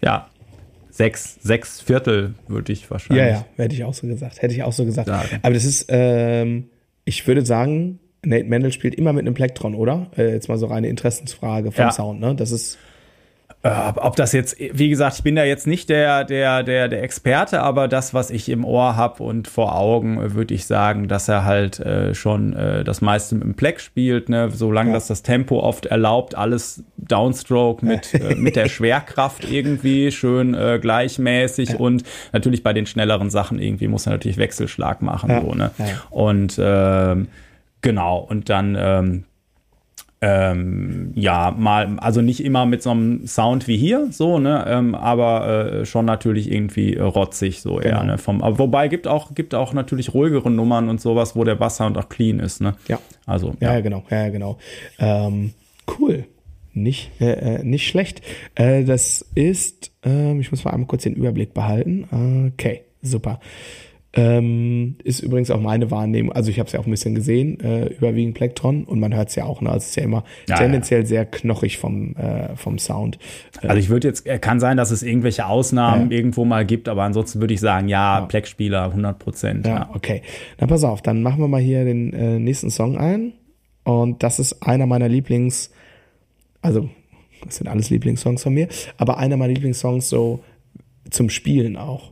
Ja. 0.03 0.29
Sechs, 0.91 1.39
sechs 1.41 1.81
Viertel 1.81 2.35
würde 2.49 2.73
ich 2.73 2.91
wahrscheinlich. 2.91 3.25
Ja, 3.25 3.31
ja, 3.31 3.47
hätte 3.57 3.75
ich 3.75 3.85
auch 3.85 3.95
so 3.95 4.07
gesagt. 4.07 4.43
Hätte 4.43 4.55
ich 4.55 4.63
auch 4.63 4.73
so 4.73 4.85
gesagt. 4.85 5.09
Sagen. 5.09 5.39
Aber 5.43 5.55
das 5.55 5.65
ist, 5.65 5.87
ähm, 5.89 6.69
ich 7.05 7.27
würde 7.27 7.47
sagen, 7.47 7.99
Nate 8.25 8.45
Mendel 8.45 8.73
spielt 8.73 8.95
immer 8.95 9.13
mit 9.13 9.27
einem 9.27 9.35
Plektron, 9.35 9.75
oder? 9.75 10.11
Äh, 10.17 10.33
jetzt 10.33 10.49
mal 10.49 10.59
so 10.59 10.67
reine 10.67 10.89
Interessensfrage 10.89 11.73
vom 11.73 11.85
ja. 11.87 11.93
Sound, 11.93 12.21
ne? 12.21 12.35
Das 12.35 12.51
ist. 12.53 12.79
Äh, 13.65 13.93
ob 13.95 14.17
das 14.17 14.33
jetzt, 14.33 14.57
wie 14.59 14.89
gesagt, 14.89 15.19
ich 15.19 15.23
bin 15.23 15.37
da 15.37 15.45
jetzt 15.45 15.69
nicht 15.69 15.89
der, 15.89 16.25
der, 16.25 16.65
der, 16.65 16.89
der 16.89 17.03
Experte, 17.05 17.63
aber 17.63 17.87
das, 17.87 18.13
was 18.13 18.31
ich 18.31 18.49
im 18.49 18.65
Ohr 18.65 18.97
habe 18.97 19.23
und 19.23 19.47
vor 19.47 19.77
Augen, 19.77 20.21
äh, 20.21 20.35
würde 20.35 20.53
ich 20.53 20.67
sagen, 20.67 21.07
dass 21.07 21.29
er 21.29 21.45
halt 21.45 21.79
äh, 21.79 22.13
schon 22.13 22.55
äh, 22.55 22.83
das 22.83 23.03
meiste 23.03 23.37
im 23.37 23.55
Pleck 23.55 23.81
spielt, 23.81 24.29
ne? 24.29 24.51
solange 24.51 24.91
ja. 24.91 24.95
das 24.95 25.07
das 25.07 25.23
Tempo 25.23 25.61
oft 25.61 25.87
erlaubt, 25.87 26.35
alles 26.35 26.83
Downstroke 26.97 27.87
mit, 27.87 28.15
äh, 28.15 28.35
mit 28.35 28.57
der 28.57 28.69
Schwerkraft 28.69 29.49
irgendwie 29.49 30.11
schön 30.11 30.55
äh, 30.55 30.81
gleichmäßig 30.81 31.71
ja. 31.71 31.77
und 31.77 32.03
natürlich 32.33 32.65
bei 32.65 32.73
den 32.73 32.87
schnelleren 32.87 33.31
Sachen 33.31 33.61
irgendwie 33.61 33.87
muss 33.87 34.07
er 34.07 34.13
natürlich 34.13 34.39
Wechselschlag 34.39 35.03
machen. 35.03 35.31
Ja. 35.31 35.41
So, 35.41 35.55
ne? 35.55 35.71
Und 36.11 36.59
ähm, 36.61 37.29
genau, 37.81 38.19
und 38.19 38.49
dann 38.49 38.77
ähm, 38.77 39.25
ähm, 40.25 41.11
ja, 41.17 41.51
mal, 41.51 41.99
also 41.99 42.23
nicht 42.23 42.45
immer 42.45 42.65
mit 42.65 42.81
so 42.81 42.91
einem 42.91 43.27
Sound 43.27 43.67
wie 43.67 43.77
hier, 43.77 44.07
so, 44.13 44.39
ne, 44.39 44.65
ähm, 44.69 44.95
aber 44.95 45.81
äh, 45.81 45.85
schon 45.85 46.05
natürlich 46.05 46.51
irgendwie 46.51 46.97
rotzig, 46.97 47.61
so 47.61 47.77
genau. 47.77 47.85
eher, 47.85 48.05
ne, 48.05 48.19
vom, 48.19 48.41
aber 48.41 48.61
wobei 48.61 48.87
gibt 48.87 49.09
auch, 49.09 49.35
gibt 49.35 49.53
auch 49.53 49.73
natürlich 49.73 50.15
ruhigere 50.15 50.49
Nummern 50.49 50.89
und 50.89 51.01
sowas, 51.01 51.35
wo 51.35 51.43
der 51.43 51.57
Basssound 51.57 51.99
auch 51.99 52.09
clean 52.09 52.39
ist, 52.39 52.61
ne. 52.61 52.77
Ja. 52.87 53.01
Also, 53.27 53.55
ja, 53.59 53.75
ja 53.75 53.81
genau, 53.81 54.05
ja, 54.11 54.29
genau. 54.29 54.59
Ähm, 55.01 55.55
cool. 55.99 56.25
Nicht, 56.73 57.11
äh, 57.21 57.57
äh 57.57 57.65
nicht 57.65 57.87
schlecht. 57.89 58.23
Äh, 58.55 58.85
das 58.85 59.27
ist, 59.35 59.91
äh, 60.07 60.39
ich 60.39 60.53
muss 60.53 60.65
mal 60.65 60.71
einmal 60.71 60.87
kurz 60.87 61.03
den 61.03 61.15
Überblick 61.15 61.53
behalten. 61.53 62.53
Okay, 62.55 62.83
super. 63.03 63.41
Ähm, 64.15 64.97
ist 65.05 65.21
übrigens 65.21 65.51
auch 65.51 65.61
meine 65.61 65.91
Wahrnehmung, 65.91 66.33
also 66.33 66.51
ich 66.51 66.59
habe 66.59 66.67
es 66.67 66.73
ja 66.75 66.81
auch 66.81 66.87
ein 66.87 66.91
bisschen 66.91 67.15
gesehen, 67.15 67.59
äh, 67.61 67.87
überwiegend 67.87 68.35
Plektron 68.35 68.85
und 68.85 69.01
man 69.01 69.15
hört 69.15 69.31
es 69.31 69.37
ja 69.37 69.45
auch, 69.45 69.63
ne? 69.63 69.71
Also 69.71 69.85
es 69.85 69.89
ist 69.91 69.97
ja 69.97 70.03
immer 70.03 70.25
ja, 70.47 70.57
tendenziell 70.57 71.01
ja. 71.01 71.07
sehr 71.07 71.25
knochig 71.25 71.79
vom, 71.79 72.15
äh, 72.17 72.55
vom 72.55 72.79
Sound. 72.79 73.19
Also 73.63 73.77
ich 73.77 73.89
würde 73.89 74.09
jetzt, 74.09 74.27
kann 74.43 74.61
sein, 74.61 74.77
dass 74.77 74.91
es 74.91 75.03
irgendwelche 75.03 75.47
Ausnahmen 75.47 76.11
ja. 76.11 76.17
irgendwo 76.19 76.45
mal 76.45 76.67
gibt, 76.67 76.91
aber 76.91 77.05
ansonsten 77.05 77.41
würde 77.41 77.55
ich 77.55 77.61
sagen, 77.61 77.89
ja, 77.89 78.19
ja. 78.21 78.27
Plex-Spieler 78.27 78.85
100 78.91 79.19
Prozent. 79.19 79.67
Ja, 79.67 79.89
okay. 79.95 80.21
Na 80.61 80.67
pass 80.67 80.85
auf, 80.85 81.01
dann 81.01 81.23
machen 81.23 81.41
wir 81.41 81.49
mal 81.49 81.63
hier 81.63 81.87
den 81.87 82.13
äh, 82.13 82.39
nächsten 82.39 82.69
Song 82.69 82.99
ein 82.99 83.33
und 83.85 84.23
das 84.23 84.39
ist 84.39 84.63
einer 84.63 84.85
meiner 84.85 85.09
Lieblings, 85.09 85.71
also 86.61 86.91
das 87.47 87.57
sind 87.57 87.67
alles 87.67 87.89
Lieblingssongs 87.89 88.43
von 88.43 88.53
mir, 88.53 88.69
aber 88.99 89.17
einer 89.17 89.39
meiner 89.39 89.55
Lieblingssongs 89.55 90.11
so 90.11 90.41
zum 91.09 91.31
Spielen 91.31 91.79
auch. 91.79 92.12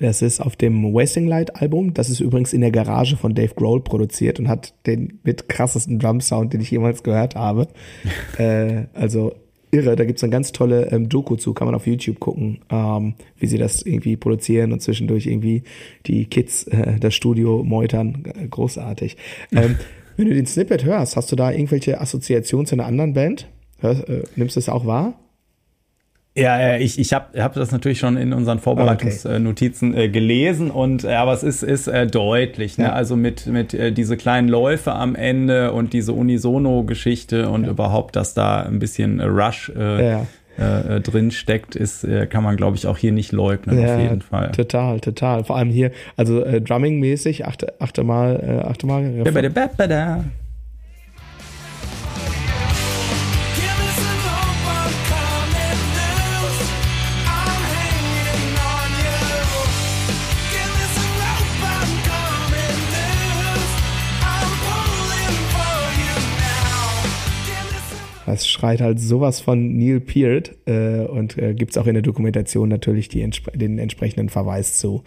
Das 0.00 0.22
ist 0.22 0.40
auf 0.40 0.56
dem 0.56 0.82
Wasting 0.94 1.26
Light 1.26 1.60
Album. 1.60 1.92
Das 1.94 2.08
ist 2.08 2.20
übrigens 2.20 2.52
in 2.52 2.62
der 2.62 2.70
Garage 2.70 3.16
von 3.16 3.34
Dave 3.34 3.54
Grohl 3.54 3.82
produziert 3.82 4.40
und 4.40 4.48
hat 4.48 4.74
den 4.86 5.20
mit 5.22 5.48
krassesten 5.48 5.98
Drum 5.98 6.20
Sound, 6.20 6.54
den 6.54 6.60
ich 6.62 6.70
jemals 6.70 7.02
gehört 7.02 7.36
habe. 7.36 7.68
äh, 8.38 8.84
also 8.94 9.32
irre. 9.70 9.96
Da 9.96 10.04
gibt's 10.04 10.22
eine 10.22 10.32
ganz 10.32 10.52
tolle 10.52 10.90
ähm, 10.90 11.08
Doku 11.08 11.36
zu, 11.36 11.52
kann 11.52 11.66
man 11.66 11.74
auf 11.74 11.86
YouTube 11.86 12.18
gucken, 12.18 12.60
ähm, 12.70 13.14
wie 13.38 13.46
sie 13.46 13.58
das 13.58 13.82
irgendwie 13.82 14.16
produzieren 14.16 14.72
und 14.72 14.80
zwischendurch 14.80 15.26
irgendwie 15.26 15.64
die 16.06 16.24
Kids 16.24 16.64
äh, 16.64 16.98
das 16.98 17.14
Studio 17.14 17.62
meutern. 17.62 18.24
Großartig. 18.50 19.16
Ähm, 19.52 19.76
wenn 20.16 20.28
du 20.28 20.34
den 20.34 20.46
Snippet 20.46 20.84
hörst, 20.84 21.16
hast 21.16 21.30
du 21.30 21.36
da 21.36 21.50
irgendwelche 21.50 22.00
Assoziationen 22.00 22.66
zu 22.66 22.74
einer 22.74 22.86
anderen 22.86 23.12
Band? 23.12 23.48
Hör, 23.78 24.08
äh, 24.08 24.22
nimmst 24.34 24.56
du 24.56 24.60
das 24.60 24.68
auch 24.70 24.86
wahr? 24.86 25.18
Ja, 26.36 26.76
ich, 26.76 26.98
ich 26.98 27.12
habe 27.12 27.42
hab 27.42 27.54
das 27.54 27.72
natürlich 27.72 27.98
schon 27.98 28.16
in 28.16 28.32
unseren 28.32 28.60
Vorbereitungsnotizen 28.60 29.92
okay. 29.92 30.04
äh, 30.04 30.08
gelesen 30.08 30.70
und 30.70 31.02
äh, 31.02 31.14
aber 31.14 31.32
es 31.32 31.42
ist, 31.42 31.64
ist 31.64 31.88
äh, 31.88 32.06
deutlich, 32.06 32.78
ne? 32.78 32.84
Ja. 32.84 32.92
also 32.92 33.16
mit, 33.16 33.46
mit 33.46 33.74
äh, 33.74 33.90
diese 33.90 34.16
kleinen 34.16 34.48
Läufe 34.48 34.92
am 34.92 35.16
Ende 35.16 35.72
und 35.72 35.92
diese 35.92 36.12
Unisono-Geschichte 36.12 37.48
und 37.48 37.64
ja. 37.64 37.70
überhaupt, 37.70 38.14
dass 38.14 38.32
da 38.32 38.62
ein 38.62 38.78
bisschen 38.78 39.20
Rush 39.20 39.72
äh, 39.76 40.08
ja. 40.08 40.26
Äh, 40.60 40.96
äh, 40.96 41.00
drin 41.00 41.30
steckt, 41.30 41.74
ist, 41.74 42.04
äh, 42.04 42.26
kann 42.26 42.44
man, 42.44 42.56
glaube 42.56 42.76
ich, 42.76 42.86
auch 42.86 42.98
hier 42.98 43.12
nicht 43.12 43.32
leugnen, 43.32 43.80
ja, 43.80 43.94
auf 43.94 44.00
jeden 44.00 44.20
Fall. 44.20 44.52
Total, 44.52 45.00
total. 45.00 45.42
Vor 45.44 45.56
allem 45.56 45.70
hier, 45.70 45.90
also 46.16 46.44
äh, 46.44 46.60
Drumming-mäßig, 46.60 47.46
achte, 47.46 47.80
achte 47.80 48.04
mal, 48.04 48.60
äh, 48.64 48.68
achte 48.68 48.86
mal. 48.86 49.24
Das 68.30 68.46
schreit 68.46 68.80
halt 68.80 69.00
sowas 69.00 69.40
von 69.40 69.76
Neil 69.76 69.98
Peart 69.98 70.52
äh, 70.66 71.00
und 71.00 71.36
äh, 71.36 71.52
gibt 71.52 71.72
es 71.72 71.78
auch 71.78 71.86
in 71.86 71.94
der 71.94 72.02
Dokumentation 72.02 72.68
natürlich 72.68 73.08
die, 73.08 73.28
den 73.54 73.78
entsprechenden 73.78 74.28
Verweis 74.28 74.78
zu. 74.78 75.02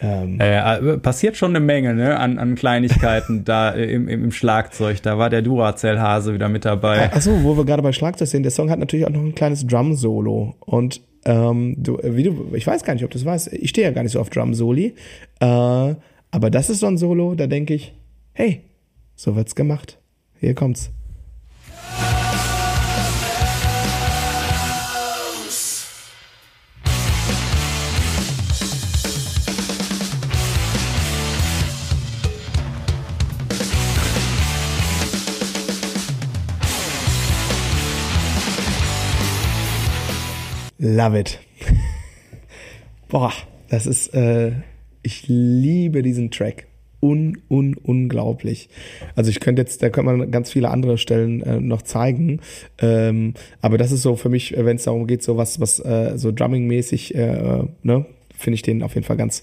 Ähm, 0.00 0.38
äh, 0.38 0.96
passiert 0.98 1.36
schon 1.36 1.56
eine 1.56 1.64
Menge 1.64 1.92
ne, 1.92 2.16
an, 2.20 2.38
an 2.38 2.54
Kleinigkeiten 2.54 3.42
da 3.44 3.70
im, 3.70 4.06
im 4.06 4.30
Schlagzeug. 4.30 5.02
Da 5.02 5.18
war 5.18 5.28
der 5.28 5.42
Duracell-Hase 5.42 6.34
wieder 6.34 6.48
mit 6.48 6.64
dabei. 6.64 7.12
Achso, 7.12 7.42
wo 7.42 7.56
wir 7.56 7.64
gerade 7.64 7.82
bei 7.82 7.92
Schlagzeug 7.92 8.28
sind, 8.28 8.44
der 8.44 8.52
Song 8.52 8.70
hat 8.70 8.78
natürlich 8.78 9.06
auch 9.06 9.10
noch 9.10 9.22
ein 9.22 9.34
kleines 9.34 9.66
Drum-Solo. 9.66 10.54
Und 10.60 11.00
ähm, 11.24 11.74
du, 11.78 11.98
wie 12.00 12.22
du, 12.22 12.52
ich 12.52 12.64
weiß 12.64 12.84
gar 12.84 12.94
nicht, 12.94 13.02
ob 13.02 13.10
du 13.10 13.18
das 13.18 13.24
weißt, 13.24 13.52
ich 13.54 13.70
stehe 13.70 13.88
ja 13.88 13.92
gar 13.92 14.04
nicht 14.04 14.12
so 14.12 14.20
auf 14.20 14.30
Drum-Soli. 14.30 14.94
Äh, 15.40 15.44
aber 16.30 16.50
das 16.50 16.70
ist 16.70 16.78
so 16.78 16.86
ein 16.86 16.96
Solo, 16.96 17.34
da 17.34 17.48
denke 17.48 17.74
ich, 17.74 17.92
hey, 18.34 18.60
so 19.16 19.34
wird's 19.34 19.56
gemacht. 19.56 19.98
Hier 20.38 20.54
kommt's. 20.54 20.92
Love 40.98 41.16
it. 41.16 41.38
Boah, 43.08 43.32
das 43.68 43.86
ist, 43.86 44.12
äh, 44.14 44.50
ich 45.04 45.28
liebe 45.28 46.02
diesen 46.02 46.32
Track. 46.32 46.66
Un, 47.00 47.38
un, 47.48 47.76
unglaublich. 47.76 48.68
Also 49.14 49.30
ich 49.30 49.38
könnte 49.38 49.62
jetzt, 49.62 49.80
da 49.80 49.90
könnte 49.90 50.10
man 50.10 50.32
ganz 50.32 50.50
viele 50.50 50.70
andere 50.70 50.98
Stellen 50.98 51.40
äh, 51.42 51.60
noch 51.60 51.82
zeigen. 51.82 52.40
Ähm, 52.80 53.34
aber 53.60 53.78
das 53.78 53.92
ist 53.92 54.02
so 54.02 54.16
für 54.16 54.28
mich, 54.28 54.56
wenn 54.56 54.74
es 54.74 54.82
darum 54.82 55.06
geht, 55.06 55.22
so 55.22 55.36
was, 55.36 55.60
was 55.60 55.78
äh, 55.78 56.14
so 56.18 56.32
Drumming-mäßig, 56.32 57.14
äh, 57.14 57.62
ne, 57.84 58.06
finde 58.36 58.54
ich 58.56 58.62
den 58.62 58.82
auf 58.82 58.96
jeden 58.96 59.06
Fall 59.06 59.16
ganz, 59.16 59.42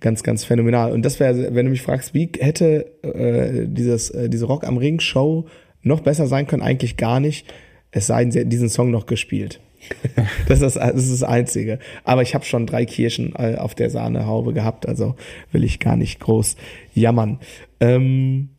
ganz, 0.00 0.22
ganz 0.22 0.46
phänomenal. 0.46 0.90
Und 0.90 1.04
das 1.04 1.20
wäre, 1.20 1.54
wenn 1.54 1.66
du 1.66 1.70
mich 1.70 1.82
fragst, 1.82 2.14
wie 2.14 2.30
hätte 2.38 2.86
äh, 3.02 3.66
dieses, 3.66 4.08
äh, 4.08 4.30
diese 4.30 4.46
Rock 4.46 4.66
am 4.66 4.78
Ring 4.78 5.00
Show 5.00 5.44
noch 5.82 6.00
besser 6.00 6.26
sein 6.26 6.46
können, 6.46 6.62
eigentlich 6.62 6.96
gar 6.96 7.20
nicht. 7.20 7.46
Es 7.90 8.06
sei 8.06 8.22
denn, 8.22 8.32
sie 8.32 8.38
hätten 8.38 8.48
diesen 8.48 8.70
Song 8.70 8.90
noch 8.90 9.04
gespielt. 9.04 9.60
das, 10.48 10.60
ist, 10.60 10.76
das 10.76 11.04
ist 11.04 11.12
das 11.12 11.22
Einzige. 11.22 11.78
Aber 12.04 12.22
ich 12.22 12.34
habe 12.34 12.44
schon 12.44 12.66
drei 12.66 12.84
Kirschen 12.84 13.34
äh, 13.36 13.56
auf 13.56 13.74
der 13.74 13.90
Sahnehaube 13.90 14.52
gehabt, 14.52 14.86
also 14.86 15.14
will 15.52 15.64
ich 15.64 15.80
gar 15.80 15.96
nicht 15.96 16.20
groß 16.20 16.56
jammern. 16.94 17.38
Ähm, 17.80 18.50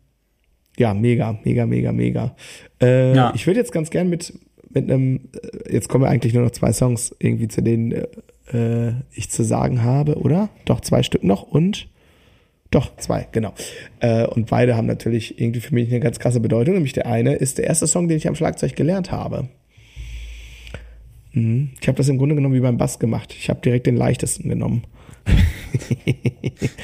ja, 0.77 0.93
mega, 0.93 1.39
mega, 1.43 1.65
mega, 1.65 1.91
mega. 1.91 2.35
Äh, 2.81 3.15
ja. 3.15 3.33
Ich 3.35 3.47
würde 3.47 3.59
jetzt 3.59 3.71
ganz 3.71 3.89
gern 3.89 4.09
mit, 4.09 4.37
mit 4.73 4.89
einem, 4.89 5.29
äh, 5.33 5.73
jetzt 5.73 5.89
kommen 5.89 6.03
wir 6.03 6.09
eigentlich 6.09 6.33
nur 6.33 6.43
noch 6.43 6.51
zwei 6.51 6.73
Songs 6.73 7.15
irgendwie, 7.19 7.47
zu 7.47 7.61
denen 7.61 7.91
äh, 8.51 8.91
ich 9.13 9.31
zu 9.31 9.43
sagen 9.43 9.83
habe, 9.83 10.15
oder? 10.15 10.49
Doch, 10.65 10.81
zwei 10.81 11.03
Stück 11.03 11.23
noch 11.23 11.43
und 11.43 11.87
doch, 12.71 12.95
zwei, 12.97 13.27
genau. 13.31 13.53
Äh, 13.99 14.25
und 14.25 14.49
beide 14.49 14.75
haben 14.75 14.87
natürlich 14.87 15.39
irgendwie 15.39 15.61
für 15.61 15.73
mich 15.73 15.89
eine 15.89 16.01
ganz 16.01 16.19
krasse 16.19 16.41
Bedeutung. 16.41 16.73
Nämlich 16.73 16.93
der 16.93 17.05
eine 17.05 17.35
ist 17.35 17.57
der 17.57 17.67
erste 17.67 17.87
Song, 17.87 18.07
den 18.07 18.17
ich 18.17 18.27
am 18.27 18.35
Schlagzeug 18.35 18.75
gelernt 18.75 19.11
habe. 19.11 19.47
Mhm. 21.35 21.71
Ich 21.79 21.87
habe 21.87 21.97
das 21.97 22.09
im 22.09 22.17
Grunde 22.17 22.35
genommen 22.35 22.55
wie 22.55 22.61
beim 22.61 22.77
Bass 22.77 22.97
gemacht. 22.97 23.35
Ich 23.37 23.49
habe 23.49 23.61
direkt 23.61 23.85
den 23.85 23.97
leichtesten 23.97 24.49
genommen. 24.49 24.83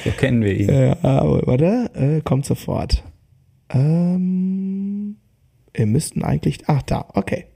so 0.04 0.10
kennen 0.12 0.42
wir 0.42 0.54
ihn. 0.54 0.68
Äh, 0.68 0.96
warte, 1.02 1.90
äh, 1.94 2.20
kommt 2.20 2.44
sofort. 2.44 3.02
Ähm, 3.70 5.16
wir 5.72 5.86
müssten 5.86 6.22
eigentlich. 6.22 6.60
Ach, 6.66 6.82
da, 6.82 7.06
okay. 7.14 7.46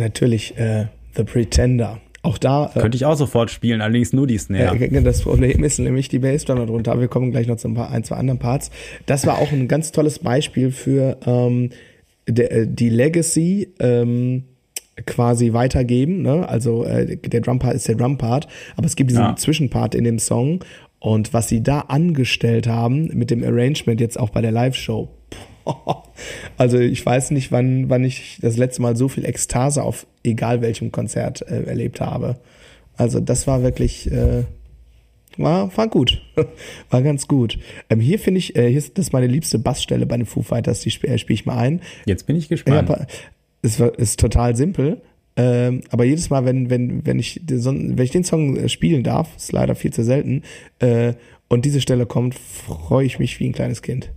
Natürlich 0.00 0.56
äh, 0.56 0.86
The 1.14 1.24
Pretender. 1.24 2.00
Auch 2.22 2.38
da. 2.38 2.70
Äh, 2.74 2.80
Könnte 2.80 2.96
ich 2.96 3.04
auch 3.04 3.14
sofort 3.14 3.50
spielen, 3.50 3.80
allerdings 3.80 4.12
nur 4.12 4.26
die 4.26 4.38
Snare. 4.38 4.76
Äh, 4.76 5.02
das 5.02 5.22
Problem 5.22 5.64
ist 5.64 5.78
nämlich 5.78 6.08
die 6.08 6.18
Bassdrum 6.18 6.58
darunter. 6.58 6.98
Wir 7.00 7.08
kommen 7.08 7.30
gleich 7.30 7.46
noch 7.46 7.56
zu 7.56 7.68
ein, 7.68 7.74
paar, 7.74 7.90
ein, 7.90 8.04
zwei 8.04 8.16
anderen 8.16 8.38
Parts. 8.38 8.70
Das 9.06 9.26
war 9.26 9.38
auch 9.38 9.52
ein 9.52 9.68
ganz 9.68 9.92
tolles 9.92 10.18
Beispiel 10.18 10.70
für 10.70 11.16
ähm, 11.26 11.70
de, 12.26 12.46
äh, 12.46 12.66
die 12.68 12.90
Legacy 12.90 13.68
ähm, 13.78 14.44
quasi 15.06 15.52
weitergeben. 15.52 16.22
Ne? 16.22 16.48
Also 16.48 16.84
äh, 16.84 17.16
der 17.16 17.40
Drumpart 17.40 17.74
ist 17.74 17.88
der 17.88 17.94
Drumpart, 17.94 18.48
aber 18.76 18.86
es 18.86 18.96
gibt 18.96 19.10
diesen 19.10 19.22
ja. 19.22 19.36
Zwischenpart 19.36 19.94
in 19.94 20.04
dem 20.04 20.18
Song. 20.18 20.64
Und 20.98 21.32
was 21.32 21.48
sie 21.48 21.62
da 21.62 21.80
angestellt 21.80 22.66
haben 22.66 23.08
mit 23.14 23.30
dem 23.30 23.42
Arrangement 23.42 24.00
jetzt 24.00 24.20
auch 24.20 24.28
bei 24.28 24.42
der 24.42 24.52
Live-Show, 24.52 25.08
also 26.56 26.78
ich 26.78 27.04
weiß 27.04 27.30
nicht, 27.32 27.52
wann, 27.52 27.88
wann 27.88 28.04
ich 28.04 28.38
das 28.40 28.56
letzte 28.56 28.82
Mal 28.82 28.96
so 28.96 29.08
viel 29.08 29.24
Ekstase 29.24 29.82
auf 29.82 30.06
egal 30.22 30.60
welchem 30.60 30.92
Konzert 30.92 31.42
äh, 31.42 31.64
erlebt 31.64 32.00
habe. 32.00 32.36
Also 32.96 33.20
das 33.20 33.46
war 33.46 33.62
wirklich, 33.62 34.10
äh, 34.10 34.44
war, 35.36 35.76
war 35.76 35.88
gut. 35.88 36.22
war 36.90 37.02
ganz 37.02 37.28
gut. 37.28 37.58
Ähm, 37.88 38.00
hier 38.00 38.18
finde 38.18 38.38
ich, 38.38 38.56
äh, 38.56 38.68
hier 38.68 38.78
ist 38.78 38.98
das 38.98 39.12
meine 39.12 39.26
liebste 39.26 39.58
Bassstelle 39.58 40.06
bei 40.06 40.16
den 40.16 40.26
Foo 40.26 40.42
Fighters, 40.42 40.80
die 40.80 40.90
spiele 40.90 41.18
spiel 41.18 41.34
ich 41.34 41.46
mal 41.46 41.56
ein. 41.56 41.80
Jetzt 42.06 42.26
bin 42.26 42.36
ich 42.36 42.48
gespannt. 42.48 42.88
Ja, 42.88 43.06
es 43.62 43.80
ist 43.80 44.20
total 44.20 44.56
simpel. 44.56 45.00
Ähm, 45.36 45.82
aber 45.90 46.04
jedes 46.04 46.28
Mal, 46.28 46.44
wenn, 46.44 46.70
wenn, 46.70 47.06
wenn, 47.06 47.18
ich, 47.18 47.40
wenn 47.46 47.98
ich 47.98 48.10
den 48.10 48.24
Song 48.24 48.56
äh, 48.56 48.68
spielen 48.68 49.02
darf, 49.02 49.34
ist 49.36 49.52
leider 49.52 49.74
viel 49.74 49.92
zu 49.92 50.02
selten, 50.02 50.42
äh, 50.80 51.14
und 51.48 51.64
diese 51.64 51.80
Stelle 51.80 52.06
kommt, 52.06 52.36
freue 52.36 53.04
ich 53.04 53.18
mich 53.18 53.40
wie 53.40 53.48
ein 53.48 53.52
kleines 53.52 53.82
Kind. 53.82 54.12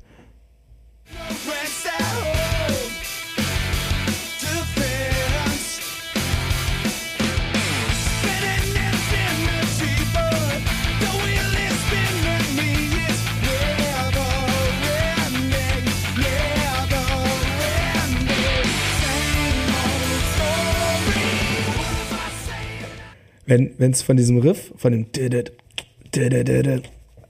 Wenn 23.78 23.91
es 23.91 24.01
von 24.01 24.18
diesem 24.18 24.38
Riff, 24.38 24.72
von 24.78 24.91
dem 24.91 25.11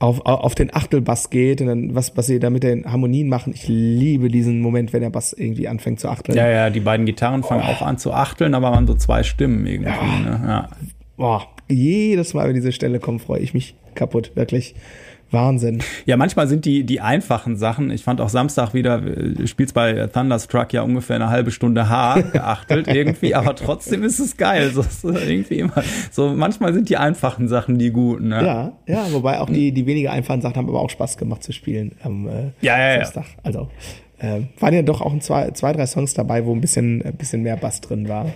auf, 0.04 0.26
auf 0.26 0.54
den 0.54 0.74
Achtelbass 0.74 1.30
geht 1.30 1.60
und 1.60 1.66
dann 1.66 1.94
was, 1.94 2.16
was 2.16 2.26
sie 2.26 2.38
da 2.38 2.50
mit 2.50 2.62
den 2.62 2.84
Harmonien 2.90 3.28
machen. 3.28 3.54
Ich 3.54 3.66
liebe 3.68 4.28
diesen 4.28 4.60
Moment, 4.60 4.92
wenn 4.92 5.00
der 5.00 5.10
Bass 5.10 5.32
irgendwie 5.32 5.66
anfängt 5.66 5.98
zu 5.98 6.08
achteln. 6.08 6.36
Ja, 6.36 6.48
ja, 6.48 6.70
die 6.70 6.80
beiden 6.80 7.06
Gitarren 7.06 7.42
fangen 7.42 7.62
oh. 7.66 7.70
auch 7.70 7.82
an 7.82 7.96
zu 7.96 8.12
achteln, 8.12 8.54
aber 8.54 8.70
waren 8.72 8.86
so 8.86 8.94
zwei 8.94 9.22
Stimmen 9.22 9.66
irgendwie. 9.66 9.90
Ja. 9.90 10.20
Ne? 10.20 10.44
ja. 10.46 10.68
Boah, 11.16 11.46
jedes 11.68 12.34
Mal, 12.34 12.48
wenn 12.48 12.54
diese 12.54 12.72
Stelle 12.72 13.00
kommt, 13.00 13.22
freue 13.22 13.40
ich 13.40 13.54
mich 13.54 13.74
kaputt, 13.94 14.32
wirklich. 14.34 14.74
Wahnsinn. 15.34 15.82
Ja, 16.06 16.16
manchmal 16.16 16.48
sind 16.48 16.64
die, 16.64 16.84
die 16.84 17.00
einfachen 17.00 17.56
Sachen. 17.56 17.90
Ich 17.90 18.02
fand 18.02 18.20
auch 18.20 18.28
Samstag 18.28 18.72
wieder, 18.72 19.02
äh, 19.04 19.46
spielst 19.46 19.74
bei 19.74 20.06
Thunderstruck 20.06 20.72
ja 20.72 20.82
ungefähr 20.82 21.16
eine 21.16 21.28
halbe 21.28 21.50
Stunde 21.50 21.88
H 21.88 22.20
geachtelt 22.32 22.88
irgendwie, 22.94 23.34
aber 23.34 23.54
trotzdem 23.54 24.02
ist 24.02 24.18
es 24.18 24.36
geil. 24.36 24.70
So, 24.70 24.82
so, 24.82 25.10
irgendwie 25.10 25.58
immer. 25.58 25.82
So, 26.10 26.30
manchmal 26.34 26.72
sind 26.72 26.88
die 26.88 26.96
einfachen 26.96 27.48
Sachen 27.48 27.78
die 27.78 27.90
guten. 27.90 28.28
Ne? 28.28 28.44
Ja, 28.44 28.72
ja, 28.86 29.12
wobei 29.12 29.40
auch 29.40 29.50
die, 29.50 29.72
die 29.72 29.86
weniger 29.86 30.12
einfachen 30.12 30.40
Sachen 30.40 30.56
haben 30.56 30.68
aber 30.68 30.80
auch 30.80 30.90
Spaß 30.90 31.18
gemacht 31.18 31.42
zu 31.42 31.52
spielen 31.52 31.92
am 32.02 32.26
äh, 32.26 32.52
ja, 32.60 32.78
ja, 32.78 33.04
Samstag. 33.04 33.24
Ja. 33.24 33.38
Also 33.42 33.68
äh, 34.18 34.42
waren 34.60 34.74
ja 34.74 34.82
doch 34.82 35.00
auch 35.00 35.12
ein 35.12 35.20
zwei, 35.20 35.50
zwei, 35.50 35.72
drei 35.72 35.86
Songs 35.86 36.14
dabei, 36.14 36.44
wo 36.44 36.54
ein 36.54 36.60
bisschen, 36.60 37.02
ein 37.02 37.16
bisschen 37.16 37.42
mehr 37.42 37.56
Bass 37.56 37.80
drin 37.80 38.08
war. 38.08 38.26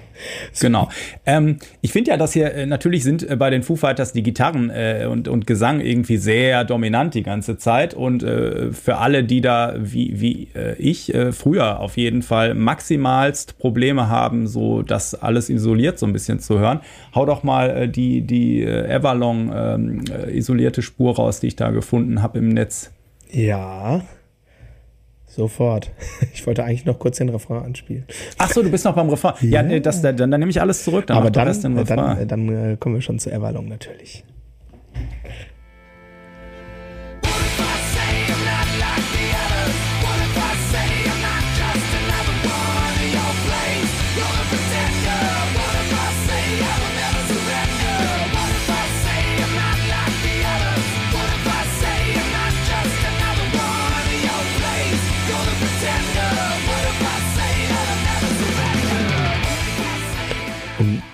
So. 0.53 0.67
Genau. 0.67 0.89
Ähm, 1.25 1.59
ich 1.81 1.93
finde 1.93 2.11
ja, 2.11 2.17
dass 2.17 2.33
hier 2.33 2.53
äh, 2.53 2.67
natürlich 2.67 3.05
sind 3.05 3.29
äh, 3.29 3.37
bei 3.37 3.51
den 3.51 3.63
Foo 3.63 3.77
Fighters 3.77 4.13
die 4.13 4.23
Gitarren 4.23 4.71
äh, 4.71 5.07
und, 5.09 5.29
und 5.29 5.47
Gesang 5.47 5.81
irgendwie 5.81 6.17
sehr 6.17 6.65
dominant 6.65 7.15
die 7.15 7.23
ganze 7.23 7.59
Zeit. 7.59 7.95
Und 7.95 8.23
äh, 8.23 8.73
für 8.73 8.99
alle, 8.99 9.25
die 9.25 9.41
da 9.41 9.75
wie, 9.79 10.21
wie 10.21 10.49
äh, 10.55 10.75
ich 10.79 11.13
früher 11.33 11.81
auf 11.81 11.97
jeden 11.97 12.23
Fall 12.23 12.55
maximalst 12.55 13.59
Probleme 13.59 14.09
haben, 14.09 14.47
so 14.47 14.83
das 14.83 15.15
alles 15.15 15.49
isoliert 15.49 15.99
so 15.99 16.07
ein 16.07 16.13
bisschen 16.13 16.39
zu 16.41 16.59
hören, 16.59 16.81
hau 17.15 17.25
doch 17.25 17.43
mal 17.43 17.89
die, 17.89 18.23
die 18.23 18.63
Everlong 18.63 19.51
ähm, 19.55 20.05
isolierte 20.29 20.83
Spur 20.83 21.17
raus, 21.17 21.41
die 21.41 21.49
ich 21.49 21.57
da 21.57 21.71
gefunden 21.71 22.23
habe 22.23 22.39
im 22.39 22.49
Netz. 22.49 22.91
Ja. 23.31 24.03
Sofort. 25.29 25.91
Ich 26.35 26.47
wollte 26.47 26.65
eigentlich 26.65 26.85
noch 26.85 26.99
kurz 26.99 27.19
den 27.19 27.29
Refrain 27.29 27.63
anspielen. 27.63 28.05
Ach 28.39 28.51
so, 28.51 28.63
du 28.63 28.71
bist 28.71 28.85
noch 28.85 28.95
beim 28.95 29.09
Refrain. 29.09 29.35
Ja, 29.41 29.63
ja 29.63 29.81
das, 29.81 30.03
dann, 30.03 30.17
dann 30.17 30.31
nehme 30.31 30.51
ich 30.51 30.61
alles 30.61 30.85
zurück. 30.85 31.07
Dann 31.07 31.17
Aber 31.17 31.31
dann, 31.31 31.47
dann, 31.63 31.85
dann, 31.85 32.29
dann 32.29 32.73
äh, 32.73 32.77
kommen 32.77 32.95
wir 32.97 33.03
schon 33.03 33.19
zu 33.19 33.31
Everlong 33.31 33.69
natürlich. 33.69 34.25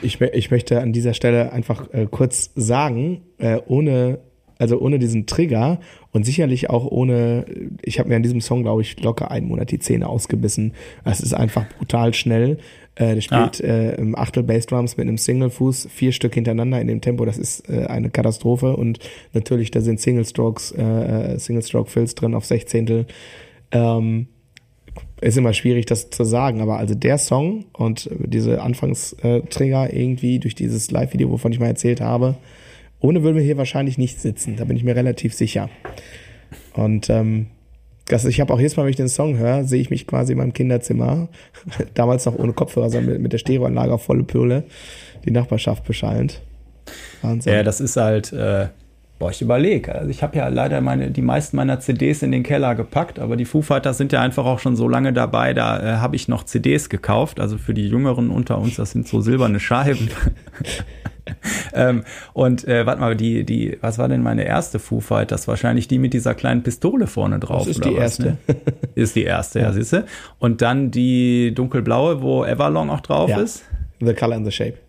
Ich, 0.05 0.21
ich 0.21 0.51
möchte 0.51 0.81
an 0.81 0.93
dieser 0.93 1.15
Stelle 1.15 1.53
einfach 1.53 1.93
äh, 1.93 2.07
kurz 2.11 2.51
sagen, 2.55 3.23
äh, 3.39 3.59
ohne, 3.67 4.19
also 4.59 4.81
ohne 4.81 4.99
diesen 4.99 5.27
Trigger 5.27 5.81
und 6.13 6.25
sicherlich 6.25 6.71
auch 6.71 6.87
ohne, 6.87 7.45
ich 7.83 7.99
habe 7.99 8.09
mir 8.09 8.17
an 8.17 8.23
diesem 8.23 8.41
Song, 8.41 8.63
glaube 8.63 8.83
ich, 8.83 9.01
locker 9.03 9.31
einen 9.31 9.49
Monat 9.49 9.71
die 9.71 9.79
Zähne 9.79 10.09
ausgebissen. 10.09 10.75
Es 11.05 11.21
ist 11.21 11.35
einfach 11.35 11.67
brutal 11.79 12.15
schnell. 12.15 12.59
Äh, 12.95 13.15
der 13.15 13.21
spielt 13.21 13.63
ah. 13.65 13.67
äh, 13.67 13.95
im 13.97 14.17
Achtel 14.17 14.45
Bassdrums 14.45 14.97
mit 14.97 15.09
einem 15.09 15.19
Single-Fuß, 15.19 15.89
vier 15.91 16.13
Stück 16.13 16.35
hintereinander 16.35 16.81
in 16.81 16.87
dem 16.87 17.01
Tempo. 17.01 17.25
Das 17.25 17.39
ist 17.39 17.69
äh, 17.69 17.87
eine 17.87 18.11
Katastrophe. 18.11 18.77
Und 18.77 19.01
natürlich, 19.33 19.71
da 19.71 19.81
sind 19.81 20.01
Single-Strokes, 20.01 20.73
äh, 20.73 20.83
äh 20.83 21.39
Single-Stroke-Fills 21.39 22.15
drin 22.15 22.35
auf 22.35 22.45
Sechzehntel. 22.45 23.07
Ähm, 23.73 24.29
ist 25.21 25.39
immer 25.39 25.53
schwierig, 25.53 25.87
das 25.87 26.11
zu 26.11 26.25
sagen, 26.25 26.61
aber 26.61 26.79
also 26.79 26.95
der 26.95 27.19
Song 27.19 27.65
und 27.73 28.11
diese 28.19 28.63
Anfangstrigger 28.63 29.93
irgendwie 29.93 30.39
durch 30.39 30.55
dieses 30.55 30.91
Live-Video, 30.91 31.31
wovon 31.31 31.53
ich 31.53 31.61
mal 31.61 31.67
erzählt 31.67 32.01
habe, 32.01 32.37
ohne 33.01 33.23
würden 33.23 33.37
wir 33.37 33.43
hier 33.43 33.57
wahrscheinlich 33.57 33.99
nicht 33.99 34.21
sitzen. 34.21 34.57
Da 34.57 34.65
bin 34.65 34.77
ich 34.77 34.85
mir 34.85 34.97
relativ 34.97 35.35
sicher. 35.35 35.69
Und 36.75 37.11
ähm, 37.11 37.47
das, 38.07 38.25
ich 38.25 38.41
habe 38.41 38.53
auch 38.53 38.59
jedes 38.59 38.77
Mal, 38.77 38.85
wenn 38.85 38.91
ich 38.91 38.97
den 38.97 39.09
Song 39.09 39.39
höre, 39.39 39.65
sehe 39.65 39.81
ich 39.81 39.91
mich 39.91 40.07
quasi 40.07 40.33
in 40.33 40.39
meinem 40.39 40.53
Kinderzimmer, 40.53 41.29
damals 41.95 42.27
noch 42.27 42.39
ohne 42.39 42.53
Kopfhörer, 42.53 42.91
sondern 42.91 43.23
mit, 43.23 43.33
der 43.33 43.39
Stereoanlage 43.39 43.95
auf 43.95 44.03
volle 44.03 44.25
Pöle, 44.25 44.65
die 45.25 45.31
Nachbarschaft 45.31 45.85
beschallend. 45.85 46.43
Wahnsinn. 47.23 47.55
Ja, 47.55 47.63
das 47.63 47.81
ist 47.81 47.97
halt, 47.97 48.33
äh, 48.33 48.69
Boah, 49.19 49.31
ich 49.31 49.41
überlege. 49.41 49.95
Also 49.95 50.11
ich 50.11 50.23
habe 50.25 50.37
ja 50.37 50.49
leider 50.49 50.81
meine, 50.81 51.11
die 51.11 51.23
meisten 51.23 51.57
meiner 51.57 51.79
CDs 51.79 52.23
in 52.23 52.33
den 52.33 52.43
Keller 52.43 52.75
gepackt, 52.75 53.21
aber 53.21 53.37
die 53.37 53.45
Foo 53.45 53.63
Fighters 53.63 53.97
sind 53.97 54.13
ja 54.13 54.21
einfach 54.21 54.45
auch 54.45 54.59
schon 54.59 54.75
so 54.75 54.89
lange 54.89 55.13
dabei, 55.13 55.55
da 55.55 55.79
äh, 55.79 55.97
habe 55.99 56.17
ich 56.17 56.27
noch 56.27 56.43
CDs 56.45 56.89
gekauft. 56.89 57.39
Also 57.39 57.57
für 57.57 57.75
die 57.75 57.89
Jüngeren 57.89 58.31
unter 58.31 58.59
uns, 58.59 58.77
das 58.77 58.91
sind 58.91 59.07
so 59.07 59.21
silberne 59.21 59.61
Scheiben. 59.61 60.11
ähm, 61.75 62.03
und 62.33 62.67
äh, 62.67 62.87
warte 62.87 63.01
mal, 63.01 63.17
die, 63.17 63.45
die, 63.45 63.79
was 63.81 63.99
war 63.99 64.09
denn 64.09 64.23
meine 64.23 64.45
erste 64.45 64.81
Foo 64.81 64.99
Fighters? 64.99 65.47
Wahrscheinlich 65.47 65.87
die 65.87 66.01
mit 66.01 66.13
dieser 66.13 66.35
kleinen 66.35 66.65
Pistole 66.65 67.07
vorne 67.07 67.39
drauf. 67.39 67.67
Das 67.67 67.77
ist 67.77 67.85
die 67.85 67.93
was, 67.93 68.19
erste. 68.19 68.25
Ne? 68.25 68.57
Ist 68.97 69.15
die 69.15 69.23
erste, 69.25 69.61
ja, 69.61 69.67
ja 69.67 69.73
siehst 69.73 69.93
du. 69.93 70.05
Und 70.41 70.61
dann 70.61 70.91
die 70.91 71.55
dunkelblaue, 71.55 72.21
wo 72.21 72.45
Everlong 72.45 72.91
auch 72.91 73.01
drauf 73.01 73.31
ja. 73.31 73.39
ist. 73.39 73.65
The 74.01 74.13
Color 74.13 74.37
and 74.37 74.47
the 74.47 74.53
Shape. 74.53 74.84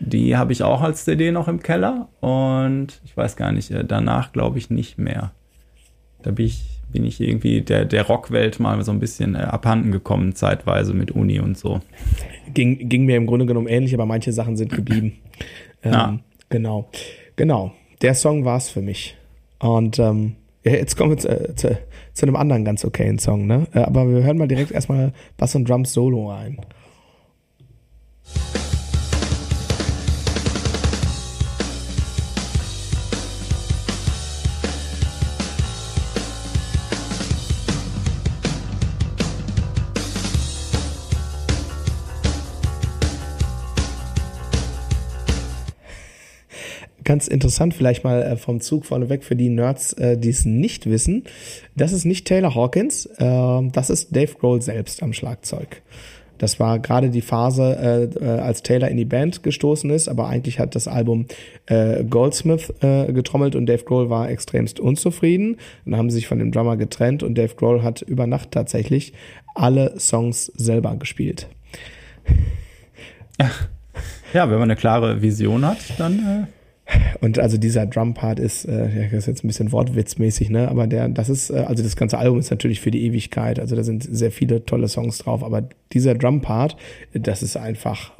Die 0.00 0.36
habe 0.36 0.52
ich 0.52 0.62
auch 0.62 0.80
als 0.80 1.04
CD 1.04 1.30
noch 1.30 1.46
im 1.46 1.62
Keller 1.62 2.08
und 2.20 3.00
ich 3.04 3.16
weiß 3.16 3.36
gar 3.36 3.52
nicht, 3.52 3.70
äh, 3.70 3.84
danach 3.84 4.32
glaube 4.32 4.58
ich 4.58 4.70
nicht 4.70 4.98
mehr. 4.98 5.32
Da 6.22 6.30
bin 6.30 6.46
ich, 6.46 6.80
bin 6.90 7.04
ich 7.04 7.20
irgendwie 7.20 7.60
der, 7.60 7.84
der 7.84 8.06
Rockwelt 8.06 8.60
mal 8.60 8.82
so 8.82 8.92
ein 8.92 9.00
bisschen 9.00 9.34
äh, 9.34 9.38
abhanden 9.38 9.92
gekommen, 9.92 10.34
zeitweise 10.34 10.94
mit 10.94 11.10
Uni 11.10 11.38
und 11.38 11.56
so. 11.56 11.80
Ging, 12.52 12.88
ging 12.88 13.04
mir 13.04 13.16
im 13.16 13.26
Grunde 13.26 13.46
genommen 13.46 13.68
ähnlich, 13.68 13.94
aber 13.94 14.06
manche 14.06 14.32
Sachen 14.32 14.56
sind 14.56 14.72
geblieben. 14.72 15.18
Ähm, 15.82 15.92
ja. 15.92 16.18
Genau. 16.50 16.90
Genau. 17.36 17.72
Der 18.02 18.14
Song 18.14 18.44
war 18.44 18.58
es 18.58 18.68
für 18.68 18.82
mich. 18.82 19.16
Und 19.60 19.98
ähm, 19.98 20.36
jetzt 20.62 20.94
kommen 20.94 21.12
wir 21.12 21.16
zu, 21.16 21.28
äh, 21.28 21.54
zu, 21.54 21.78
zu, 22.12 22.26
einem 22.26 22.36
anderen 22.36 22.66
ganz 22.66 22.84
okayen 22.84 23.18
Song, 23.18 23.46
ne? 23.46 23.66
Aber 23.72 24.06
wir 24.06 24.22
hören 24.22 24.36
mal 24.36 24.46
direkt 24.46 24.72
erstmal 24.72 25.14
Bass 25.38 25.54
und 25.54 25.66
Drums 25.66 25.94
Solo 25.94 26.30
rein. 26.30 26.58
Ganz 47.10 47.26
interessant, 47.26 47.74
vielleicht 47.74 48.04
mal 48.04 48.22
äh, 48.22 48.36
vom 48.36 48.60
Zug 48.60 48.86
vorneweg 48.86 49.24
für 49.24 49.34
die 49.34 49.48
Nerds, 49.48 49.94
äh, 49.94 50.16
die 50.16 50.28
es 50.28 50.44
nicht 50.44 50.88
wissen. 50.88 51.24
Das 51.74 51.90
ist 51.90 52.04
nicht 52.04 52.24
Taylor 52.24 52.54
Hawkins, 52.54 53.06
äh, 53.06 53.68
das 53.72 53.90
ist 53.90 54.14
Dave 54.14 54.32
Grohl 54.38 54.62
selbst 54.62 55.02
am 55.02 55.12
Schlagzeug. 55.12 55.82
Das 56.38 56.60
war 56.60 56.78
gerade 56.78 57.10
die 57.10 57.20
Phase, 57.20 58.10
äh, 58.20 58.24
äh, 58.24 58.38
als 58.38 58.62
Taylor 58.62 58.88
in 58.88 58.96
die 58.96 59.04
Band 59.04 59.42
gestoßen 59.42 59.90
ist, 59.90 60.06
aber 60.06 60.28
eigentlich 60.28 60.60
hat 60.60 60.76
das 60.76 60.86
Album 60.86 61.26
äh, 61.66 62.04
Goldsmith 62.04 62.72
äh, 62.80 63.12
getrommelt 63.12 63.56
und 63.56 63.66
Dave 63.66 63.82
Grohl 63.82 64.08
war 64.08 64.30
extremst 64.30 64.78
unzufrieden. 64.78 65.56
Dann 65.84 65.96
haben 65.96 66.10
sie 66.10 66.14
sich 66.14 66.28
von 66.28 66.38
dem 66.38 66.52
Drummer 66.52 66.76
getrennt 66.76 67.24
und 67.24 67.36
Dave 67.36 67.56
Grohl 67.56 67.82
hat 67.82 68.02
über 68.02 68.28
Nacht 68.28 68.52
tatsächlich 68.52 69.14
alle 69.56 69.98
Songs 69.98 70.46
selber 70.46 70.94
gespielt. 70.94 71.48
Ja, 74.32 74.48
wenn 74.48 74.60
man 74.60 74.70
eine 74.70 74.76
klare 74.76 75.22
Vision 75.22 75.66
hat, 75.66 75.78
dann 75.98 76.46
und 77.20 77.38
also 77.38 77.58
dieser 77.58 77.86
Drum-Part 77.86 78.38
ist, 78.38 78.64
äh, 78.64 79.08
das 79.10 79.20
ist 79.20 79.26
jetzt 79.26 79.44
ein 79.44 79.48
bisschen 79.48 79.72
wortwitzmäßig, 79.72 80.50
ne? 80.50 80.68
Aber 80.68 80.86
der, 80.86 81.08
das 81.08 81.28
ist, 81.28 81.50
äh, 81.50 81.64
also 81.66 81.82
das 81.82 81.96
ganze 81.96 82.18
Album 82.18 82.38
ist 82.38 82.50
natürlich 82.50 82.80
für 82.80 82.90
die 82.90 83.04
Ewigkeit. 83.04 83.60
Also 83.60 83.76
da 83.76 83.82
sind 83.82 84.02
sehr 84.02 84.32
viele 84.32 84.64
tolle 84.64 84.88
Songs 84.88 85.18
drauf. 85.18 85.42
Aber 85.42 85.68
dieser 85.92 86.14
Drum-Part, 86.14 86.76
das 87.12 87.42
ist 87.42 87.56
einfach, 87.56 88.12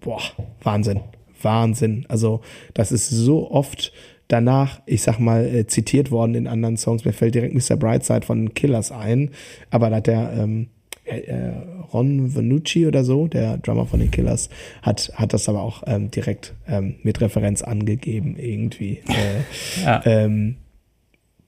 boah, 0.00 0.20
Wahnsinn. 0.62 1.00
Wahnsinn. 1.42 2.06
Also 2.08 2.40
das 2.74 2.92
ist 2.92 3.08
so 3.08 3.50
oft 3.50 3.92
danach, 4.28 4.80
ich 4.86 5.02
sag 5.02 5.18
mal, 5.18 5.44
äh, 5.46 5.66
zitiert 5.66 6.10
worden 6.10 6.34
in 6.34 6.46
anderen 6.46 6.76
Songs. 6.76 7.04
Mir 7.04 7.12
fällt 7.12 7.34
direkt 7.34 7.54
Mr. 7.54 7.76
Brightside 7.76 8.26
von 8.26 8.54
Killers 8.54 8.92
ein. 8.92 9.30
Aber 9.70 9.90
da 9.90 9.96
hat 9.96 10.06
der, 10.06 10.32
ähm, 10.38 10.68
äh, 11.06 11.52
Ron 11.92 12.34
Vanucci 12.34 12.86
oder 12.86 13.04
so, 13.04 13.28
der 13.28 13.58
Drummer 13.58 13.86
von 13.86 14.00
den 14.00 14.10
Killers, 14.10 14.48
hat, 14.82 15.12
hat 15.14 15.32
das 15.32 15.48
aber 15.48 15.62
auch 15.62 15.82
ähm, 15.86 16.10
direkt 16.10 16.54
ähm, 16.68 16.96
mit 17.02 17.20
Referenz 17.20 17.62
angegeben, 17.62 18.36
irgendwie. 18.36 19.00
Äh, 19.08 19.42
ja. 19.84 20.02
ähm, 20.04 20.56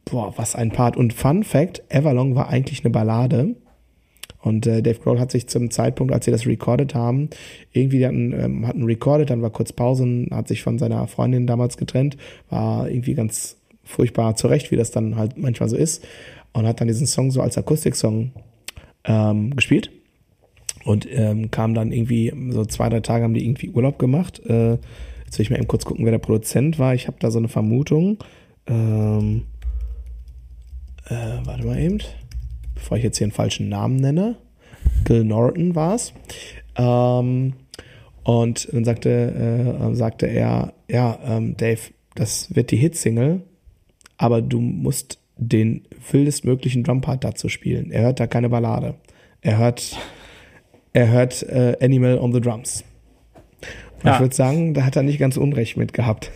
boah, 0.04 0.32
was 0.36 0.54
ein 0.54 0.70
Part. 0.70 0.96
Und 0.96 1.12
Fun 1.12 1.44
Fact, 1.44 1.82
Everlong 1.88 2.34
war 2.34 2.48
eigentlich 2.48 2.84
eine 2.84 2.90
Ballade. 2.90 3.56
Und 4.40 4.66
äh, 4.66 4.82
Dave 4.82 5.00
Grohl 5.00 5.18
hat 5.18 5.32
sich 5.32 5.48
zum 5.48 5.70
Zeitpunkt, 5.70 6.12
als 6.12 6.24
sie 6.24 6.30
das 6.30 6.46
recorded 6.46 6.94
haben, 6.94 7.28
irgendwie 7.72 8.06
hatten, 8.06 8.32
ähm, 8.32 8.66
hatten 8.66 8.84
recorded, 8.84 9.30
dann 9.30 9.42
war 9.42 9.50
kurz 9.50 9.72
Pause, 9.72 10.26
hat 10.30 10.46
sich 10.46 10.62
von 10.62 10.78
seiner 10.78 11.06
Freundin 11.08 11.46
damals 11.46 11.76
getrennt, 11.76 12.16
war 12.48 12.88
irgendwie 12.88 13.14
ganz 13.14 13.56
furchtbar 13.82 14.36
zurecht, 14.36 14.70
wie 14.70 14.76
das 14.76 14.92
dann 14.92 15.16
halt 15.16 15.36
manchmal 15.36 15.68
so 15.68 15.76
ist. 15.76 16.06
Und 16.52 16.66
hat 16.66 16.80
dann 16.80 16.88
diesen 16.88 17.06
Song 17.06 17.30
so 17.30 17.42
als 17.42 17.58
Akustik-Song 17.58 18.32
ähm, 19.08 19.56
gespielt 19.56 19.90
und 20.84 21.08
ähm, 21.10 21.50
kam 21.50 21.74
dann 21.74 21.90
irgendwie, 21.90 22.32
so 22.50 22.64
zwei, 22.64 22.88
drei 22.88 23.00
Tage 23.00 23.24
haben 23.24 23.34
die 23.34 23.44
irgendwie 23.44 23.70
Urlaub 23.70 23.98
gemacht. 23.98 24.40
Äh, 24.46 24.78
jetzt 25.24 25.38
will 25.38 25.42
ich 25.42 25.50
mal 25.50 25.56
eben 25.56 25.66
kurz 25.66 25.84
gucken, 25.84 26.04
wer 26.04 26.12
der 26.12 26.18
Produzent 26.18 26.78
war. 26.78 26.94
Ich 26.94 27.08
habe 27.08 27.16
da 27.18 27.30
so 27.30 27.38
eine 27.38 27.48
Vermutung. 27.48 28.18
Ähm, 28.66 29.46
äh, 31.06 31.14
warte 31.44 31.66
mal 31.66 31.78
eben, 31.78 31.98
bevor 32.74 32.96
ich 32.96 33.04
jetzt 33.04 33.18
hier 33.18 33.24
einen 33.24 33.32
falschen 33.32 33.68
Namen 33.68 33.96
nenne. 33.96 34.36
Gil 35.04 35.24
Norton 35.24 35.74
war 35.74 35.94
es. 35.94 36.12
Ähm, 36.76 37.54
und 38.22 38.68
dann 38.72 38.84
sagte, 38.84 39.10
äh, 39.10 39.94
sagte 39.94 40.26
er, 40.26 40.74
ja, 40.88 41.18
ähm, 41.24 41.56
Dave, 41.56 41.80
das 42.14 42.54
wird 42.54 42.70
die 42.70 42.76
Hitsingle, 42.76 43.42
aber 44.18 44.42
du 44.42 44.60
musst 44.60 45.18
den 45.38 45.82
wildestmöglichen 46.10 46.84
Drumpart 46.84 47.24
dazu 47.24 47.48
spielen. 47.48 47.90
Er 47.90 48.02
hört 48.02 48.20
da 48.20 48.26
keine 48.26 48.48
Ballade. 48.48 48.94
Er 49.40 49.58
hört, 49.58 49.96
er 50.92 51.08
hört 51.10 51.42
äh, 51.44 51.76
Animal 51.80 52.18
on 52.18 52.32
the 52.32 52.40
Drums. 52.40 52.84
Ja. 54.04 54.14
Ich 54.14 54.20
würde 54.20 54.34
sagen, 54.34 54.74
da 54.74 54.84
hat 54.84 54.96
er 54.96 55.02
nicht 55.02 55.18
ganz 55.18 55.36
Unrecht 55.36 55.76
mit 55.76 55.92
gehabt. 55.92 56.30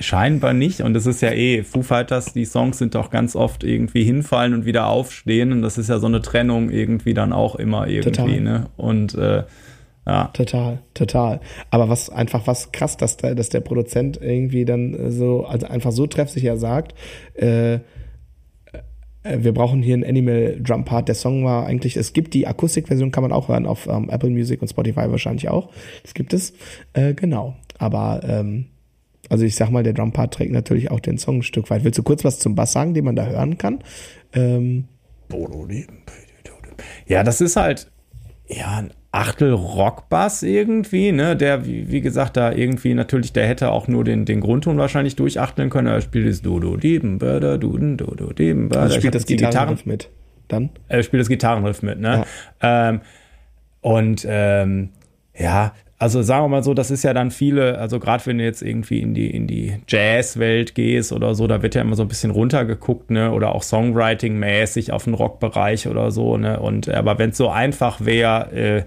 Scheinbar 0.00 0.52
nicht. 0.52 0.80
Und 0.82 0.96
es 0.96 1.06
ist 1.06 1.20
ja 1.20 1.30
eh, 1.30 1.62
Foo 1.64 1.82
Fighters, 1.82 2.32
die 2.32 2.44
Songs 2.44 2.78
sind 2.78 2.94
doch 2.94 3.10
ganz 3.10 3.34
oft 3.34 3.64
irgendwie 3.64 4.04
hinfallen 4.04 4.54
und 4.54 4.64
wieder 4.64 4.86
aufstehen. 4.86 5.52
Und 5.52 5.62
das 5.62 5.78
ist 5.78 5.88
ja 5.88 5.98
so 5.98 6.06
eine 6.06 6.22
Trennung 6.22 6.70
irgendwie 6.70 7.14
dann 7.14 7.32
auch 7.32 7.56
immer 7.56 7.88
irgendwie. 7.88 8.10
Total. 8.10 8.40
Ne? 8.40 8.66
Und 8.76 9.14
äh, 9.14 9.44
ja. 10.06 10.30
Total, 10.32 10.78
total. 10.94 11.40
Aber 11.70 11.88
was 11.88 12.08
einfach 12.08 12.46
was 12.46 12.72
krass, 12.72 12.96
dass 12.96 13.16
der, 13.18 13.34
dass 13.34 13.50
der 13.50 13.60
Produzent 13.60 14.18
irgendwie 14.22 14.64
dann 14.64 15.10
so, 15.10 15.44
also 15.44 15.66
einfach 15.66 15.92
so 15.92 16.06
treffsicher 16.06 16.56
sagt, 16.56 16.94
äh, 17.34 17.74
äh, 17.74 17.80
wir 19.36 19.52
brauchen 19.52 19.82
hier 19.82 19.94
einen 19.94 20.04
Animal 20.04 20.58
Drum 20.62 20.84
Part. 20.84 21.08
Der 21.08 21.14
Song 21.14 21.44
war 21.44 21.66
eigentlich, 21.66 21.96
es 21.96 22.12
gibt 22.12 22.34
die 22.34 22.46
Akustikversion, 22.46 23.10
kann 23.10 23.22
man 23.22 23.32
auch 23.32 23.48
hören 23.48 23.66
auf 23.66 23.86
ähm, 23.86 24.08
Apple 24.10 24.30
Music 24.30 24.62
und 24.62 24.68
Spotify 24.68 25.10
wahrscheinlich 25.10 25.48
auch. 25.48 25.70
Das 26.02 26.14
gibt 26.14 26.32
es, 26.32 26.54
äh, 26.92 27.14
genau. 27.14 27.56
Aber 27.78 28.20
ähm, 28.24 28.66
also 29.28 29.44
ich 29.44 29.56
sag 29.56 29.70
mal, 29.70 29.82
der 29.82 29.92
Drum 29.92 30.12
Part 30.12 30.34
trägt 30.34 30.52
natürlich 30.52 30.90
auch 30.90 31.00
den 31.00 31.18
Song 31.18 31.38
ein 31.38 31.42
Stück 31.42 31.70
weit. 31.70 31.84
Willst 31.84 31.98
du 31.98 32.02
kurz 32.02 32.24
was 32.24 32.38
zum 32.38 32.54
Bass 32.54 32.72
sagen, 32.72 32.94
den 32.94 33.04
man 33.04 33.16
da 33.16 33.26
hören 33.26 33.58
kann? 33.58 33.80
Ähm, 34.32 34.84
ja, 37.06 37.22
das 37.22 37.40
ist 37.40 37.56
halt 37.56 37.90
ja 38.48 38.84
Achtel 39.10 39.52
Rockbass 39.52 40.42
irgendwie, 40.42 41.12
ne, 41.12 41.34
der, 41.34 41.64
wie, 41.64 41.90
wie, 41.90 42.02
gesagt, 42.02 42.36
da 42.36 42.52
irgendwie 42.52 42.92
natürlich, 42.92 43.32
der 43.32 43.46
hätte 43.46 43.70
auch 43.72 43.88
nur 43.88 44.04
den, 44.04 44.26
den 44.26 44.40
Grundton 44.40 44.76
wahrscheinlich 44.76 45.16
durchachteln 45.16 45.70
können. 45.70 45.86
Er 45.86 46.02
spielt 46.02 46.28
das 46.28 46.42
Dodo, 46.42 46.76
Dieben, 46.76 47.18
Börder, 47.18 47.56
Duden, 47.56 47.96
Dodo, 47.96 48.32
Dieben, 48.34 48.68
Börder. 48.68 48.84
Also 48.84 48.96
spielt 48.96 49.14
das 49.14 49.24
Gitarrenriff 49.24 49.86
mit, 49.86 50.10
dann? 50.48 50.70
Er 50.88 51.02
spielt 51.02 51.22
das 51.22 51.28
Gitarrenriff 51.28 51.82
mit, 51.82 51.98
ne. 51.98 52.24
Ja. 52.62 52.88
Ähm, 52.90 53.00
und 53.80 54.26
ähm, 54.28 54.90
ja, 55.34 55.72
also 56.00 56.22
sagen 56.22 56.44
wir 56.44 56.48
mal 56.48 56.62
so, 56.62 56.74
das 56.74 56.92
ist 56.92 57.02
ja 57.02 57.12
dann 57.12 57.32
viele, 57.32 57.78
also 57.78 57.98
gerade 57.98 58.24
wenn 58.26 58.38
du 58.38 58.44
jetzt 58.44 58.62
irgendwie 58.62 59.00
in 59.00 59.14
die, 59.14 59.30
in 59.30 59.48
die 59.48 59.78
Jazz-Welt 59.88 60.76
gehst 60.76 61.12
oder 61.12 61.34
so, 61.34 61.48
da 61.48 61.60
wird 61.62 61.74
ja 61.74 61.82
immer 61.82 61.96
so 61.96 62.02
ein 62.02 62.08
bisschen 62.08 62.30
runtergeguckt, 62.30 63.10
ne? 63.10 63.32
Oder 63.32 63.52
auch 63.52 63.64
Songwriting-mäßig 63.64 64.92
auf 64.92 65.04
den 65.04 65.14
Rockbereich 65.14 65.88
oder 65.88 66.12
so, 66.12 66.36
ne? 66.36 66.60
Und 66.60 66.88
aber 66.88 67.18
wenn 67.18 67.30
es 67.30 67.36
so 67.36 67.48
einfach 67.48 68.04
wäre, 68.04 68.52
äh, 68.52 68.82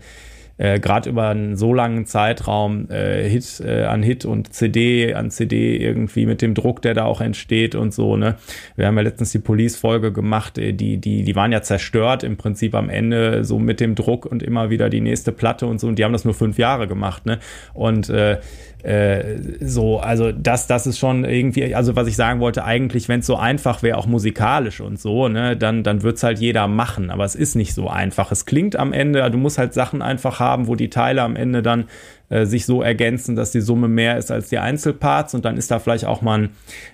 äh, 0.61 0.79
gerade 0.79 1.09
über 1.09 1.29
einen 1.29 1.55
so 1.55 1.73
langen 1.73 2.05
Zeitraum 2.05 2.87
äh, 2.91 3.27
Hit 3.27 3.63
äh, 3.65 3.85
an 3.85 4.03
Hit 4.03 4.25
und 4.25 4.53
CD 4.53 5.15
an 5.15 5.31
CD 5.31 5.75
irgendwie 5.75 6.27
mit 6.27 6.43
dem 6.43 6.53
Druck, 6.53 6.83
der 6.83 6.93
da 6.93 7.05
auch 7.05 7.19
entsteht 7.19 7.73
und 7.73 7.95
so. 7.95 8.15
Ne? 8.15 8.35
Wir 8.75 8.85
haben 8.85 8.95
ja 8.95 9.01
letztens 9.01 9.31
die 9.31 9.39
Police-Folge 9.39 10.11
gemacht, 10.11 10.59
äh, 10.59 10.73
die, 10.73 10.97
die, 10.97 11.23
die 11.23 11.35
waren 11.35 11.51
ja 11.51 11.63
zerstört 11.63 12.23
im 12.23 12.37
Prinzip 12.37 12.75
am 12.75 12.89
Ende 12.89 13.43
so 13.43 13.57
mit 13.57 13.79
dem 13.79 13.95
Druck 13.95 14.27
und 14.27 14.43
immer 14.43 14.69
wieder 14.69 14.91
die 14.91 15.01
nächste 15.01 15.31
Platte 15.31 15.65
und 15.65 15.79
so. 15.79 15.87
Und 15.87 15.97
die 15.97 16.05
haben 16.05 16.13
das 16.13 16.25
nur 16.25 16.35
fünf 16.35 16.59
Jahre 16.59 16.87
gemacht. 16.87 17.25
Ne? 17.25 17.39
Und 17.73 18.09
äh, 18.09 18.37
äh, 18.83 19.37
so, 19.61 19.99
also 19.99 20.31
das, 20.31 20.67
das 20.67 20.87
ist 20.87 20.97
schon 20.97 21.23
irgendwie, 21.23 21.75
also 21.75 21.95
was 21.95 22.07
ich 22.07 22.15
sagen 22.15 22.39
wollte, 22.39 22.63
eigentlich, 22.63 23.09
wenn 23.09 23.19
es 23.19 23.25
so 23.25 23.35
einfach 23.35 23.83
wäre, 23.83 23.97
auch 23.97 24.07
musikalisch 24.07 24.81
und 24.81 24.99
so, 24.99 25.27
ne, 25.27 25.55
dann, 25.55 25.83
dann 25.83 26.03
wird 26.03 26.17
es 26.17 26.23
halt 26.23 26.39
jeder 26.39 26.67
machen. 26.67 27.09
Aber 27.09 27.25
es 27.25 27.35
ist 27.35 27.55
nicht 27.55 27.73
so 27.73 27.89
einfach. 27.89 28.31
Es 28.31 28.45
klingt 28.45 28.75
am 28.75 28.93
Ende, 28.93 29.29
du 29.29 29.37
musst 29.37 29.57
halt 29.57 29.73
Sachen 29.73 30.01
einfach 30.01 30.39
haben, 30.39 30.67
wo 30.67 30.75
die 30.75 30.89
Teile 30.89 31.21
am 31.21 31.35
Ende 31.35 31.61
dann 31.61 31.85
äh, 32.29 32.45
sich 32.45 32.65
so 32.65 32.81
ergänzen, 32.81 33.35
dass 33.35 33.51
die 33.51 33.61
Summe 33.61 33.87
mehr 33.87 34.17
ist 34.17 34.31
als 34.31 34.49
die 34.49 34.57
Einzelparts 34.57 35.33
und 35.35 35.45
dann 35.45 35.57
ist 35.57 35.69
da 35.69 35.79
vielleicht 35.79 36.05
auch 36.05 36.21
mal 36.21 36.43
ein, 36.43 36.49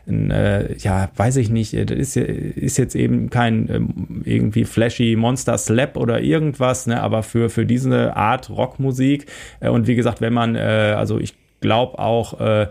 ein 0.07 0.31
äh, 0.31 0.73
ja, 0.77 1.09
weiß 1.15 1.37
ich 1.37 1.49
nicht, 1.49 1.73
das 1.73 1.97
ist, 1.97 2.17
ist 2.17 2.77
jetzt 2.77 2.95
eben 2.95 3.29
kein 3.29 3.69
ähm, 3.69 4.23
irgendwie 4.25 4.65
flashy 4.65 5.15
Monster 5.15 5.57
Slap 5.57 5.95
oder 5.95 6.21
irgendwas, 6.21 6.87
ne, 6.87 7.01
aber 7.01 7.23
für, 7.23 7.49
für 7.49 7.65
diese 7.65 8.15
Art 8.15 8.49
Rockmusik 8.49 9.27
äh, 9.59 9.69
und 9.69 9.87
wie 9.87 9.95
gesagt, 9.95 10.21
wenn 10.21 10.33
man, 10.33 10.55
äh, 10.55 10.95
also 10.97 11.19
ich 11.19 11.35
glaube 11.59 11.99
auch, 11.99 12.39
äh, 12.39 12.67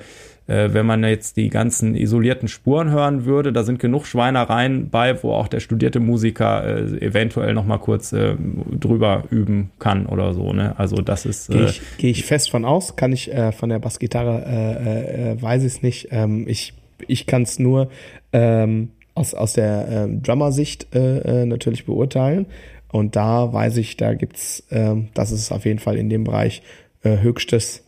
äh, 0.48 0.72
wenn 0.72 0.86
man 0.86 1.02
jetzt 1.02 1.36
die 1.36 1.48
ganzen 1.48 1.94
isolierten 1.94 2.48
Spuren 2.48 2.90
hören 2.90 3.24
würde, 3.24 3.52
da 3.52 3.64
sind 3.64 3.78
genug 3.78 4.06
Schweinereien 4.06 4.90
bei, 4.90 5.22
wo 5.22 5.32
auch 5.32 5.48
der 5.48 5.60
studierte 5.60 6.00
Musiker 6.00 6.64
äh, 6.64 7.04
eventuell 7.04 7.52
noch 7.52 7.64
mal 7.64 7.78
kurz 7.78 8.12
äh, 8.12 8.36
drüber 8.78 9.24
üben 9.30 9.70
kann 9.78 10.06
oder 10.06 10.34
so. 10.34 10.52
Ne? 10.52 10.78
Also 10.78 10.96
das 10.96 11.26
ist. 11.26 11.50
Gehe 11.50 11.64
ich, 11.64 11.82
geh 11.98 12.10
ich 12.10 12.24
fest 12.24 12.50
von 12.50 12.64
aus, 12.64 12.96
kann 12.96 13.12
ich 13.12 13.32
äh, 13.32 13.52
von 13.52 13.68
der 13.68 13.78
Bassgitarre, 13.78 14.44
äh, 14.46 15.32
äh, 15.32 15.42
weiß 15.42 15.62
ich 15.62 15.74
es 15.74 15.82
nicht. 15.82 16.08
Ähm, 16.12 16.46
ich 16.46 16.74
ich 17.08 17.26
kann 17.26 17.42
es 17.42 17.58
nur 17.58 17.90
ähm, 18.32 18.90
aus, 19.14 19.34
aus 19.34 19.54
der 19.54 19.88
äh, 19.88 20.08
Drummer-Sicht 20.08 20.94
äh, 20.94 21.42
äh, 21.42 21.46
natürlich 21.46 21.86
beurteilen. 21.86 22.46
Und 22.90 23.16
da 23.16 23.52
weiß 23.52 23.78
ich, 23.78 23.96
da 23.96 24.14
gibt's, 24.14 24.60
äh, 24.70 24.94
das 25.14 25.32
ist 25.32 25.52
auf 25.52 25.64
jeden 25.64 25.78
Fall 25.78 25.96
in 25.96 26.08
dem 26.08 26.24
Bereich 26.24 26.62
äh, 27.02 27.18
höchstes, 27.18 27.84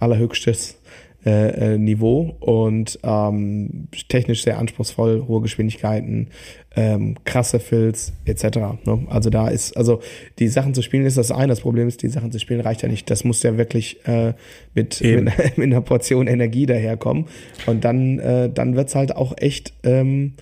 allerhöchstes 0.00 0.80
äh, 1.24 1.74
äh, 1.74 1.78
Niveau 1.78 2.34
und 2.40 2.98
ähm, 3.02 3.88
technisch 4.08 4.42
sehr 4.42 4.58
anspruchsvoll, 4.58 5.26
hohe 5.28 5.42
Geschwindigkeiten, 5.42 6.28
ähm, 6.74 7.16
krasse 7.24 7.60
Fills 7.60 8.14
etc. 8.24 8.56
Ne? 8.86 9.06
Also 9.10 9.28
da 9.28 9.48
ist, 9.48 9.76
also 9.76 10.00
die 10.38 10.48
Sachen 10.48 10.72
zu 10.72 10.80
spielen 10.80 11.04
ist 11.04 11.18
das 11.18 11.30
eine. 11.30 11.48
Das 11.48 11.60
Problem 11.60 11.88
ist, 11.88 12.02
die 12.02 12.08
Sachen 12.08 12.32
zu 12.32 12.38
spielen 12.38 12.60
reicht 12.60 12.80
ja 12.80 12.88
nicht. 12.88 13.10
Das 13.10 13.24
muss 13.24 13.42
ja 13.42 13.58
wirklich 13.58 13.98
äh, 14.06 14.32
mit, 14.74 15.02
mit, 15.02 15.24
mit 15.58 15.66
einer 15.66 15.82
Portion 15.82 16.26
Energie 16.26 16.64
daherkommen. 16.64 17.26
Und 17.66 17.84
dann, 17.84 18.18
äh, 18.18 18.50
dann 18.50 18.74
wird's 18.74 18.94
halt 18.94 19.14
auch 19.14 19.34
echt 19.36 19.74
ähm, 19.82 20.32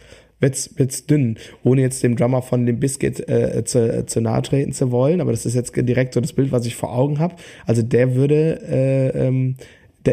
wird's, 0.41 0.77
wird's 0.77 1.07
dünn, 1.07 1.39
ohne 1.63 1.83
jetzt 1.83 2.03
dem 2.03 2.17
Drummer 2.17 2.43
von 2.43 2.67
dem 2.67 2.81
Biscuit 2.81 3.29
äh, 3.29 3.65
zu, 3.65 4.07
zu 4.07 4.21
nahe 4.21 4.43
treten 4.43 4.73
zu 4.73 4.91
wollen. 4.91 5.21
Aber 5.21 5.31
das 5.31 5.47
ist 5.47 5.55
jetzt 5.55 5.75
direkt 5.77 6.15
so 6.15 6.21
das 6.21 6.33
Bild, 6.33 6.53
was 6.53 6.67
ich 6.67 6.77
vor 6.77 6.95
Augen 6.95 7.19
habe. 7.19 7.37
Also 7.67 7.83
der 7.83 8.15
würde 8.15 8.61
äh, 8.69 9.27
ähm, 9.27 9.57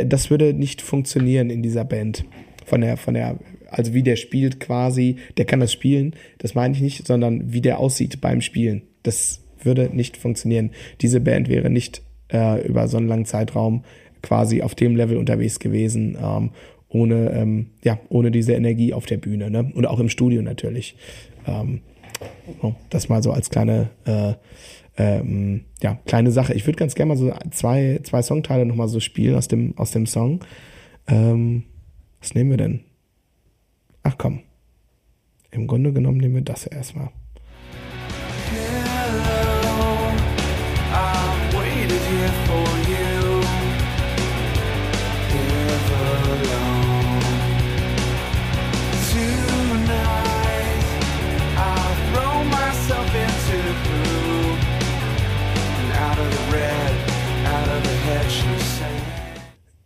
das 0.03 0.29
würde 0.29 0.53
nicht 0.53 0.81
funktionieren 0.81 1.49
in 1.49 1.61
dieser 1.61 1.85
Band. 1.85 2.25
Von 2.65 2.81
der, 2.81 2.97
von 2.97 3.13
der, 3.13 3.37
also 3.69 3.93
wie 3.93 4.03
der 4.03 4.15
spielt 4.15 4.59
quasi, 4.59 5.17
der 5.37 5.45
kann 5.45 5.59
das 5.59 5.71
spielen, 5.71 6.15
das 6.39 6.55
meine 6.55 6.73
ich 6.73 6.81
nicht, 6.81 7.07
sondern 7.07 7.53
wie 7.53 7.61
der 7.61 7.79
aussieht 7.79 8.21
beim 8.21 8.41
Spielen. 8.41 8.81
Das 9.03 9.41
würde 9.61 9.89
nicht 9.93 10.17
funktionieren. 10.17 10.71
Diese 11.01 11.19
Band 11.19 11.47
wäre 11.47 11.69
nicht 11.69 12.01
äh, 12.33 12.65
über 12.67 12.87
so 12.87 12.97
einen 12.97 13.07
langen 13.07 13.25
Zeitraum 13.25 13.83
quasi 14.23 14.63
auf 14.63 14.73
dem 14.73 14.95
Level 14.95 15.17
unterwegs 15.17 15.59
gewesen, 15.59 16.17
ähm, 16.19 16.49
ohne, 16.95 17.31
ähm, 17.31 17.67
ja, 17.83 17.99
ohne 18.09 18.31
diese 18.31 18.53
Energie 18.53 18.93
auf 18.93 19.05
der 19.05 19.17
Bühne, 19.17 19.49
ne? 19.49 19.71
Und 19.73 19.85
auch 19.85 19.99
im 19.99 20.09
Studio 20.09 20.41
natürlich. 20.41 20.95
Ähm, 21.45 21.81
das 22.89 23.09
mal 23.09 23.21
so 23.21 23.31
als 23.31 23.49
kleine 23.49 23.89
äh, 24.05 24.33
ähm, 24.97 25.65
ja, 25.81 25.99
kleine 26.05 26.31
Sache. 26.31 26.53
Ich 26.53 26.65
würde 26.65 26.77
ganz 26.77 26.95
gerne 26.95 27.09
mal 27.09 27.17
so 27.17 27.33
zwei, 27.51 27.99
zwei 28.03 28.21
Songteile 28.21 28.65
nochmal 28.65 28.87
so 28.87 28.99
spielen 28.99 29.35
aus 29.35 29.47
dem, 29.47 29.77
aus 29.77 29.91
dem 29.91 30.05
Song. 30.05 30.39
Ähm, 31.07 31.63
was 32.19 32.33
nehmen 32.33 32.51
wir 32.51 32.57
denn? 32.57 32.81
Ach 34.03 34.15
komm. 34.17 34.41
Im 35.51 35.67
Grunde 35.67 35.93
genommen 35.93 36.17
nehmen 36.17 36.35
wir 36.35 36.41
das 36.41 36.65
erstmal. 36.65 37.09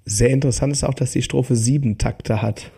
Sehr 0.10 0.32
interessant 0.32 0.74
ist 0.74 0.84
auch, 0.84 0.96
dass 0.96 1.12
die 1.12 1.22
Strophe 1.22 1.56
sieben 1.56 2.00
Takte 2.00 2.42
hat. 2.42 2.72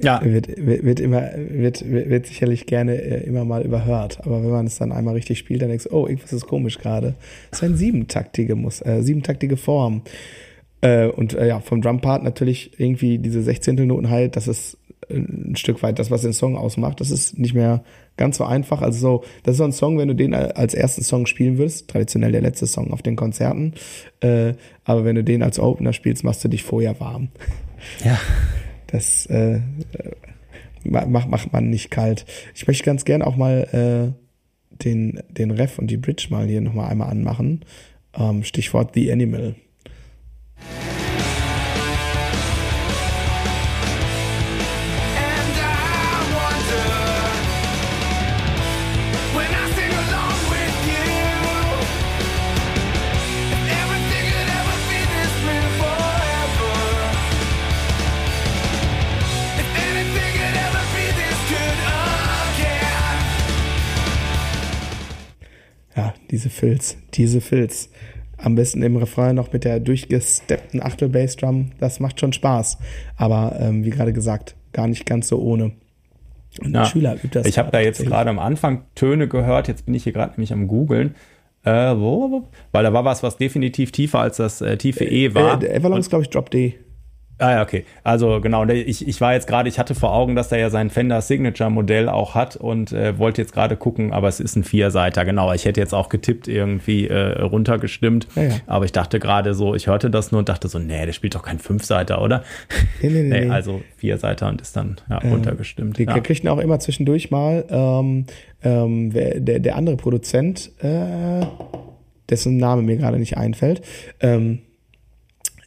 ja. 0.00 0.20
Wird, 0.24 0.48
wird, 0.56 0.84
wird, 0.84 1.00
immer, 1.00 1.30
wird, 1.36 1.84
wird 1.84 2.26
sicherlich 2.26 2.66
gerne 2.66 2.94
äh, 2.94 3.24
immer 3.24 3.44
mal 3.44 3.62
überhört. 3.62 4.20
Aber 4.24 4.40
wenn 4.40 4.50
man 4.50 4.66
es 4.68 4.78
dann 4.78 4.92
einmal 4.92 5.14
richtig 5.14 5.40
spielt, 5.40 5.62
dann 5.62 5.68
denkst 5.68 5.84
du, 5.84 5.90
oh, 5.90 6.06
irgendwas 6.06 6.32
ist 6.32 6.46
komisch 6.46 6.78
gerade. 6.78 7.14
Das 7.50 7.58
ist 7.58 7.64
eine 7.64 7.76
siebentaktige, 7.76 8.54
Muss, 8.54 8.80
äh, 8.86 9.02
siebentaktige 9.02 9.56
Form. 9.56 10.02
Äh, 10.80 11.08
und 11.08 11.34
äh, 11.34 11.48
ja, 11.48 11.58
vom 11.58 11.82
Drumpart 11.82 12.22
natürlich 12.22 12.78
irgendwie 12.78 13.18
diese 13.18 13.42
Sechzehntelnoten 13.42 14.10
halt, 14.10 14.36
das 14.36 14.46
ist 14.46 14.78
ein 15.10 15.56
Stück 15.56 15.82
weit 15.82 15.98
das, 15.98 16.12
was 16.12 16.22
den 16.22 16.32
Song 16.32 16.56
ausmacht. 16.56 17.00
Das 17.00 17.10
ist 17.10 17.36
nicht 17.36 17.54
mehr 17.54 17.82
ganz 18.16 18.38
so 18.38 18.44
einfach. 18.44 18.82
Also 18.82 18.98
so, 18.98 19.24
das 19.42 19.54
ist 19.54 19.58
so 19.58 19.64
ein 19.64 19.72
Song, 19.72 19.98
wenn 19.98 20.08
du 20.08 20.14
den 20.14 20.34
als 20.34 20.74
ersten 20.74 21.02
Song 21.02 21.26
spielen 21.26 21.58
würdest, 21.58 21.88
traditionell 21.88 22.32
der 22.32 22.42
letzte 22.42 22.66
Song 22.66 22.92
auf 22.92 23.02
den 23.02 23.16
Konzerten. 23.16 23.74
Äh, 24.20 24.54
aber 24.84 25.04
wenn 25.04 25.16
du 25.16 25.24
den 25.24 25.42
als 25.42 25.58
Opener 25.58 25.92
spielst, 25.92 26.24
machst 26.24 26.44
du 26.44 26.48
dich 26.48 26.62
vorher 26.62 26.98
warm. 27.00 27.28
Ja. 28.04 28.18
Das 28.86 29.26
äh, 29.26 29.60
macht, 30.84 31.28
macht 31.28 31.52
man 31.52 31.70
nicht 31.70 31.90
kalt. 31.90 32.26
Ich 32.54 32.66
möchte 32.66 32.84
ganz 32.84 33.04
gern 33.04 33.22
auch 33.22 33.36
mal 33.36 34.12
äh, 34.12 34.22
den, 34.84 35.22
den 35.30 35.50
Ref 35.50 35.78
und 35.78 35.88
die 35.88 35.96
Bridge 35.96 36.28
mal 36.30 36.46
hier 36.46 36.60
nochmal 36.60 36.90
einmal 36.90 37.10
anmachen. 37.10 37.64
Ähm, 38.14 38.44
Stichwort 38.44 38.94
The 38.94 39.10
Animal. 39.10 39.54
Diese 66.32 66.50
Filz, 66.50 66.96
diese 67.14 67.40
Filz. 67.40 67.90
Am 68.38 68.56
besten 68.56 68.82
im 68.82 68.96
Refrain 68.96 69.36
noch 69.36 69.52
mit 69.52 69.62
der 69.62 69.78
durchgesteppten 69.78 70.82
Achtel-Bassdrum. 70.82 71.70
Das 71.78 72.00
macht 72.00 72.18
schon 72.18 72.32
Spaß. 72.32 72.78
Aber 73.16 73.56
ähm, 73.60 73.84
wie 73.84 73.90
gerade 73.90 74.12
gesagt, 74.12 74.56
gar 74.72 74.88
nicht 74.88 75.06
ganz 75.06 75.28
so 75.28 75.38
ohne. 75.40 75.72
Und 76.58 76.74
ja, 76.74 76.84
Schüler 76.86 77.14
übt 77.14 77.38
das. 77.38 77.46
Ich 77.46 77.58
habe 77.58 77.70
da 77.70 77.80
jetzt 77.80 78.02
gerade 78.02 78.30
am 78.30 78.40
Anfang 78.40 78.82
Töne 78.96 79.28
gehört. 79.28 79.68
Jetzt 79.68 79.86
bin 79.86 79.94
ich 79.94 80.02
hier 80.04 80.12
gerade 80.12 80.32
nämlich 80.32 80.52
am 80.52 80.66
googeln. 80.66 81.14
Äh, 81.64 81.70
wo, 81.70 82.30
wo, 82.30 82.48
weil 82.72 82.82
da 82.82 82.92
war 82.92 83.04
was, 83.04 83.22
was 83.22 83.36
definitiv 83.36 83.92
tiefer 83.92 84.18
als 84.18 84.38
das 84.38 84.60
äh, 84.60 84.76
tiefe 84.76 85.04
E 85.04 85.34
war. 85.34 85.62
Äh, 85.62 85.76
Avalon 85.76 86.00
ist, 86.00 86.08
glaube 86.08 86.24
ich, 86.24 86.30
Drop 86.30 86.50
D. 86.50 86.74
Ah 87.42 87.50
ja, 87.50 87.62
okay. 87.62 87.84
Also 88.04 88.40
genau, 88.40 88.64
ich, 88.66 89.08
ich 89.08 89.20
war 89.20 89.32
jetzt 89.32 89.48
gerade, 89.48 89.68
ich 89.68 89.80
hatte 89.80 89.96
vor 89.96 90.14
Augen, 90.14 90.36
dass 90.36 90.52
er 90.52 90.58
ja 90.58 90.70
sein 90.70 90.90
Fender 90.90 91.20
Signature 91.20 91.70
Modell 91.70 92.08
auch 92.08 92.36
hat 92.36 92.54
und 92.54 92.92
äh, 92.92 93.18
wollte 93.18 93.42
jetzt 93.42 93.52
gerade 93.52 93.76
gucken, 93.76 94.12
aber 94.12 94.28
es 94.28 94.38
ist 94.38 94.54
ein 94.54 94.62
Vierseiter, 94.62 95.24
genau. 95.24 95.52
Ich 95.52 95.64
hätte 95.64 95.80
jetzt 95.80 95.92
auch 95.92 96.08
getippt 96.08 96.46
irgendwie 96.46 97.08
äh, 97.08 97.40
runtergestimmt, 97.42 98.28
ja, 98.36 98.42
ja. 98.44 98.54
aber 98.68 98.84
ich 98.84 98.92
dachte 98.92 99.18
gerade 99.18 99.54
so, 99.54 99.74
ich 99.74 99.88
hörte 99.88 100.08
das 100.08 100.30
nur 100.30 100.38
und 100.38 100.48
dachte 100.48 100.68
so, 100.68 100.78
nee, 100.78 101.04
der 101.04 101.12
spielt 101.12 101.34
doch 101.34 101.42
kein 101.42 101.58
Fünfseiter, 101.58 102.22
oder? 102.22 102.44
Nee, 103.02 103.08
nee, 103.08 103.22
nee. 103.28 103.40
nee 103.46 103.50
also 103.50 103.82
Vierseiter 103.96 104.48
und 104.48 104.60
ist 104.60 104.76
dann 104.76 105.00
ja, 105.10 105.20
ähm, 105.24 105.32
runtergestimmt. 105.32 105.98
Die 105.98 106.04
ja. 106.04 106.20
kriegten 106.20 106.48
auch 106.48 106.60
immer 106.60 106.78
zwischendurch 106.78 107.32
mal 107.32 107.64
ähm, 107.68 108.26
ähm, 108.62 109.10
der, 109.12 109.58
der 109.58 109.74
andere 109.74 109.96
Produzent, 109.96 110.70
äh, 110.80 111.44
dessen 112.30 112.56
Name 112.56 112.82
mir 112.82 112.98
gerade 112.98 113.18
nicht 113.18 113.36
einfällt, 113.36 113.82
ähm, 114.20 114.60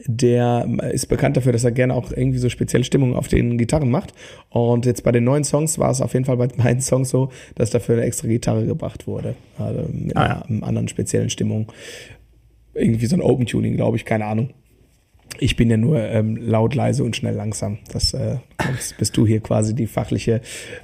der 0.08 0.68
ist 0.92 1.08
bekannt 1.08 1.38
dafür, 1.38 1.52
dass 1.52 1.64
er 1.64 1.72
gerne 1.72 1.94
auch 1.94 2.12
irgendwie 2.12 2.38
so 2.38 2.50
spezielle 2.50 2.84
Stimmungen 2.84 3.16
auf 3.16 3.28
den 3.28 3.58
Gitarren 3.58 3.90
macht. 3.90 4.14
Und 4.50 4.86
jetzt 4.86 5.04
bei 5.04 5.12
den 5.12 5.24
neuen 5.24 5.44
Songs 5.44 5.80
war 5.80 5.90
es 5.90 6.02
auf 6.02 6.14
jeden 6.14 6.26
Fall 6.26 6.38
bei 6.38 6.48
meinen 6.58 6.82
Songs 6.82 7.10
so, 7.10 7.30
dass 7.56 7.72
dafür 7.72 7.96
eine 7.96 8.06
extra 8.06 8.28
Gitarre 8.28 8.66
gebracht 8.66 9.08
wurde. 9.08 9.36
Also 9.58 9.88
mit 9.92 10.16
ah, 10.16 10.28
ja. 10.28 10.42
einer 10.48 10.68
anderen 10.68 10.88
speziellen 10.88 11.30
Stimmung. 11.30 11.72
Irgendwie 12.74 13.06
so 13.06 13.16
ein 13.16 13.22
Open 13.22 13.46
Tuning, 13.46 13.76
glaube 13.76 13.98
ich, 13.98 14.06
keine 14.06 14.26
Ahnung. 14.26 14.50
Ich 15.40 15.56
bin 15.56 15.70
ja 15.70 15.78
nur 15.78 16.00
ähm, 16.00 16.38
laut, 16.38 16.76
leise 16.76 17.04
und 17.04 17.16
schnell 17.16 17.34
langsam. 17.34 17.80
Das 17.92 18.14
äh, 18.14 18.38
bist 18.98 19.18
du 19.18 19.26
hier 19.26 19.40
quasi 19.40 19.74
die 19.74 19.88
fachliche 19.88 20.42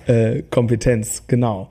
äh, 0.07 0.41
Kompetenz, 0.49 1.23
genau. 1.27 1.69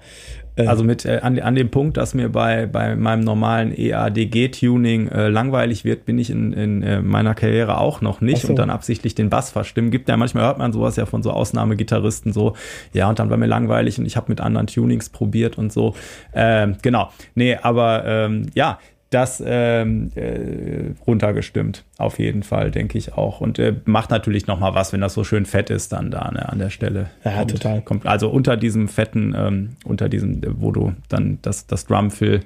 Also 0.67 0.85
mit 0.85 1.05
äh, 1.05 1.21
an, 1.23 1.39
an 1.39 1.55
dem 1.55 1.71
Punkt, 1.71 1.97
dass 1.97 2.15
mir 2.15 2.29
bei, 2.29 2.67
bei 2.67 2.97
meinem 2.97 3.21
normalen 3.21 3.73
EADG-Tuning 3.77 5.09
äh, 5.09 5.29
langweilig 5.29 5.85
wird, 5.85 6.05
bin 6.05 6.19
ich 6.19 6.31
in, 6.31 6.53
in 6.53 6.83
äh, 6.83 7.01
meiner 7.01 7.35
Karriere 7.35 7.79
auch 7.79 8.01
noch 8.01 8.21
nicht 8.21 8.43
so. 8.43 8.49
und 8.49 8.57
dann 8.57 8.71
absichtlich 8.71 9.15
den 9.15 9.31
Bass 9.31 9.51
verstimmen. 9.51 9.91
Gibt 9.91 10.09
ja 10.09 10.17
manchmal 10.17 10.45
hört 10.45 10.59
man 10.59 10.73
sowas 10.73 10.97
ja 10.97 11.07
von 11.07 11.23
so 11.23 11.31
Ausnahmegitarristen 11.31 12.33
so, 12.33 12.55
ja, 12.93 13.09
und 13.09 13.19
dann 13.19 13.31
war 13.31 13.37
mir 13.37 13.47
langweilig 13.47 13.99
und 13.99 14.07
ich 14.07 14.17
habe 14.17 14.27
mit 14.29 14.41
anderen 14.41 14.67
Tunings 14.67 15.09
probiert 15.09 15.59
und 15.59 15.73
so. 15.73 15.95
Ähm, 16.35 16.77
genau. 16.83 17.11
Nee, 17.35 17.57
aber 17.57 18.05
ähm, 18.07 18.47
ja, 18.55 18.79
das 19.11 19.43
ähm, 19.45 20.13
äh, 20.15 20.93
runtergestimmt, 21.05 21.85
auf 21.99 22.21
jeden 22.21 22.45
Fall, 22.45 22.71
denke 22.71 22.97
ich 22.97 23.15
auch. 23.15 23.41
Und 23.41 23.59
äh, 23.59 23.75
macht 23.85 24.11
natürlich 24.11 24.47
noch 24.47 24.61
mal 24.61 24.75
was, 24.75 24.93
wenn 24.93 25.01
das 25.01 25.15
so 25.15 25.25
schön 25.25 25.47
fett 25.47 25.69
ist 25.69 25.93
dann 25.93 26.13
da 26.13 26.31
ne, 26.31 26.49
an 26.49 26.61
der 26.61 26.71
Stelle. 26.71 27.11
Ja, 27.25 27.39
kommt, 27.39 27.51
total. 27.51 27.83
Kommt, 27.83 28.07
also 28.07 28.31
unter 28.31 28.57
diesem 28.57 28.87
fetten, 28.87 29.35
ähm, 29.37 29.71
unter 29.85 30.09
diesem, 30.09 30.41
wo 30.61 30.71
du 30.71 30.95
dann 31.09 31.41
das, 31.43 31.67
das 31.67 31.87
Drumfill, 31.87 32.43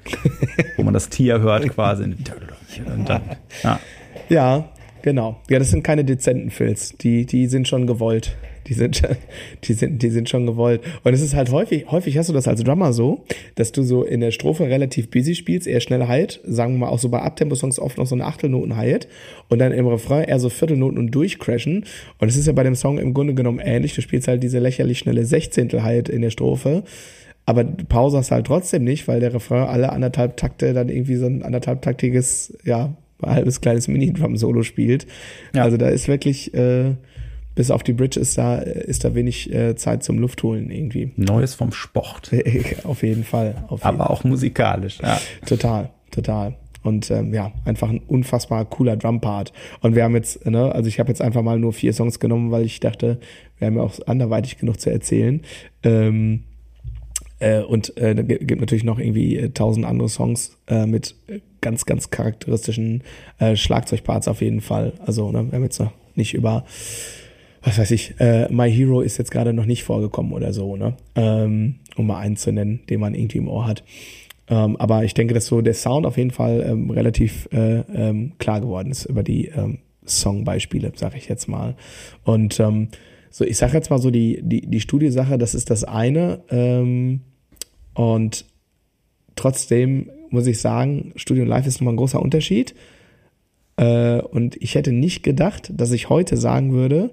wo 0.79 0.83
man 0.83 0.95
das 0.95 1.11
Tier 1.11 1.41
hört 1.41 1.69
quasi. 1.69 2.05
Und 2.87 3.09
dann, 3.09 3.23
ja. 3.63 3.79
ja, 4.31 4.65
genau. 5.03 5.41
Ja, 5.51 5.59
das 5.59 5.71
sind 5.71 5.83
keine 5.83 6.05
dezenten 6.05 6.51
Filz. 6.51 6.97
Die, 6.97 7.27
die 7.27 7.47
sind 7.47 7.69
schon 7.69 7.87
gewollt. 7.87 8.37
Die 8.67 8.75
sind, 8.75 9.03
die 9.65 9.73
sind, 9.75 10.03
die 10.03 10.11
sind 10.11 10.29
schon 10.29 10.47
gewollt. 10.47 10.81
Und 11.03 11.13
es 11.13 11.21
ist 11.21 11.35
halt 11.35 11.51
häufig, 11.51 11.91
häufig 11.91 12.17
hast 12.19 12.29
du 12.29 12.33
das 12.33 12.49
als 12.49 12.63
Drummer 12.63 12.93
so, 12.93 13.25
dass 13.55 13.73
du 13.73 13.83
so 13.83 14.05
in 14.05 14.21
der 14.21 14.31
Strophe 14.31 14.65
relativ 14.65 15.11
busy 15.11 15.35
spielst, 15.35 15.67
eher 15.67 15.81
schnell 15.81 16.07
halt, 16.07 16.41
sagen 16.45 16.75
wir 16.75 16.87
mal 16.87 16.89
auch 16.89 16.99
so 16.99 17.09
bei 17.09 17.21
Abtempo-Songs 17.21 17.79
oft 17.79 17.99
noch 17.99 18.07
so 18.07 18.15
eine 18.15 18.25
Achtelnoten 18.25 18.77
halt 18.77 19.09
und 19.49 19.59
dann 19.59 19.73
im 19.73 19.87
Refrain 19.87 20.25
eher 20.25 20.39
so 20.39 20.49
Viertelnoten 20.49 20.99
und 20.99 21.11
durchcrashen. 21.11 21.85
Und 22.19 22.29
es 22.29 22.37
ist 22.37 22.47
ja 22.47 22.53
bei 22.53 22.63
dem 22.63 22.75
Song 22.75 22.99
im 22.99 23.15
Grunde 23.15 23.35
genommen 23.35 23.61
ähnlich. 23.61 23.95
Du 23.95 24.03
spielst 24.03 24.29
halt 24.29 24.43
diese 24.43 24.59
lächerlich 24.59 24.99
schnelle 24.99 25.25
Sechzehntel 25.25 25.83
halt 25.83 26.09
in 26.09 26.23
der 26.23 26.31
Strophe. 26.31 26.85
Aber 27.47 27.65
Pause 27.65 28.19
hast 28.19 28.31
halt 28.31 28.47
trotzdem 28.47 28.85
nicht, 28.85 29.07
weil 29.07 29.21
der 29.21 29.35
Refrain 29.35 29.69
alle 29.69 29.93
anderthalb 29.93 30.37
Takte 30.37 30.73
dann 30.73 30.89
irgendwie 30.89 31.17
so 31.17 31.27
ein 31.27 31.43
anderthalbtaktiges, 31.43 32.57
ja, 32.65 32.97
halbes 33.23 33.61
kleines 33.61 33.89
Mini-Drum-Solo 33.89 34.63
spielt. 34.63 35.07
Ja. 35.55 35.63
Also 35.63 35.77
da 35.77 35.89
ist 35.89 36.09
wirklich, 36.09 36.55
äh, 36.55 36.93
bis 37.55 37.71
auf 37.71 37.83
die 37.83 37.93
Bridge 37.93 38.19
ist 38.19 38.37
da, 38.37 38.57
ist 38.57 39.05
da 39.05 39.15
wenig 39.15 39.53
äh, 39.53 39.77
Zeit 39.77 40.03
zum 40.03 40.19
Luftholen 40.19 40.71
irgendwie. 40.71 41.13
Neues 41.17 41.55
vom 41.55 41.73
Sport. 41.73 42.31
auf 42.85 43.03
jeden 43.03 43.25
Fall. 43.25 43.65
Auf 43.69 43.85
Aber 43.85 44.11
auch 44.11 44.25
musikalisch, 44.25 44.99
ja. 45.03 45.21
Total, 45.47 45.91
total. 46.11 46.57
Und 46.83 47.11
ähm, 47.11 47.33
ja, 47.33 47.53
einfach 47.65 47.89
ein 47.89 48.03
unfassbar 48.07 48.65
cooler 48.67 48.97
Drumpart. 48.97 49.53
Und 49.81 49.95
wir 49.95 50.05
haben 50.05 50.15
jetzt, 50.15 50.45
ne, 50.45 50.71
also 50.71 50.87
ich 50.89 51.01
habe 51.01 51.09
jetzt 51.09 51.23
einfach 51.23 51.43
mal 51.43 51.59
nur 51.59 51.73
vier 51.73 51.95
Songs 51.95 52.21
genommen, 52.21 52.51
weil 52.51 52.65
ich 52.65 52.79
dachte, 52.79 53.19
wir 53.59 53.67
haben 53.67 53.77
ja 53.77 53.83
auch 53.83 53.95
anderweitig 54.07 54.59
genug 54.59 54.79
zu 54.81 54.91
erzählen. 54.91 55.41
Ähm, 55.83 56.45
äh, 57.39 57.61
und 57.61 57.97
äh, 57.97 58.15
gibt 58.15 58.61
natürlich 58.61 58.85
noch 58.85 58.99
irgendwie 58.99 59.37
äh, 59.37 59.51
tausend 59.51 59.87
andere 59.87 60.11
Songs 60.11 60.59
äh, 60.67 60.87
mit 60.87 61.15
ganz, 61.63 61.87
ganz 61.87 62.11
charakteristischen 62.11 63.03
äh, 63.39 63.57
Schlagzeugparts 63.57 64.29
auf 64.29 64.43
jeden 64.43 64.61
Fall. 64.61 64.93
Also, 65.07 65.33
ne, 65.33 65.47
wir 65.51 65.57
haben 65.57 65.65
jetzt 65.65 65.81
noch 65.81 65.93
nicht 66.15 66.35
über 66.35 66.65
was 67.65 67.79
weiß 67.79 67.91
ich, 67.93 68.15
äh, 68.21 68.47
My 68.53 68.71
Hero 68.71 69.01
ist 69.01 69.17
jetzt 69.17 69.31
gerade 69.31 69.53
noch 69.53 69.65
nicht 69.65 69.85
vorgekommen 69.85 70.33
oder 70.33 70.53
so, 70.53 70.77
ne? 70.77 70.97
Ähm, 71.15 71.77
um 71.97 72.07
mal 72.07 72.19
einen 72.19 72.37
zu 72.37 72.53
nennen, 72.53 72.81
den 72.91 73.01
man 73.01 73.15
irgendwie 73.15 73.39
im 73.39 73.49
Ohr 73.49 73.67
hat. 73.67 73.83
Ähm, 74.49 74.77
aber 74.77 75.05
ich 75.05 75.15
denke, 75.15 75.33
dass 75.33 75.47
so 75.47 75.63
der 75.63 75.73
Sound 75.73 76.05
auf 76.05 76.19
jeden 76.19 76.31
Fall 76.31 76.63
ähm, 76.69 76.91
relativ 76.91 77.49
äh, 77.53 77.81
ähm, 77.81 78.33
klar 78.39 78.61
geworden 78.61 78.91
ist 78.91 79.07
über 79.07 79.23
die 79.23 79.47
ähm, 79.49 79.79
Songbeispiele, 80.05 80.93
sag 80.95 81.17
ich 81.17 81.29
jetzt 81.29 81.49
mal. 81.49 81.77
Und 82.25 82.61
ähm, 82.61 82.89
so, 83.31 83.45
ich 83.45 83.57
sag 83.57 83.73
jetzt 83.73 83.89
mal 83.89 83.99
so 83.99 84.11
die, 84.11 84.41
die, 84.43 84.67
die 84.67 84.81
Studiesache, 84.81 85.39
das 85.39 85.55
ist 85.55 85.71
das 85.71 85.85
eine. 85.85 86.43
Ähm, 86.51 87.23
und 87.95 88.45
trotzdem 89.37 90.11
muss 90.29 90.47
ich 90.47 90.61
sagen, 90.61 91.13
Studio 91.17 91.45
Live 91.45 91.67
ist 91.67 91.81
nochmal 91.81 91.95
ein 91.95 91.99
großer 91.99 92.21
Unterschied. 92.21 92.75
Äh, 93.77 94.21
und 94.21 94.57
ich 94.63 94.75
hätte 94.75 94.93
nicht 94.93 95.23
gedacht, 95.23 95.73
dass 95.75 95.93
ich 95.93 96.11
heute 96.11 96.37
sagen 96.37 96.73
würde, 96.73 97.13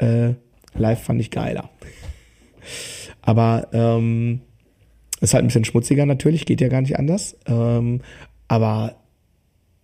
äh, 0.00 0.34
live 0.74 1.02
fand 1.02 1.20
ich 1.20 1.30
geiler. 1.30 1.70
Aber 3.22 3.68
ähm, 3.72 4.40
ist 5.20 5.34
halt 5.34 5.44
ein 5.44 5.48
bisschen 5.48 5.64
schmutziger 5.64 6.06
natürlich, 6.06 6.46
geht 6.46 6.60
ja 6.60 6.68
gar 6.68 6.80
nicht 6.80 6.98
anders. 6.98 7.36
Ähm, 7.46 8.00
aber 8.48 8.96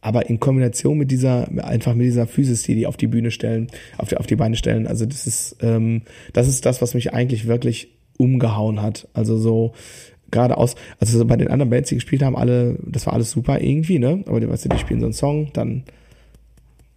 aber 0.00 0.28
in 0.30 0.38
Kombination 0.38 0.98
mit 0.98 1.10
dieser 1.10 1.48
einfach 1.64 1.94
mit 1.94 2.06
dieser 2.06 2.26
Physis, 2.26 2.62
die 2.62 2.74
die 2.74 2.86
auf 2.86 2.96
die 2.96 3.08
Bühne 3.08 3.30
stellen, 3.30 3.68
auf 3.98 4.08
die 4.08 4.16
auf 4.16 4.26
die 4.26 4.36
Beine 4.36 4.56
stellen, 4.56 4.86
also 4.86 5.04
das 5.04 5.26
ist 5.26 5.56
ähm, 5.62 6.02
das 6.32 6.48
ist 6.48 6.64
das, 6.64 6.80
was 6.80 6.94
mich 6.94 7.12
eigentlich 7.12 7.46
wirklich 7.46 7.96
umgehauen 8.16 8.80
hat. 8.80 9.08
Also 9.14 9.36
so 9.36 9.74
gerade 10.30 10.56
aus, 10.56 10.74
also 10.98 11.18
so 11.18 11.24
bei 11.24 11.36
den 11.36 11.48
anderen 11.48 11.70
Bands, 11.70 11.88
die 11.88 11.96
gespielt 11.96 12.22
haben, 12.22 12.36
alle, 12.36 12.78
das 12.84 13.06
war 13.06 13.12
alles 13.12 13.30
super 13.30 13.60
irgendwie, 13.60 13.98
ne? 13.98 14.24
Aber 14.26 14.40
die, 14.40 14.48
weißt 14.48 14.64
du, 14.64 14.68
die 14.70 14.78
spielen 14.78 15.00
so 15.00 15.06
einen 15.06 15.12
Song, 15.12 15.50
dann 15.52 15.84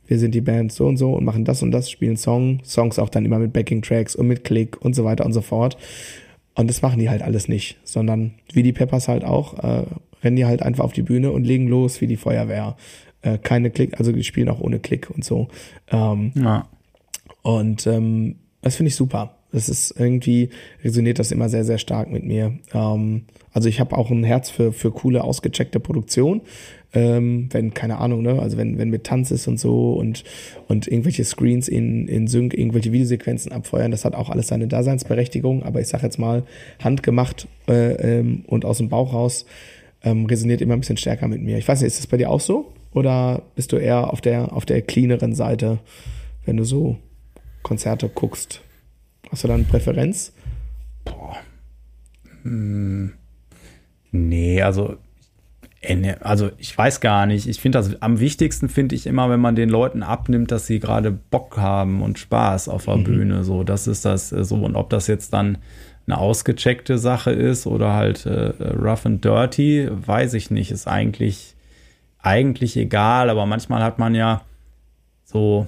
wir 0.10 0.18
sind 0.18 0.34
die 0.34 0.42
Band 0.42 0.72
so 0.72 0.88
und 0.88 0.98
so 0.98 1.14
und 1.14 1.24
machen 1.24 1.46
das 1.46 1.62
und 1.62 1.72
das, 1.72 1.90
spielen 1.90 2.18
Song, 2.18 2.62
Songs 2.66 2.98
auch 2.98 3.10
dann 3.10 3.26
immer 3.26 3.38
mit 3.38 3.54
Backing-Tracks 3.54 4.16
und 4.16 4.28
mit 4.28 4.44
Klick 4.44 4.82
und 4.82 4.96
so 4.96 5.06
weiter 5.06 5.24
und 5.24 5.34
so 5.34 5.42
fort. 5.42 5.78
Und 6.56 6.68
das 6.68 6.82
machen 6.82 7.00
die 7.00 7.10
halt 7.10 7.22
alles 7.22 7.48
nicht, 7.48 7.78
sondern 7.84 8.34
wie 8.52 8.64
die 8.64 8.74
Peppers 8.74 9.08
halt 9.08 9.24
auch, 9.24 9.64
äh, 9.64 9.84
rennen 10.24 10.36
die 10.36 10.46
halt 10.46 10.64
einfach 10.64 10.84
auf 10.84 10.94
die 10.94 11.04
Bühne 11.04 11.32
und 11.32 11.46
legen 11.46 11.68
los 11.68 12.02
wie 12.02 12.08
die 12.08 12.18
Feuerwehr. 12.18 12.76
Äh, 13.22 13.38
keine 13.38 13.70
Klick, 13.70 14.00
also 14.00 14.12
die 14.12 14.24
spielen 14.24 14.50
auch 14.50 14.60
ohne 14.60 14.80
Klick 14.80 15.12
und 15.12 15.24
so. 15.24 15.48
Ähm, 15.92 16.32
ja. 16.34 16.68
Und 17.44 17.86
ähm, 17.86 18.38
das 18.64 18.76
finde 18.76 18.90
ich 18.90 18.96
super. 18.96 19.36
Das 19.52 19.70
ist 19.70 19.94
irgendwie, 19.98 20.50
resoniert 20.84 21.20
das 21.20 21.32
immer 21.32 21.50
sehr, 21.50 21.66
sehr 21.66 21.78
stark 21.78 22.12
mit 22.12 22.24
mir. 22.24 22.58
Ähm, 22.74 23.26
also 23.52 23.70
ich 23.70 23.80
habe 23.80 23.98
auch 23.98 24.10
ein 24.10 24.24
Herz 24.24 24.50
für, 24.50 24.74
für 24.74 24.92
coole, 24.92 25.24
ausgecheckte 25.24 25.80
Produktion 25.80 26.42
ähm, 26.94 27.50
wenn, 27.52 27.74
keine 27.74 28.00
Ahnung, 28.00 28.22
ne, 28.24 28.40
also 28.40 28.58
wenn, 28.58 28.78
wenn 28.78 28.90
mit 28.90 29.04
Tanz 29.04 29.32
ist 29.32 29.48
und 29.48 29.60
so 29.60 29.94
und, 29.94 30.24
und 30.68 30.88
irgendwelche 30.88 31.24
Screens 31.24 31.68
in, 31.68 32.08
in 32.08 32.28
Sync, 32.28 32.54
irgendwelche 32.54 32.92
Videosequenzen 32.92 33.52
abfeuern, 33.52 33.92
das 33.92 34.06
hat 34.06 34.16
auch 34.16 34.30
alles 34.30 34.48
seine 34.48 34.68
Daseinsberechtigung, 34.68 35.64
aber 35.64 35.82
ich 35.82 35.88
sag 35.88 36.02
jetzt 36.02 36.18
mal, 36.18 36.44
handgemacht 36.84 37.48
äh, 37.68 38.20
ähm, 38.20 38.44
und 38.48 38.66
aus 38.66 38.80
dem 38.80 38.90
Bauch 38.90 39.14
raus 39.14 39.46
ähm, 40.04 40.26
resoniert 40.26 40.62
immer 40.62 40.74
ein 40.74 40.80
bisschen 40.80 40.98
stärker 40.98 41.28
mit 41.28 41.42
mir. 41.42 41.58
Ich 41.58 41.68
weiß 41.68 41.82
nicht, 41.82 41.88
ist 41.88 42.00
das 42.00 42.08
bei 42.08 42.18
dir 42.18 42.30
auch 42.30 42.40
so? 42.40 42.74
Oder 42.92 43.44
bist 43.56 43.72
du 43.72 43.78
eher 43.78 44.12
auf 44.12 44.22
der, 44.22 44.54
auf 44.54 44.66
der 44.66 44.82
cleaneren 44.82 45.36
Seite, 45.36 45.80
wenn 46.46 46.58
du 46.58 46.64
so 46.64 46.98
Konzerte 47.62 48.10
guckst? 48.10 48.62
Hast 49.30 49.44
du 49.44 49.48
da 49.48 49.54
eine 49.54 49.64
Präferenz? 49.64 50.34
Boah. 51.06 51.38
Hm. 52.44 53.14
Nee, 54.12 54.62
also 54.62 54.98
also 56.22 56.52
ich 56.58 56.78
weiß 56.78 57.00
gar 57.00 57.26
nicht. 57.26 57.48
Ich 57.48 57.62
finde 57.62 57.78
das 57.78 58.02
am 58.02 58.20
wichtigsten 58.20 58.68
finde 58.68 58.96
ich 58.96 59.08
immer, 59.08 59.30
wenn 59.30 59.40
man 59.40 59.56
den 59.56 59.70
Leuten 59.70 60.04
abnimmt, 60.04 60.52
dass 60.52 60.68
sie 60.68 60.80
gerade 60.80 61.12
Bock 61.12 61.58
haben 61.58 62.02
und 62.02 62.20
Spaß 62.20 62.68
auf 62.68 62.86
der 62.86 62.98
mhm. 62.98 63.04
Bühne. 63.06 63.44
So, 63.44 63.64
das 63.64 63.88
ist 63.88 64.04
das 64.04 64.32
äh, 64.32 64.44
so. 64.44 64.58
Und 64.58 64.76
ob 64.76 64.90
das 64.90 65.08
jetzt 65.08 65.32
dann 65.32 65.58
eine 66.06 66.18
ausgecheckte 66.18 66.98
Sache 66.98 67.32
ist 67.32 67.66
oder 67.66 67.94
halt 67.94 68.26
äh, 68.26 68.52
rough 68.62 69.06
and 69.06 69.24
dirty, 69.24 69.88
weiß 69.90 70.34
ich 70.34 70.52
nicht. 70.52 70.72
Ist 70.72 70.88
eigentlich 70.88 71.56
eigentlich 72.22 72.76
egal. 72.76 73.30
Aber 73.30 73.46
manchmal 73.46 73.82
hat 73.82 74.00
man 74.00 74.16
ja 74.16 74.42
so 75.24 75.68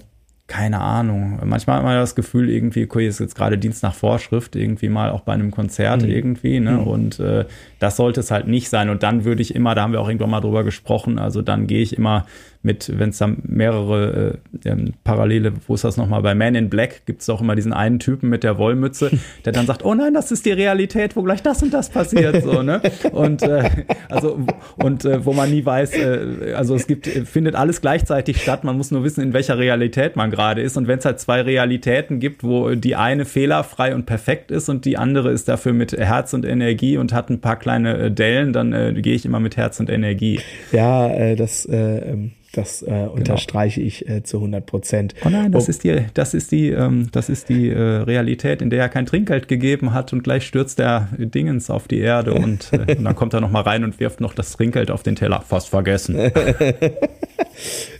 keine 0.51 0.81
Ahnung. 0.81 1.39
Manchmal 1.45 1.77
hat 1.77 1.83
man 1.85 1.95
das 1.95 2.13
Gefühl, 2.13 2.49
irgendwie, 2.49 2.83
okay, 2.83 3.07
ist 3.07 3.21
jetzt 3.21 3.35
gerade 3.35 3.57
Dienst 3.57 3.83
nach 3.83 3.93
Vorschrift, 3.93 4.57
irgendwie 4.57 4.89
mal 4.89 5.09
auch 5.11 5.21
bei 5.21 5.31
einem 5.31 5.49
Konzert 5.49 6.01
mhm. 6.01 6.09
irgendwie, 6.09 6.59
ne? 6.59 6.71
Mhm. 6.71 6.87
Und 6.87 7.19
äh, 7.21 7.45
das 7.79 7.95
sollte 7.95 8.19
es 8.19 8.31
halt 8.31 8.47
nicht 8.47 8.67
sein. 8.67 8.89
Und 8.89 9.01
dann 9.01 9.23
würde 9.23 9.41
ich 9.41 9.55
immer, 9.55 9.75
da 9.75 9.83
haben 9.83 9.93
wir 9.93 10.01
auch 10.01 10.09
irgendwann 10.09 10.29
mal 10.29 10.41
drüber 10.41 10.65
gesprochen, 10.65 11.19
also 11.19 11.41
dann 11.41 11.67
gehe 11.67 11.81
ich 11.81 11.97
immer 11.97 12.25
mit, 12.63 12.91
wenn 12.99 13.09
es 13.09 13.17
dann 13.17 13.37
mehrere 13.43 14.39
äh, 14.63 14.69
ähm, 14.69 14.93
Parallele, 15.03 15.53
wo 15.67 15.73
ist 15.73 15.83
das 15.83 15.97
nochmal? 15.97 16.21
Bei 16.21 16.35
Man 16.35 16.53
in 16.53 16.69
Black 16.69 17.07
gibt 17.07 17.21
es 17.21 17.29
auch 17.29 17.41
immer 17.41 17.55
diesen 17.55 17.73
einen 17.73 17.97
Typen 17.97 18.29
mit 18.29 18.43
der 18.43 18.59
Wollmütze, 18.59 19.09
der 19.45 19.53
dann 19.53 19.65
sagt, 19.65 19.83
oh 19.83 19.95
nein, 19.95 20.13
das 20.13 20.31
ist 20.31 20.45
die 20.45 20.51
Realität, 20.51 21.15
wo 21.15 21.23
gleich 21.23 21.41
das 21.41 21.63
und 21.63 21.73
das 21.73 21.89
passiert, 21.89 22.43
so, 22.43 22.61
ne? 22.61 22.81
Und 23.13 23.41
äh, 23.41 23.67
also 24.09 24.37
und 24.75 25.05
äh, 25.05 25.25
wo 25.25 25.33
man 25.33 25.49
nie 25.49 25.65
weiß, 25.65 25.93
äh, 25.93 26.53
also 26.55 26.75
es 26.75 26.85
gibt, 26.85 27.07
findet 27.07 27.55
alles 27.55 27.81
gleichzeitig 27.81 28.39
statt, 28.41 28.63
man 28.63 28.77
muss 28.77 28.91
nur 28.91 29.03
wissen, 29.03 29.21
in 29.21 29.33
welcher 29.33 29.57
Realität 29.57 30.15
man 30.15 30.29
gerade 30.29 30.40
ist. 30.41 30.77
Und 30.77 30.87
wenn 30.87 30.99
es 30.99 31.05
halt 31.05 31.19
zwei 31.19 31.41
Realitäten 31.41 32.19
gibt, 32.19 32.43
wo 32.43 32.69
die 32.71 32.95
eine 32.95 33.25
fehlerfrei 33.25 33.93
und 33.95 34.05
perfekt 34.05 34.51
ist 34.51 34.69
und 34.69 34.85
die 34.85 34.97
andere 34.97 35.31
ist 35.31 35.47
dafür 35.47 35.73
mit 35.73 35.93
Herz 35.93 36.33
und 36.33 36.45
Energie 36.45 36.97
und 36.97 37.13
hat 37.13 37.29
ein 37.29 37.41
paar 37.41 37.57
kleine 37.57 37.97
äh, 37.97 38.11
Dellen, 38.11 38.53
dann 38.53 38.73
äh, 38.73 38.93
gehe 38.93 39.15
ich 39.15 39.25
immer 39.25 39.39
mit 39.39 39.57
Herz 39.57 39.79
und 39.79 39.89
Energie. 39.89 40.39
Ja, 40.71 41.07
äh, 41.09 41.35
das 41.35 41.65
äh, 41.65 41.77
ähm, 41.77 42.31
das 42.53 42.81
äh, 42.81 42.87
genau. 42.87 43.11
unterstreiche 43.11 43.81
ich 43.81 44.09
äh, 44.09 44.23
zu 44.23 44.37
100 44.37 44.65
Prozent. 44.65 45.15
Oh 45.25 45.29
nein, 45.29 45.51
das 45.51 45.67
oh. 45.67 45.69
ist 45.69 45.83
die, 45.83 46.05
das 46.13 46.33
ist 46.33 46.51
die, 46.51 46.69
ähm, 46.69 47.07
das 47.11 47.29
ist 47.29 47.49
die 47.49 47.69
äh, 47.69 47.79
Realität, 47.79 48.61
in 48.61 48.69
der 48.69 48.81
er 48.81 48.89
kein 48.89 49.05
Trinkgeld 49.05 49.47
gegeben 49.47 49.93
hat 49.93 50.11
und 50.11 50.23
gleich 50.23 50.45
stürzt 50.45 50.79
der 50.79 51.07
Dingens 51.17 51.69
auf 51.69 51.87
die 51.87 51.99
Erde 51.99 52.33
und, 52.33 52.73
äh, 52.73 52.95
und 52.97 53.05
dann 53.05 53.15
kommt 53.15 53.33
er 53.33 53.41
noch 53.41 53.51
mal 53.51 53.61
rein 53.61 53.83
und 53.83 53.99
wirft 53.99 54.19
noch 54.19 54.33
das 54.33 54.51
Trinkgeld 54.53 54.91
auf 54.91 55.03
den 55.03 55.15
Teller. 55.15 55.41
Fast 55.47 55.69
vergessen. 55.69 56.17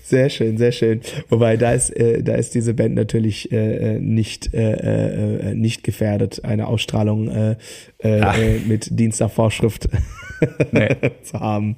Sehr 0.03 0.29
schön, 0.29 0.57
sehr 0.57 0.71
schön. 0.71 1.01
Wobei 1.29 1.57
da 1.57 1.73
ist, 1.73 1.89
äh, 1.91 2.21
da 2.23 2.35
ist 2.35 2.53
diese 2.55 2.73
Band 2.73 2.95
natürlich 2.95 3.51
äh, 3.51 3.95
äh 3.95 3.99
nicht 3.99 4.53
äh, 4.53 5.51
äh, 5.51 5.55
nicht 5.55 5.83
gefährdet, 5.83 6.43
eine 6.43 6.67
Ausstrahlung 6.67 7.29
äh, 7.29 7.55
äh, 7.99 8.59
mit 8.67 8.99
Dienst 8.99 9.21
nach 9.21 9.31
Vorschrift 9.31 9.87
nee. 10.71 10.89
zu 11.23 11.39
haben. 11.39 11.77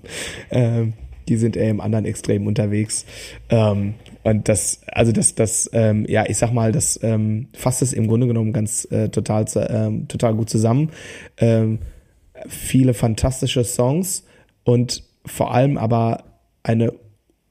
Ähm, 0.52 0.94
die 1.28 1.38
sind 1.38 1.56
eher 1.56 1.70
im 1.70 1.82
anderen 1.82 2.06
Extrem 2.06 2.48
unterwegs. 2.48 3.06
Ähm, 3.50 3.96
und 4.24 4.50
das, 4.50 4.82
also 4.88 5.12
das, 5.12 5.36
das, 5.36 5.70
ähm, 5.74 6.06
ja, 6.08 6.26
ich 6.28 6.38
sag 6.38 6.52
mal, 6.54 6.72
das 6.72 7.00
ähm, 7.04 7.48
fasst 7.54 7.82
es 7.82 7.94
im 7.94 8.08
Grunde 8.08 8.28
genommen 8.28 8.54
ganz 8.54 8.86
äh, 8.92 9.10
total, 9.10 9.46
ähm, 9.70 10.08
total 10.08 10.36
gut 10.36 10.50
zusammen. 10.50 10.92
Ähm, 11.38 11.80
viele 12.48 12.94
fantastische 12.94 13.64
Songs 13.64 14.26
und 14.64 15.04
vor 15.26 15.54
allem 15.54 15.78
aber 15.78 16.24
eine 16.64 16.94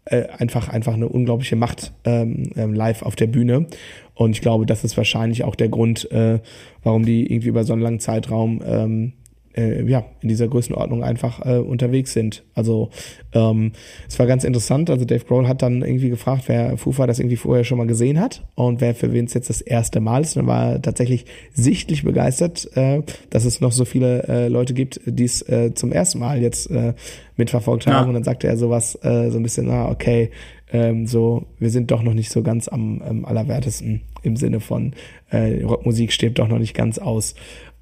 äh, 0.05 0.25
einfach 0.39 0.69
einfach 0.69 0.95
eine 0.95 1.09
unglaubliche 1.09 1.57
Macht 1.57 1.93
ähm, 2.05 2.51
ähm, 2.57 2.75
live 2.75 3.03
auf 3.03 3.17
der 3.17 3.27
Bühne. 3.29 3.67
Und 4.15 4.33
ich 4.33 4.41
glaube 4.41 4.67
das 4.67 4.85
ist 4.85 4.97
wahrscheinlich 4.97 5.45
auch 5.45 5.55
der 5.55 5.69
Grund 5.69 6.11
äh, 6.11 6.41
warum 6.83 7.05
die 7.05 7.33
irgendwie 7.33 7.49
über 7.49 7.65
so 7.65 7.73
einen 7.73 7.83
langen 7.83 8.01
Zeitraum 8.01 8.61
ähm, 8.65 9.13
äh, 9.57 9.83
ja, 9.85 10.05
in 10.21 10.29
dieser 10.29 10.49
Größenordnung 10.49 11.03
einfach 11.03 11.45
äh, 11.45 11.59
unterwegs 11.59 12.13
sind. 12.13 12.45
Also 12.55 12.91
ähm, 13.33 13.73
es 14.09 14.19
war 14.19 14.27
ganz 14.27 14.45
interessant. 14.45 14.91
Also 14.91 15.05
Dave 15.05 15.25
Grohl 15.25 15.49
hat 15.49 15.63
dann 15.63 15.83
irgendwie 15.83 16.11
gefragt, 16.11 16.45
wer 16.47 16.77
Fufa 16.77 17.07
das 17.07 17.19
irgendwie 17.19 17.37
vorher 17.37 17.65
schon 17.65 17.79
mal 17.79 17.87
gesehen 17.87 18.21
hat 18.21 18.45
und 18.55 18.81
wer 18.81 18.95
für 18.95 19.13
wen 19.13 19.27
es 19.27 19.35
jetzt 19.35 19.51
das 19.51 19.61
erste 19.61 20.01
Mal 20.01 20.23
ist. 20.23 20.37
Und 20.37 20.43
dann 20.43 20.49
war 20.49 20.73
er 20.73 20.83
tatsächlich 20.83 21.27
sichtlich 21.53 22.03
begeistert, 22.03 22.69
äh, 22.77 23.03
dass 23.31 23.45
es 23.45 23.61
noch 23.61 23.73
so 23.73 23.85
viele 23.85 24.29
äh, 24.29 24.49
Leute 24.49 24.75
gibt, 24.75 25.01
die 25.07 25.25
es 25.25 25.43
äh, 25.49 25.75
zum 25.75 25.93
ersten 25.93 26.19
Mal 26.19 26.41
jetzt 26.41 26.71
äh, 26.71 26.95
mitverfolgt 27.37 27.87
haben. 27.87 27.95
Ja. 27.95 28.09
Und 28.09 28.15
dann 28.15 28.25
sagte 28.25 28.47
er 28.47 28.57
sowas, 28.57 28.99
äh, 29.03 29.31
so 29.31 29.39
ein 29.39 29.43
bisschen, 29.43 29.71
ah, 29.71 29.91
okay, 29.91 30.31
ähm, 30.73 31.07
so, 31.07 31.47
wir 31.59 31.71
sind 31.71 31.91
doch 31.91 32.03
noch 32.03 32.15
nicht 32.15 32.31
so 32.31 32.43
ganz 32.43 32.69
am 32.69 33.03
ähm, 33.07 33.25
allerwertesten 33.25 34.03
im 34.23 34.37
Sinne 34.37 34.61
von 34.61 34.95
äh, 35.31 35.63
Rockmusik 35.63 36.13
steht 36.13 36.39
doch 36.39 36.49
noch 36.49 36.59
nicht 36.59 36.75
ganz 36.75 36.99
aus. 36.99 37.35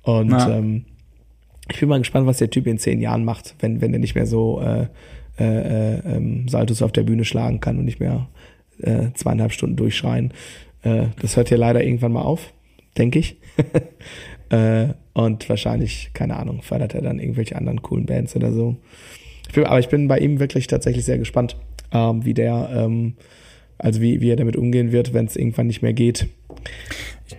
Und 0.03 0.33
ähm, 0.33 0.85
ich 1.71 1.81
bin 1.81 1.89
mal 1.89 1.99
gespannt, 1.99 2.27
was 2.27 2.39
der 2.39 2.51
Typ 2.51 2.67
in 2.67 2.79
zehn 2.79 3.01
Jahren 3.01 3.25
macht, 3.25 3.55
wenn, 3.61 3.81
wenn 3.81 3.93
er 3.93 3.99
nicht 3.99 4.15
mehr 4.15 4.27
so 4.27 4.61
äh, 4.61 4.87
äh, 5.39 5.45
äh, 5.45 6.17
ähm, 6.17 6.49
Saltos 6.49 6.83
auf 6.83 6.93
der 6.93 7.03
Bühne 7.03 7.25
schlagen 7.25 7.61
kann 7.61 7.79
und 7.79 7.85
nicht 7.85 8.01
mehr 8.01 8.29
äh, 8.83 9.09
zweieinhalb 9.15 9.53
Stunden 9.53 9.77
durchschreien. 9.77 10.33
Äh, 10.83 11.07
das 11.21 11.37
hört 11.37 11.51
ja 11.51 11.57
leider 11.57 11.83
irgendwann 11.83 12.13
mal 12.13 12.23
auf, 12.23 12.53
denke 12.99 13.19
ich. 13.19 13.37
äh, 14.51 14.89
und 15.13 15.49
wahrscheinlich, 15.49 16.11
keine 16.15 16.37
Ahnung, 16.37 16.63
fördert 16.63 16.95
er 16.95 17.03
dann 17.03 17.19
irgendwelche 17.19 17.57
anderen 17.57 17.83
coolen 17.83 18.07
Bands 18.07 18.37
oder 18.37 18.53
so. 18.53 18.77
Ich 19.49 19.55
bin, 19.55 19.65
aber 19.65 19.79
ich 19.79 19.89
bin 19.89 20.09
bei 20.09 20.19
ihm 20.19 20.41
wirklich 20.41 20.67
tatsächlich 20.67 21.05
sehr 21.05 21.19
gespannt, 21.19 21.57
ähm, 21.93 22.25
wie 22.25 22.35
der, 22.35 22.71
ähm, 22.73 23.15
also 23.79 24.01
wie, 24.01 24.21
wie 24.21 24.31
er 24.31 24.37
damit 24.37 24.57
umgehen 24.57 24.93
wird, 24.93 25.15
wenn 25.15 25.27
es 25.27 25.37
irgendwann 25.37 25.67
nicht 25.67 25.83
mehr 25.83 25.93
geht. 25.93 26.29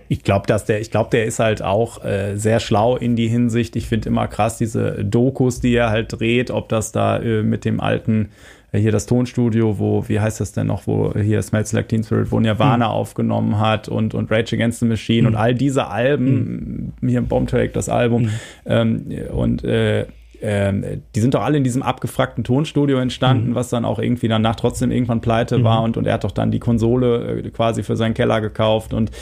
Ich 0.08 0.22
glaube, 0.22 0.46
dass 0.46 0.64
der, 0.64 0.80
ich 0.80 0.90
glaube, 0.90 1.10
der 1.10 1.24
ist 1.24 1.38
halt 1.38 1.62
auch 1.62 2.04
äh, 2.04 2.36
sehr 2.36 2.60
schlau 2.60 2.96
in 2.96 3.16
die 3.16 3.28
Hinsicht. 3.28 3.76
Ich 3.76 3.86
finde 3.86 4.08
immer 4.08 4.28
krass 4.28 4.58
diese 4.58 5.04
Dokus, 5.04 5.60
die 5.60 5.74
er 5.74 5.90
halt 5.90 6.18
dreht, 6.18 6.50
ob 6.50 6.68
das 6.68 6.92
da 6.92 7.18
äh, 7.18 7.42
mit 7.42 7.64
dem 7.64 7.80
alten 7.80 8.30
äh, 8.72 8.78
hier 8.78 8.92
das 8.92 9.06
Tonstudio, 9.06 9.78
wo, 9.78 10.08
wie 10.08 10.20
heißt 10.20 10.40
das 10.40 10.52
denn 10.52 10.66
noch, 10.66 10.86
wo 10.86 11.12
hier 11.14 11.42
Smells 11.42 11.72
Like 11.72 11.88
Teen 11.88 12.02
Spirit, 12.02 12.32
wo 12.32 12.40
Nirvana 12.40 12.88
mhm. 12.88 12.92
aufgenommen 12.92 13.58
hat 13.58 13.88
und, 13.88 14.14
und 14.14 14.30
Rage 14.30 14.56
Against 14.56 14.80
the 14.80 14.86
Machine 14.86 15.22
mhm. 15.22 15.28
und 15.28 15.34
all 15.36 15.54
diese 15.54 15.86
Alben, 15.88 16.92
mhm. 17.00 17.08
hier 17.08 17.18
im 17.18 17.28
Bombtrack 17.28 17.72
das 17.72 17.88
Album, 17.88 18.22
mhm. 18.22 18.30
ähm, 18.66 19.06
und 19.32 19.64
äh, 19.64 20.06
ähm, 20.44 21.02
die 21.14 21.20
sind 21.20 21.34
doch 21.34 21.42
alle 21.42 21.56
in 21.56 21.62
diesem 21.62 21.82
abgefragten 21.82 22.42
Tonstudio 22.42 22.98
entstanden, 22.98 23.50
mhm. 23.50 23.54
was 23.54 23.68
dann 23.68 23.84
auch 23.84 24.00
irgendwie 24.00 24.26
danach 24.26 24.56
trotzdem 24.56 24.90
irgendwann 24.90 25.20
pleite 25.20 25.58
mhm. 25.58 25.64
war 25.64 25.82
und, 25.82 25.96
und 25.96 26.06
er 26.06 26.14
hat 26.14 26.24
doch 26.24 26.32
dann 26.32 26.50
die 26.50 26.58
Konsole 26.58 27.42
äh, 27.44 27.50
quasi 27.50 27.84
für 27.84 27.96
seinen 27.96 28.14
Keller 28.14 28.40
gekauft 28.40 28.92
und 28.92 29.12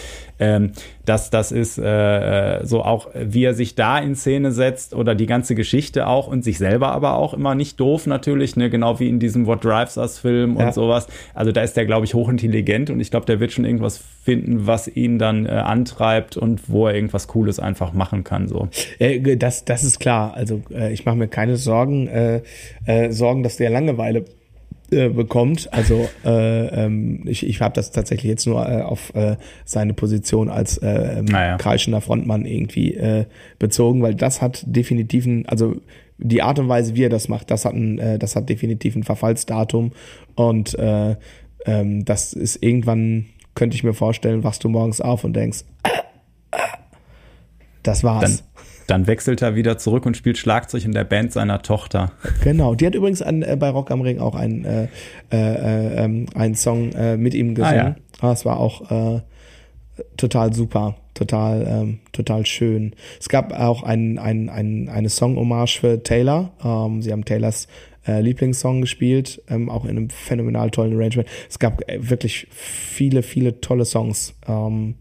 ähm, 0.41 0.73
das, 1.05 1.31
das 1.31 1.53
ist 1.53 1.79
äh, 1.79 2.61
so 2.65 2.83
auch, 2.83 3.09
wie 3.15 3.45
er 3.45 3.55
sich 3.55 3.75
da 3.75 3.99
in 3.99 4.17
Szene 4.17 4.53
setzt 4.53 4.95
oder 4.95 5.15
die 5.15 5.27
ganze 5.27 5.55
Geschichte 5.55 6.07
auch 6.07 6.29
und 6.29 6.43
sich 6.43 6.59
selber 6.59 6.93
aber 6.93 7.17
auch 7.17 7.35
immer 7.35 7.55
nicht 7.55 7.79
doof 7.79 8.07
natürlich, 8.07 8.57
ne? 8.57 8.71
genau 8.71 8.99
wie 9.01 9.09
in 9.09 9.19
diesem 9.19 9.47
What 9.47 9.65
Drives 9.65 9.97
Us 9.99 10.19
Film 10.19 10.57
und 10.57 10.63
ja. 10.63 10.73
sowas. 10.73 11.07
Also 11.35 11.53
da 11.53 11.63
ist 11.63 11.77
der, 11.77 11.85
glaube 11.85 12.07
ich, 12.07 12.15
hochintelligent 12.15 12.91
und 12.91 13.01
ich 13.01 13.11
glaube, 13.11 13.27
der 13.27 13.39
wird 13.39 13.53
schon 13.53 13.65
irgendwas 13.65 14.01
finden, 14.23 14.67
was 14.67 14.89
ihn 14.89 15.19
dann 15.19 15.47
äh, 15.47 15.51
antreibt 15.51 16.37
und 16.37 16.69
wo 16.69 16.87
er 16.87 16.95
irgendwas 16.95 17.29
Cooles 17.29 17.61
einfach 17.61 17.93
machen 17.93 18.25
kann. 18.25 18.49
So. 18.49 18.69
Äh, 18.99 19.37
das, 19.37 19.65
das 19.65 19.85
ist 19.85 20.01
klar. 20.01 20.35
Also 20.35 20.63
äh, 20.73 20.93
ich 20.93 21.05
mache 21.05 21.17
mir 21.17 21.29
keine 21.29 21.57
Sorgen, 21.57 22.07
äh, 22.09 22.41
äh, 22.87 23.11
Sorgen, 23.11 23.43
dass 23.43 23.57
der 23.57 23.71
Langeweile 23.71 24.25
äh, 24.91 25.09
bekommt. 25.09 25.73
Also 25.73 26.09
äh, 26.25 26.85
ähm, 26.85 27.23
ich, 27.27 27.47
ich 27.47 27.61
habe 27.61 27.75
das 27.75 27.91
tatsächlich 27.91 28.31
jetzt 28.31 28.47
nur 28.47 28.69
äh, 28.69 28.83
auf 28.83 29.15
äh, 29.15 29.37
seine 29.65 29.95
Position 29.95 30.49
als 30.49 30.79
äh, 30.79 31.19
ähm, 31.19 31.27
naja. 31.27 31.57
kreischender 31.57 32.01
Frontmann 32.01 32.45
irgendwie 32.45 32.95
äh, 32.95 33.27
bezogen, 33.59 34.03
weil 34.03 34.15
das 34.15 34.43
hat 34.43 34.63
definitiv 34.67 35.27
ein, 35.27 35.47
also 35.47 35.77
die 36.19 36.43
Art 36.43 36.59
und 36.59 36.69
Weise, 36.69 36.95
wie 36.95 37.05
er 37.05 37.09
das 37.09 37.29
macht, 37.29 37.51
das 37.51 37.65
hat 37.65 37.75
ein, 37.75 37.99
äh, 37.99 38.19
das 38.19 38.37
hat 38.37 38.49
definitiv 38.49 38.97
ein 38.97 39.05
Verfallsdatum 39.05 39.93
und 40.35 40.79
äh, 40.79 41.17
ähm, 41.67 42.05
das 42.05 42.33
ist 42.33 42.63
irgendwann, 42.63 43.27
könnte 43.55 43.77
ich 43.77 43.85
mir 43.85 43.95
vorstellen, 43.95 44.45
wachst 44.45 44.65
du 44.65 44.69
morgens 44.69 45.01
auf 45.01 45.25
und 45.25 45.35
denkst, 45.35 45.65
das 47.83 48.05
war's. 48.05 48.39
Dann 48.39 48.50
dann 48.91 49.07
wechselt 49.07 49.41
er 49.41 49.55
wieder 49.55 49.79
zurück 49.79 50.05
und 50.05 50.17
spielt 50.17 50.37
Schlagzeug 50.37 50.85
in 50.85 50.93
der 50.93 51.05
Band 51.05 51.33
seiner 51.33 51.63
Tochter. 51.63 52.11
Genau, 52.43 52.75
die 52.75 52.87
hat 52.87 52.97
übrigens 52.97 53.23
an, 53.23 53.43
äh, 53.43 53.57
bei 53.57 53.71
Rock 53.71 53.93
am 53.93 54.01
Ring 54.01 54.19
auch 54.19 54.35
einen, 54.35 54.65
äh, 54.65 54.89
äh, 55.31 56.05
äh, 56.05 56.27
einen 56.35 56.55
Song 56.57 56.93
äh, 56.93 57.17
mit 57.17 57.35
ihm 57.35 57.55
gesungen. 57.55 57.79
Ah, 57.79 57.97
ja. 58.23 58.31
Das 58.31 58.45
war 58.45 58.59
auch 58.59 58.91
äh, 58.91 59.21
total 60.17 60.53
super, 60.53 60.97
total, 61.15 61.67
ähm, 61.69 61.99
total 62.13 62.45
schön. 62.47 62.95
Es 63.21 63.29
gab 63.29 63.53
auch 63.53 63.85
ein, 63.85 64.19
ein, 64.19 64.49
ein, 64.49 64.89
eine 64.89 65.09
Song-Hommage 65.09 65.79
für 65.79 66.03
Taylor. 66.03 66.51
Ähm, 66.65 67.01
sie 67.01 67.13
haben 67.13 67.25
Taylors 67.25 67.69
äh, 68.09 68.21
Lieblingssong 68.21 68.81
gespielt, 68.81 69.41
ähm, 69.49 69.71
auch 69.71 69.85
in 69.85 69.91
einem 69.91 70.11
phänomenal 70.11 70.71
tollen 70.71 70.95
Arrangement. 70.95 71.29
Es 71.49 71.61
gab 71.61 71.89
äh, 71.89 72.11
wirklich 72.11 72.49
viele, 72.51 73.23
viele 73.23 73.61
tolle 73.61 73.85
Songs. 73.85 74.35
Ähm, 74.49 74.97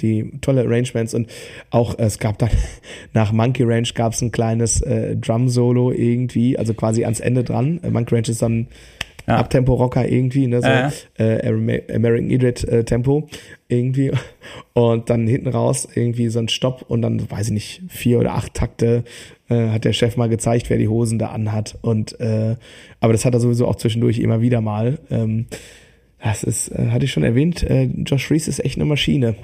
die 0.00 0.32
tolle 0.40 0.62
Arrangements 0.62 1.14
und 1.14 1.28
auch 1.70 1.98
es 1.98 2.18
gab 2.18 2.38
dann 2.38 2.50
nach 3.12 3.32
Monkey 3.32 3.64
Ranch 3.64 3.94
gab 3.94 4.12
es 4.12 4.22
ein 4.22 4.32
kleines 4.32 4.80
äh, 4.82 5.16
Drum 5.16 5.48
Solo 5.48 5.92
irgendwie, 5.92 6.58
also 6.58 6.74
quasi 6.74 7.04
ans 7.04 7.20
Ende 7.20 7.44
dran. 7.44 7.80
Äh, 7.82 7.90
Monkey 7.90 8.14
Ranch 8.14 8.28
ist 8.28 8.42
dann 8.42 8.68
ja. 9.26 9.36
Abtempo-Rocker 9.36 10.08
irgendwie, 10.08 10.46
ne, 10.46 10.60
so 10.60 11.22
äh, 11.22 11.46
American 11.92 12.30
Idiot 12.30 12.64
äh, 12.64 12.84
Tempo 12.84 13.28
irgendwie 13.68 14.12
und 14.72 15.10
dann 15.10 15.26
hinten 15.26 15.48
raus 15.48 15.88
irgendwie 15.94 16.28
so 16.28 16.38
ein 16.38 16.48
Stopp 16.48 16.84
und 16.88 17.02
dann, 17.02 17.30
weiß 17.30 17.48
ich 17.48 17.52
nicht, 17.52 17.82
vier 17.88 18.18
oder 18.18 18.34
acht 18.34 18.54
Takte 18.54 19.04
äh, 19.48 19.68
hat 19.68 19.84
der 19.84 19.92
Chef 19.92 20.16
mal 20.16 20.28
gezeigt, 20.28 20.70
wer 20.70 20.78
die 20.78 20.88
Hosen 20.88 21.18
da 21.18 21.28
anhat 21.28 21.78
und 21.82 22.18
äh, 22.20 22.56
aber 23.00 23.12
das 23.12 23.24
hat 23.24 23.34
er 23.34 23.40
sowieso 23.40 23.66
auch 23.66 23.76
zwischendurch 23.76 24.18
immer 24.18 24.40
wieder 24.40 24.60
mal. 24.60 24.98
Ähm, 25.10 25.46
das 26.22 26.42
ist, 26.42 26.68
äh, 26.68 26.88
hatte 26.90 27.04
ich 27.04 27.12
schon 27.12 27.22
erwähnt, 27.22 27.62
äh, 27.62 27.84
Josh 27.84 28.30
Reese 28.30 28.50
ist 28.50 28.64
echt 28.64 28.76
eine 28.76 28.84
Maschine. 28.84 29.34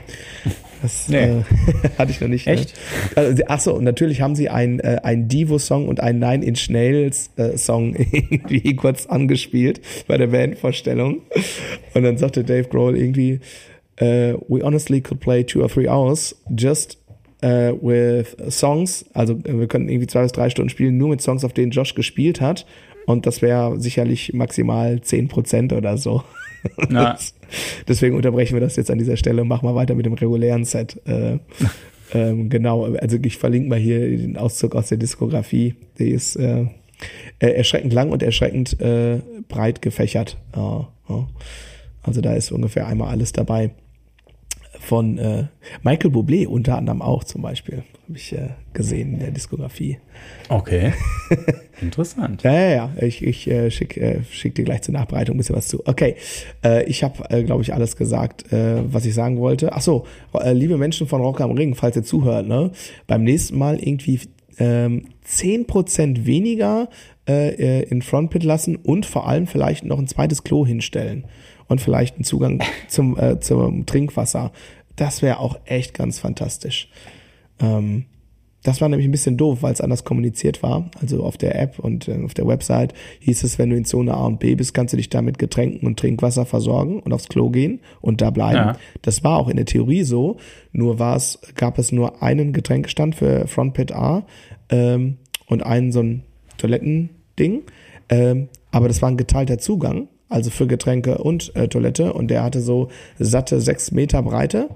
Das 0.82 1.08
nee. 1.08 1.16
äh, 1.16 1.42
hatte 1.98 2.10
ich 2.10 2.20
noch 2.20 2.28
nicht. 2.28 2.46
Ne? 2.46 2.52
Echt? 2.52 2.74
Ne? 3.16 3.22
Also, 3.22 3.44
achso, 3.46 3.72
und 3.72 3.84
natürlich 3.84 4.20
haben 4.20 4.34
sie 4.34 4.50
ein, 4.50 4.80
äh, 4.80 5.00
ein 5.02 5.28
Divo-Song 5.28 5.88
und 5.88 6.00
einen 6.00 6.18
Nine 6.18 6.44
Inch 6.44 6.68
Nails-Song 6.68 7.94
äh, 7.94 8.06
irgendwie 8.12 8.76
kurz 8.76 9.06
angespielt 9.06 9.80
bei 10.06 10.18
der 10.18 10.28
Bandvorstellung. 10.28 11.22
Und 11.94 12.02
dann 12.02 12.18
sagte 12.18 12.44
Dave 12.44 12.68
Grohl 12.68 12.96
irgendwie, 12.96 13.40
uh, 14.00 14.38
we 14.48 14.62
honestly 14.62 15.00
could 15.00 15.20
play 15.20 15.42
two 15.44 15.62
or 15.62 15.68
three 15.68 15.88
hours 15.88 16.36
just 16.54 16.98
uh, 17.42 17.72
with 17.80 18.36
songs. 18.50 19.06
Also 19.14 19.42
wir 19.42 19.66
könnten 19.66 19.88
irgendwie 19.88 20.08
zwei 20.08 20.22
bis 20.22 20.32
drei 20.32 20.50
Stunden 20.50 20.68
spielen, 20.68 20.98
nur 20.98 21.08
mit 21.08 21.22
Songs, 21.22 21.44
auf 21.44 21.54
denen 21.54 21.70
Josh 21.70 21.94
gespielt 21.94 22.42
hat. 22.42 22.66
Und 23.06 23.24
das 23.24 23.40
wäre 23.40 23.80
sicherlich 23.80 24.34
maximal 24.34 25.00
zehn 25.00 25.28
Prozent 25.28 25.72
oder 25.72 25.96
so. 25.96 26.22
Ja. 26.90 27.16
Deswegen 27.88 28.16
unterbrechen 28.16 28.54
wir 28.54 28.60
das 28.60 28.76
jetzt 28.76 28.90
an 28.90 28.98
dieser 28.98 29.16
Stelle 29.16 29.42
und 29.42 29.48
machen 29.48 29.68
wir 29.68 29.74
weiter 29.74 29.94
mit 29.94 30.06
dem 30.06 30.14
regulären 30.14 30.64
Set. 30.64 31.00
Äh, 31.06 31.38
ähm, 32.14 32.48
genau, 32.48 32.94
also 32.96 33.18
ich 33.22 33.36
verlinke 33.36 33.68
mal 33.68 33.78
hier 33.78 34.00
den 34.00 34.36
Auszug 34.36 34.74
aus 34.74 34.88
der 34.88 34.98
Diskografie. 34.98 35.74
Die 35.98 36.10
ist 36.10 36.36
äh, 36.36 36.66
erschreckend 37.38 37.92
lang 37.92 38.10
und 38.10 38.22
erschreckend 38.22 38.80
äh, 38.80 39.20
breit 39.48 39.82
gefächert. 39.82 40.38
Also 42.02 42.20
da 42.20 42.34
ist 42.34 42.50
ungefähr 42.52 42.86
einmal 42.86 43.10
alles 43.10 43.32
dabei 43.32 43.70
von 44.86 45.18
äh, 45.18 45.44
Michael 45.82 46.12
Bublé 46.12 46.46
unter 46.46 46.78
anderem 46.78 47.02
auch 47.02 47.24
zum 47.24 47.42
Beispiel. 47.42 47.82
Habe 48.06 48.16
ich 48.16 48.32
äh, 48.32 48.50
gesehen 48.72 49.14
in 49.14 49.18
der 49.18 49.32
Diskografie. 49.32 49.98
Okay. 50.48 50.92
Interessant. 51.82 52.44
ja, 52.44 52.52
ja, 52.52 52.70
ja. 52.70 52.90
Ich, 53.00 53.22
ich 53.22 53.50
äh, 53.50 53.70
schicke 53.70 54.00
äh, 54.00 54.24
schick 54.30 54.54
dir 54.54 54.64
gleich 54.64 54.82
zur 54.82 54.94
Nachbereitung 54.94 55.34
ein 55.34 55.38
bisschen 55.38 55.56
was 55.56 55.66
zu. 55.66 55.82
Okay. 55.86 56.14
Äh, 56.64 56.84
ich 56.84 57.02
habe, 57.02 57.28
äh, 57.30 57.42
glaube 57.42 57.62
ich, 57.62 57.74
alles 57.74 57.96
gesagt, 57.96 58.44
was 58.50 59.04
ich 59.04 59.14
sagen 59.14 59.38
wollte. 59.40 59.72
Ach 59.72 59.80
so, 59.80 60.06
liebe 60.52 60.76
Menschen 60.76 61.06
von 61.06 61.20
Rock 61.20 61.40
am 61.40 61.50
Ring, 61.50 61.74
falls 61.74 61.96
ihr 61.96 62.04
zuhört, 62.04 62.46
ne? 62.46 62.70
Beim 63.06 63.24
nächsten 63.24 63.58
Mal 63.58 63.78
irgendwie 63.80 64.20
ähm, 64.58 65.06
10% 65.26 66.26
weniger 66.26 66.88
in 67.28 68.02
Frontpit 68.02 68.44
lassen 68.44 68.76
und 68.76 69.04
vor 69.04 69.26
allem 69.26 69.48
vielleicht 69.48 69.84
noch 69.84 69.98
ein 69.98 70.06
zweites 70.06 70.44
Klo 70.44 70.64
hinstellen 70.64 71.24
und 71.68 71.80
vielleicht 71.80 72.16
einen 72.16 72.24
Zugang 72.24 72.62
zum, 72.88 73.18
äh, 73.18 73.40
zum 73.40 73.86
Trinkwasser. 73.86 74.52
Das 74.96 75.22
wäre 75.22 75.40
auch 75.40 75.58
echt 75.64 75.94
ganz 75.94 76.18
fantastisch. 76.18 76.88
Ähm, 77.60 78.06
das 78.66 78.80
war 78.80 78.88
nämlich 78.88 79.06
ein 79.06 79.12
bisschen 79.12 79.36
doof, 79.36 79.58
weil 79.60 79.72
es 79.72 79.80
anders 79.80 80.02
kommuniziert 80.02 80.60
war. 80.62 80.90
Also 81.00 81.22
auf 81.22 81.36
der 81.36 81.60
App 81.60 81.78
und 81.78 82.08
äh, 82.08 82.18
auf 82.24 82.34
der 82.34 82.48
Website 82.48 82.94
hieß 83.20 83.44
es, 83.44 83.60
wenn 83.60 83.70
du 83.70 83.76
in 83.76 83.84
Zone 83.84 84.12
A 84.12 84.26
und 84.26 84.40
B 84.40 84.56
bist, 84.56 84.74
kannst 84.74 84.92
du 84.92 84.96
dich 84.96 85.08
da 85.08 85.22
mit 85.22 85.38
Getränken 85.38 85.86
und 85.86 86.00
Trinkwasser 86.00 86.46
versorgen 86.46 86.98
und 86.98 87.12
aufs 87.12 87.28
Klo 87.28 87.50
gehen 87.50 87.78
und 88.00 88.20
da 88.20 88.30
bleiben. 88.30 88.56
Ja. 88.56 88.76
Das 89.02 89.22
war 89.22 89.38
auch 89.38 89.48
in 89.48 89.56
der 89.56 89.66
Theorie 89.66 90.02
so. 90.02 90.38
Nur 90.72 90.98
war 90.98 91.14
es, 91.14 91.38
gab 91.54 91.78
es 91.78 91.92
nur 91.92 92.24
einen 92.24 92.52
Getränkestand 92.52 93.14
für 93.14 93.46
Frontpit 93.46 93.92
A 93.92 94.26
ähm, 94.70 95.18
und 95.46 95.62
einen 95.62 95.92
so 95.92 96.00
ein 96.00 96.24
Toilettending. 96.58 97.62
Ähm, 98.08 98.48
aber 98.72 98.88
das 98.88 99.00
war 99.00 99.10
ein 99.10 99.16
geteilter 99.16 99.58
Zugang, 99.58 100.08
also 100.28 100.50
für 100.50 100.66
Getränke 100.66 101.18
und 101.18 101.54
äh, 101.54 101.68
Toilette. 101.68 102.12
Und 102.14 102.32
der 102.32 102.42
hatte 102.42 102.60
so 102.60 102.88
satte 103.18 103.60
sechs 103.60 103.92
Meter 103.92 104.22
Breite. 104.22 104.70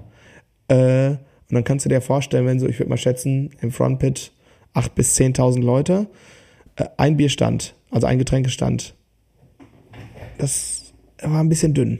Äh, 0.71 1.09
und 1.09 1.55
dann 1.55 1.63
kannst 1.65 1.85
du 1.85 1.89
dir 1.89 1.99
vorstellen, 1.99 2.45
wenn 2.45 2.59
so, 2.59 2.67
ich 2.67 2.79
würde 2.79 2.89
mal 2.89 2.97
schätzen, 2.97 3.49
im 3.59 3.71
Frontpit 3.71 4.31
acht 4.73 4.95
bis 4.95 5.17
10.000 5.19 5.61
Leute, 5.61 6.07
äh, 6.77 6.85
ein 6.95 7.17
Bierstand, 7.17 7.75
also 7.91 8.07
ein 8.07 8.17
Getränkestand. 8.17 8.95
Das 10.37 10.93
war 11.21 11.41
ein 11.41 11.49
bisschen 11.49 11.73
dünn. 11.73 11.99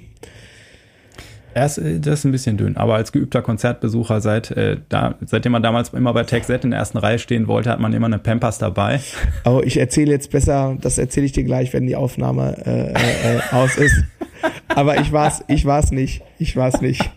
Ist, 1.53 1.82
das 1.99 2.19
ist 2.19 2.24
ein 2.24 2.32
bisschen 2.32 2.55
dünn, 2.55 2.78
aber 2.78 2.95
als 2.95 3.11
geübter 3.11 3.41
Konzertbesucher, 3.41 4.22
seit, 4.22 4.51
äh, 4.51 4.78
da, 4.88 5.15
seitdem 5.26 5.51
man 5.51 5.61
damals 5.61 5.89
immer 5.89 6.13
bei 6.13 6.24
Tech 6.24 6.45
Set 6.45 6.63
in 6.63 6.72
der 6.72 6.80
ersten 6.80 6.97
Reihe 6.97 7.19
stehen 7.19 7.49
wollte, 7.49 7.69
hat 7.72 7.82
man 7.82 7.91
immer 7.91 8.05
eine 8.05 8.19
Pampers 8.19 8.57
dabei. 8.57 9.01
Aber 9.43 9.65
ich 9.65 9.76
erzähle 9.76 10.11
jetzt 10.11 10.32
besser, 10.32 10.78
das 10.80 10.97
erzähle 10.97 11.26
ich 11.26 11.34
dir 11.34 11.43
gleich, 11.43 11.74
wenn 11.74 11.88
die 11.88 11.97
Aufnahme 11.97 12.55
äh, 12.65 12.93
äh, 12.93 13.38
äh 13.38 13.41
aus 13.51 13.76
ist. 13.76 14.01
Aber 14.69 15.01
ich 15.01 15.11
war's, 15.11 15.43
ich 15.49 15.65
war's 15.65 15.91
nicht. 15.91 16.24
Ich 16.39 16.55
war's 16.55 16.80
nicht. 16.80 17.11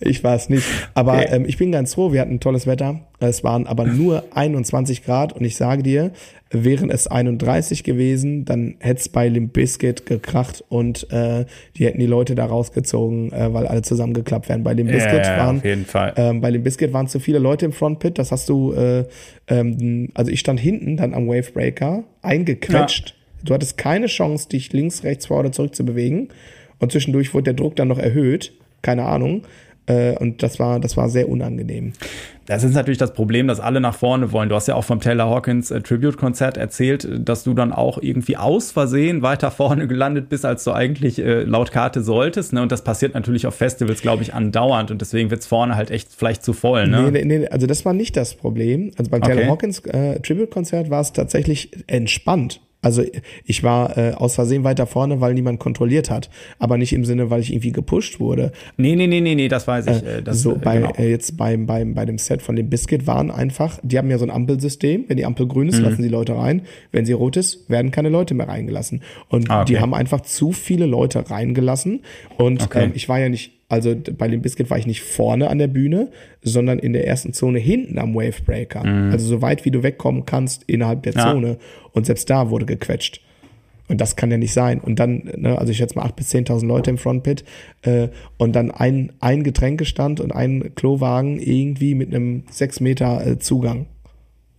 Ich 0.00 0.24
weiß 0.24 0.48
nicht. 0.48 0.66
Aber 0.94 1.14
okay. 1.14 1.28
ähm, 1.30 1.44
ich 1.46 1.58
bin 1.58 1.72
ganz 1.72 1.94
froh, 1.94 2.12
wir 2.12 2.20
hatten 2.20 2.40
tolles 2.40 2.66
Wetter. 2.66 3.00
Es 3.18 3.44
waren 3.44 3.66
aber 3.66 3.84
nur 3.84 4.24
21 4.34 5.04
Grad 5.04 5.34
und 5.34 5.44
ich 5.44 5.56
sage 5.56 5.82
dir, 5.82 6.12
wären 6.50 6.90
es 6.90 7.06
31 7.06 7.84
gewesen, 7.84 8.44
dann 8.44 8.76
hätte 8.80 9.00
es 9.00 9.08
bei 9.08 9.28
Limp 9.28 9.52
Biscuit 9.52 10.06
gekracht 10.06 10.64
und 10.68 11.10
äh, 11.12 11.44
die 11.76 11.86
hätten 11.86 12.00
die 12.00 12.06
Leute 12.06 12.34
da 12.34 12.46
rausgezogen, 12.46 13.32
äh, 13.32 13.52
weil 13.52 13.66
alle 13.66 13.82
zusammengeklappt 13.82 14.48
wären. 14.48 14.64
Bei 14.64 14.72
Limp 14.72 14.90
Biscuit 14.90 15.24
ja, 15.24 15.38
waren 15.38 15.58
auf 15.58 15.64
jeden 15.64 15.84
Fall. 15.84 16.14
Ähm, 16.16 16.40
bei 16.40 16.50
Limp 16.50 16.64
Biscuit 16.64 16.92
waren 16.92 17.06
zu 17.06 17.20
viele 17.20 17.38
Leute 17.38 17.66
im 17.66 17.72
Frontpit. 17.72 18.18
Das 18.18 18.32
hast 18.32 18.48
du, 18.48 18.72
äh, 18.72 19.04
ähm, 19.48 20.08
also 20.14 20.30
ich 20.30 20.40
stand 20.40 20.58
hinten 20.58 20.96
dann 20.96 21.14
am 21.14 21.28
Wavebreaker, 21.28 22.04
eingequetscht. 22.22 23.10
Ja. 23.10 23.14
Du 23.44 23.54
hattest 23.54 23.78
keine 23.78 24.06
Chance, 24.06 24.48
dich 24.48 24.72
links, 24.72 25.04
rechts, 25.04 25.26
vor 25.26 25.40
oder 25.40 25.52
zurück 25.52 25.74
zu 25.74 25.84
bewegen. 25.84 26.28
Und 26.78 26.92
zwischendurch 26.92 27.32
wurde 27.32 27.44
der 27.44 27.54
Druck 27.54 27.76
dann 27.76 27.88
noch 27.88 27.98
erhöht. 27.98 28.52
Keine 28.82 29.06
Ahnung. 29.06 29.42
Äh, 29.86 30.16
und 30.16 30.42
das 30.42 30.58
war, 30.58 30.80
das 30.80 30.96
war 30.96 31.08
sehr 31.08 31.28
unangenehm. 31.28 31.92
Das 32.46 32.64
ist 32.64 32.74
natürlich 32.74 32.98
das 32.98 33.12
Problem, 33.12 33.46
dass 33.46 33.60
alle 33.60 33.80
nach 33.80 33.94
vorne 33.94 34.32
wollen. 34.32 34.48
Du 34.48 34.54
hast 34.54 34.66
ja 34.66 34.74
auch 34.74 34.84
vom 34.84 35.00
Taylor 35.00 35.30
Hawkins 35.30 35.70
äh, 35.70 35.80
Tribute-Konzert 35.80 36.56
erzählt, 36.56 37.08
dass 37.12 37.44
du 37.44 37.54
dann 37.54 37.72
auch 37.72 37.98
irgendwie 38.00 38.36
aus 38.36 38.72
Versehen 38.72 39.22
weiter 39.22 39.50
vorne 39.50 39.86
gelandet 39.86 40.28
bist, 40.28 40.44
als 40.44 40.64
du 40.64 40.72
eigentlich 40.72 41.18
äh, 41.18 41.42
laut 41.42 41.70
Karte 41.70 42.02
solltest. 42.02 42.52
Ne? 42.52 42.62
Und 42.62 42.72
das 42.72 42.82
passiert 42.82 43.14
natürlich 43.14 43.46
auf 43.46 43.54
Festivals, 43.54 44.02
glaube 44.02 44.22
ich, 44.22 44.34
andauernd. 44.34 44.90
Und 44.90 45.00
deswegen 45.00 45.30
wird 45.30 45.40
es 45.40 45.46
vorne 45.46 45.76
halt 45.76 45.90
echt 45.90 46.08
vielleicht 46.16 46.42
zu 46.42 46.52
voll. 46.52 46.86
Ne? 46.86 47.10
Nee, 47.12 47.24
nee, 47.24 47.46
also 47.48 47.66
das 47.66 47.84
war 47.84 47.92
nicht 47.92 48.16
das 48.16 48.34
Problem. 48.34 48.92
Also 48.96 49.10
beim 49.10 49.22
Taylor 49.22 49.42
okay. 49.42 49.50
Hawkins 49.50 49.78
äh, 49.86 50.20
Tribute-Konzert 50.20 50.90
war 50.90 51.00
es 51.00 51.12
tatsächlich 51.12 51.70
entspannt. 51.86 52.60
Also 52.82 53.02
ich 53.44 53.62
war 53.62 53.98
äh, 53.98 54.12
aus 54.12 54.36
Versehen 54.36 54.64
weiter 54.64 54.86
vorne, 54.86 55.20
weil 55.20 55.34
niemand 55.34 55.60
kontrolliert 55.60 56.08
hat, 56.08 56.30
aber 56.58 56.78
nicht 56.78 56.94
im 56.94 57.04
Sinne, 57.04 57.28
weil 57.28 57.40
ich 57.40 57.52
irgendwie 57.52 57.72
gepusht 57.72 58.20
wurde. 58.20 58.52
Nee, 58.78 58.96
nee, 58.96 59.06
nee, 59.06 59.20
nee, 59.20 59.34
nee, 59.34 59.48
das 59.48 59.68
weiß 59.68 59.86
ich. 59.86 60.02
Äh, 60.02 60.22
das, 60.22 60.40
so 60.40 60.56
bei 60.56 60.78
genau. 60.78 60.92
äh, 60.96 61.10
jetzt 61.10 61.36
beim, 61.36 61.66
beim 61.66 61.94
bei 61.94 62.06
dem 62.06 62.16
Set 62.30 62.42
von 62.42 62.54
dem 62.54 62.70
Biscuit 62.70 63.06
waren 63.06 63.30
einfach, 63.30 63.78
die 63.82 63.98
haben 63.98 64.08
ja 64.08 64.18
so 64.18 64.24
ein 64.24 64.30
Ampelsystem, 64.30 65.04
wenn 65.08 65.16
die 65.16 65.24
Ampel 65.24 65.48
grün 65.48 65.68
ist, 65.68 65.78
mhm. 65.78 65.84
lassen 65.84 66.02
die 66.02 66.08
Leute 66.08 66.36
rein, 66.36 66.62
wenn 66.92 67.04
sie 67.04 67.12
rot 67.12 67.36
ist, 67.36 67.68
werden 67.68 67.90
keine 67.90 68.08
Leute 68.08 68.34
mehr 68.34 68.46
reingelassen 68.46 69.02
und 69.28 69.50
ah, 69.50 69.62
okay. 69.62 69.72
die 69.72 69.80
haben 69.80 69.94
einfach 69.94 70.20
zu 70.20 70.52
viele 70.52 70.86
Leute 70.86 71.28
reingelassen 71.28 72.02
und 72.38 72.62
okay. 72.62 72.84
ähm, 72.84 72.92
ich 72.94 73.08
war 73.08 73.18
ja 73.18 73.28
nicht 73.28 73.52
also 73.68 73.94
bei 73.94 74.26
dem 74.26 74.42
Biscuit 74.42 74.68
war 74.68 74.78
ich 74.78 74.86
nicht 74.88 75.00
vorne 75.00 75.48
an 75.48 75.58
der 75.58 75.68
Bühne, 75.68 76.10
sondern 76.42 76.80
in 76.80 76.92
der 76.92 77.06
ersten 77.06 77.32
Zone 77.32 77.60
hinten 77.60 78.00
am 78.00 78.16
Wavebreaker. 78.16 78.84
Mhm. 78.84 79.12
Also 79.12 79.28
so 79.28 79.42
weit 79.42 79.64
wie 79.64 79.70
du 79.70 79.84
wegkommen 79.84 80.26
kannst 80.26 80.64
innerhalb 80.66 81.04
der 81.04 81.12
ja. 81.12 81.30
Zone. 81.30 81.56
Und 81.92 82.04
selbst 82.04 82.28
da 82.28 82.50
wurde 82.50 82.66
gequetscht. 82.66 83.20
Und 83.90 84.00
das 84.00 84.14
kann 84.14 84.30
ja 84.30 84.38
nicht 84.38 84.52
sein. 84.52 84.78
Und 84.78 85.00
dann, 85.00 85.28
ne, 85.36 85.58
also 85.58 85.72
ich 85.72 85.78
schätze 85.78 85.96
mal 85.96 86.04
acht 86.04 86.14
bis 86.14 86.28
zehntausend 86.28 86.68
Leute 86.68 86.90
im 86.90 86.96
Frontpit 86.96 87.44
äh, 87.82 88.06
und 88.38 88.54
dann 88.54 88.70
ein, 88.70 89.12
ein 89.18 89.42
Getränkestand 89.42 90.20
und 90.20 90.30
ein 90.30 90.76
Klowagen 90.76 91.40
irgendwie 91.40 91.96
mit 91.96 92.14
einem 92.14 92.44
sechs 92.52 92.78
Meter 92.78 93.26
äh, 93.26 93.38
Zugang. 93.40 93.86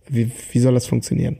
Wie, 0.06 0.30
wie 0.50 0.58
soll 0.58 0.74
das 0.74 0.86
funktionieren? 0.86 1.38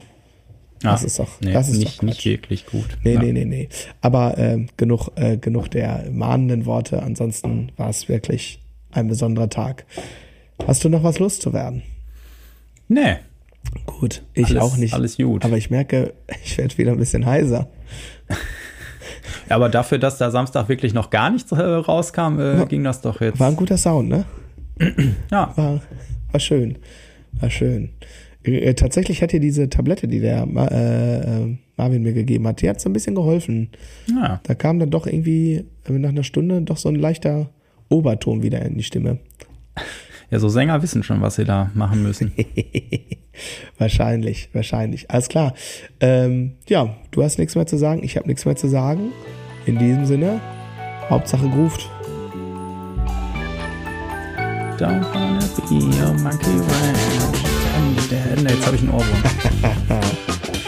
Das 0.81 1.03
ist 1.03 1.19
doch, 1.19 1.39
nee, 1.39 1.53
das 1.53 1.69
ist 1.69 1.77
nicht, 1.77 1.99
doch 1.99 2.03
nicht 2.03 2.25
wirklich 2.25 2.65
gut. 2.65 2.97
Nee, 3.03 3.13
ja. 3.13 3.21
nee, 3.21 3.31
nee, 3.31 3.45
nee. 3.45 3.69
Aber 4.01 4.39
äh, 4.39 4.65
genug, 4.75 5.11
äh, 5.15 5.37
genug 5.37 5.69
der 5.69 6.09
mahnenden 6.11 6.65
Worte. 6.65 7.03
Ansonsten 7.03 7.71
war 7.77 7.89
es 7.89 8.09
wirklich 8.09 8.59
ein 8.91 9.07
besonderer 9.07 9.49
Tag. 9.49 9.85
Hast 10.65 10.83
du 10.83 10.89
noch 10.89 11.03
was 11.03 11.19
loszuwerden? 11.19 11.83
Nee. 12.87 13.17
Gut, 13.85 14.23
ich 14.33 14.47
alles, 14.47 14.61
auch 14.61 14.77
nicht. 14.77 14.93
Alles 14.93 15.17
gut. 15.17 15.45
Aber 15.45 15.57
ich 15.57 15.69
merke, 15.69 16.13
ich 16.43 16.57
werde 16.57 16.77
wieder 16.77 16.91
ein 16.91 16.97
bisschen 16.97 17.25
heiser. 17.25 17.69
ja, 19.49 19.55
aber 19.55 19.69
dafür, 19.69 19.97
dass 19.97 20.17
da 20.17 20.31
Samstag 20.31 20.69
wirklich 20.69 20.93
noch 20.93 21.09
gar 21.09 21.29
nichts 21.29 21.51
äh, 21.51 21.61
rauskam, 21.61 22.39
äh, 22.39 22.57
ja, 22.57 22.65
ging 22.65 22.83
das 22.83 23.01
doch 23.01 23.21
jetzt. 23.21 23.39
War 23.39 23.49
ein 23.49 23.55
guter 23.55 23.77
Sound, 23.77 24.09
ne? 24.09 24.25
ja. 25.31 25.53
War, 25.55 25.81
war 26.31 26.39
schön. 26.39 26.77
War 27.33 27.49
schön. 27.49 27.89
Äh, 28.43 28.73
tatsächlich 28.73 29.21
hat 29.21 29.31
dir 29.31 29.39
diese 29.39 29.69
Tablette, 29.69 30.07
die 30.07 30.19
der 30.19 30.45
äh, 30.45 31.43
äh, 31.43 31.57
Marvin 31.77 32.03
mir 32.03 32.13
gegeben 32.13 32.47
hat, 32.47 32.61
die 32.61 32.69
hat 32.69 32.81
so 32.81 32.89
ein 32.89 32.93
bisschen 32.93 33.15
geholfen. 33.15 33.69
Ja. 34.07 34.41
Da 34.43 34.55
kam 34.55 34.79
dann 34.79 34.89
doch 34.89 35.07
irgendwie 35.07 35.65
äh, 35.87 35.91
nach 35.93 36.09
einer 36.09 36.23
Stunde 36.23 36.61
doch 36.61 36.77
so 36.77 36.89
ein 36.89 36.95
leichter 36.95 37.49
Oberton 37.89 38.43
wieder 38.43 38.61
in 38.63 38.77
die 38.77 38.83
Stimme. 38.83 39.19
Ja, 40.29 40.39
so 40.39 40.49
Sänger 40.49 40.81
wissen 40.81 41.03
schon, 41.03 41.21
was 41.21 41.35
sie 41.35 41.45
da 41.45 41.71
machen 41.73 42.03
müssen. 42.03 42.33
wahrscheinlich, 43.77 44.49
wahrscheinlich. 44.53 45.09
Alles 45.11 45.29
klar. 45.29 45.53
Ähm, 45.99 46.53
ja, 46.67 46.95
du 47.11 47.23
hast 47.23 47.37
nichts 47.37 47.55
mehr 47.55 47.65
zu 47.65 47.77
sagen, 47.77 48.03
ich 48.03 48.17
habe 48.17 48.27
nichts 48.27 48.45
mehr 48.45 48.55
zu 48.55 48.67
sagen. 48.67 49.11
In 49.65 49.77
diesem 49.77 50.05
Sinne, 50.05 50.41
Hauptsache 51.09 51.47
groovt. 51.49 51.89
Don't 54.77 55.05
wanna 55.13 55.39
be 55.69 56.03
a 56.03 56.13
monkey 56.13 56.57
ranch. 56.59 57.13
Jetzt 58.43 58.65
habe 58.65 58.75
ich 58.75 58.81
einen 58.81 58.91
Ohrwurm. 58.91 59.23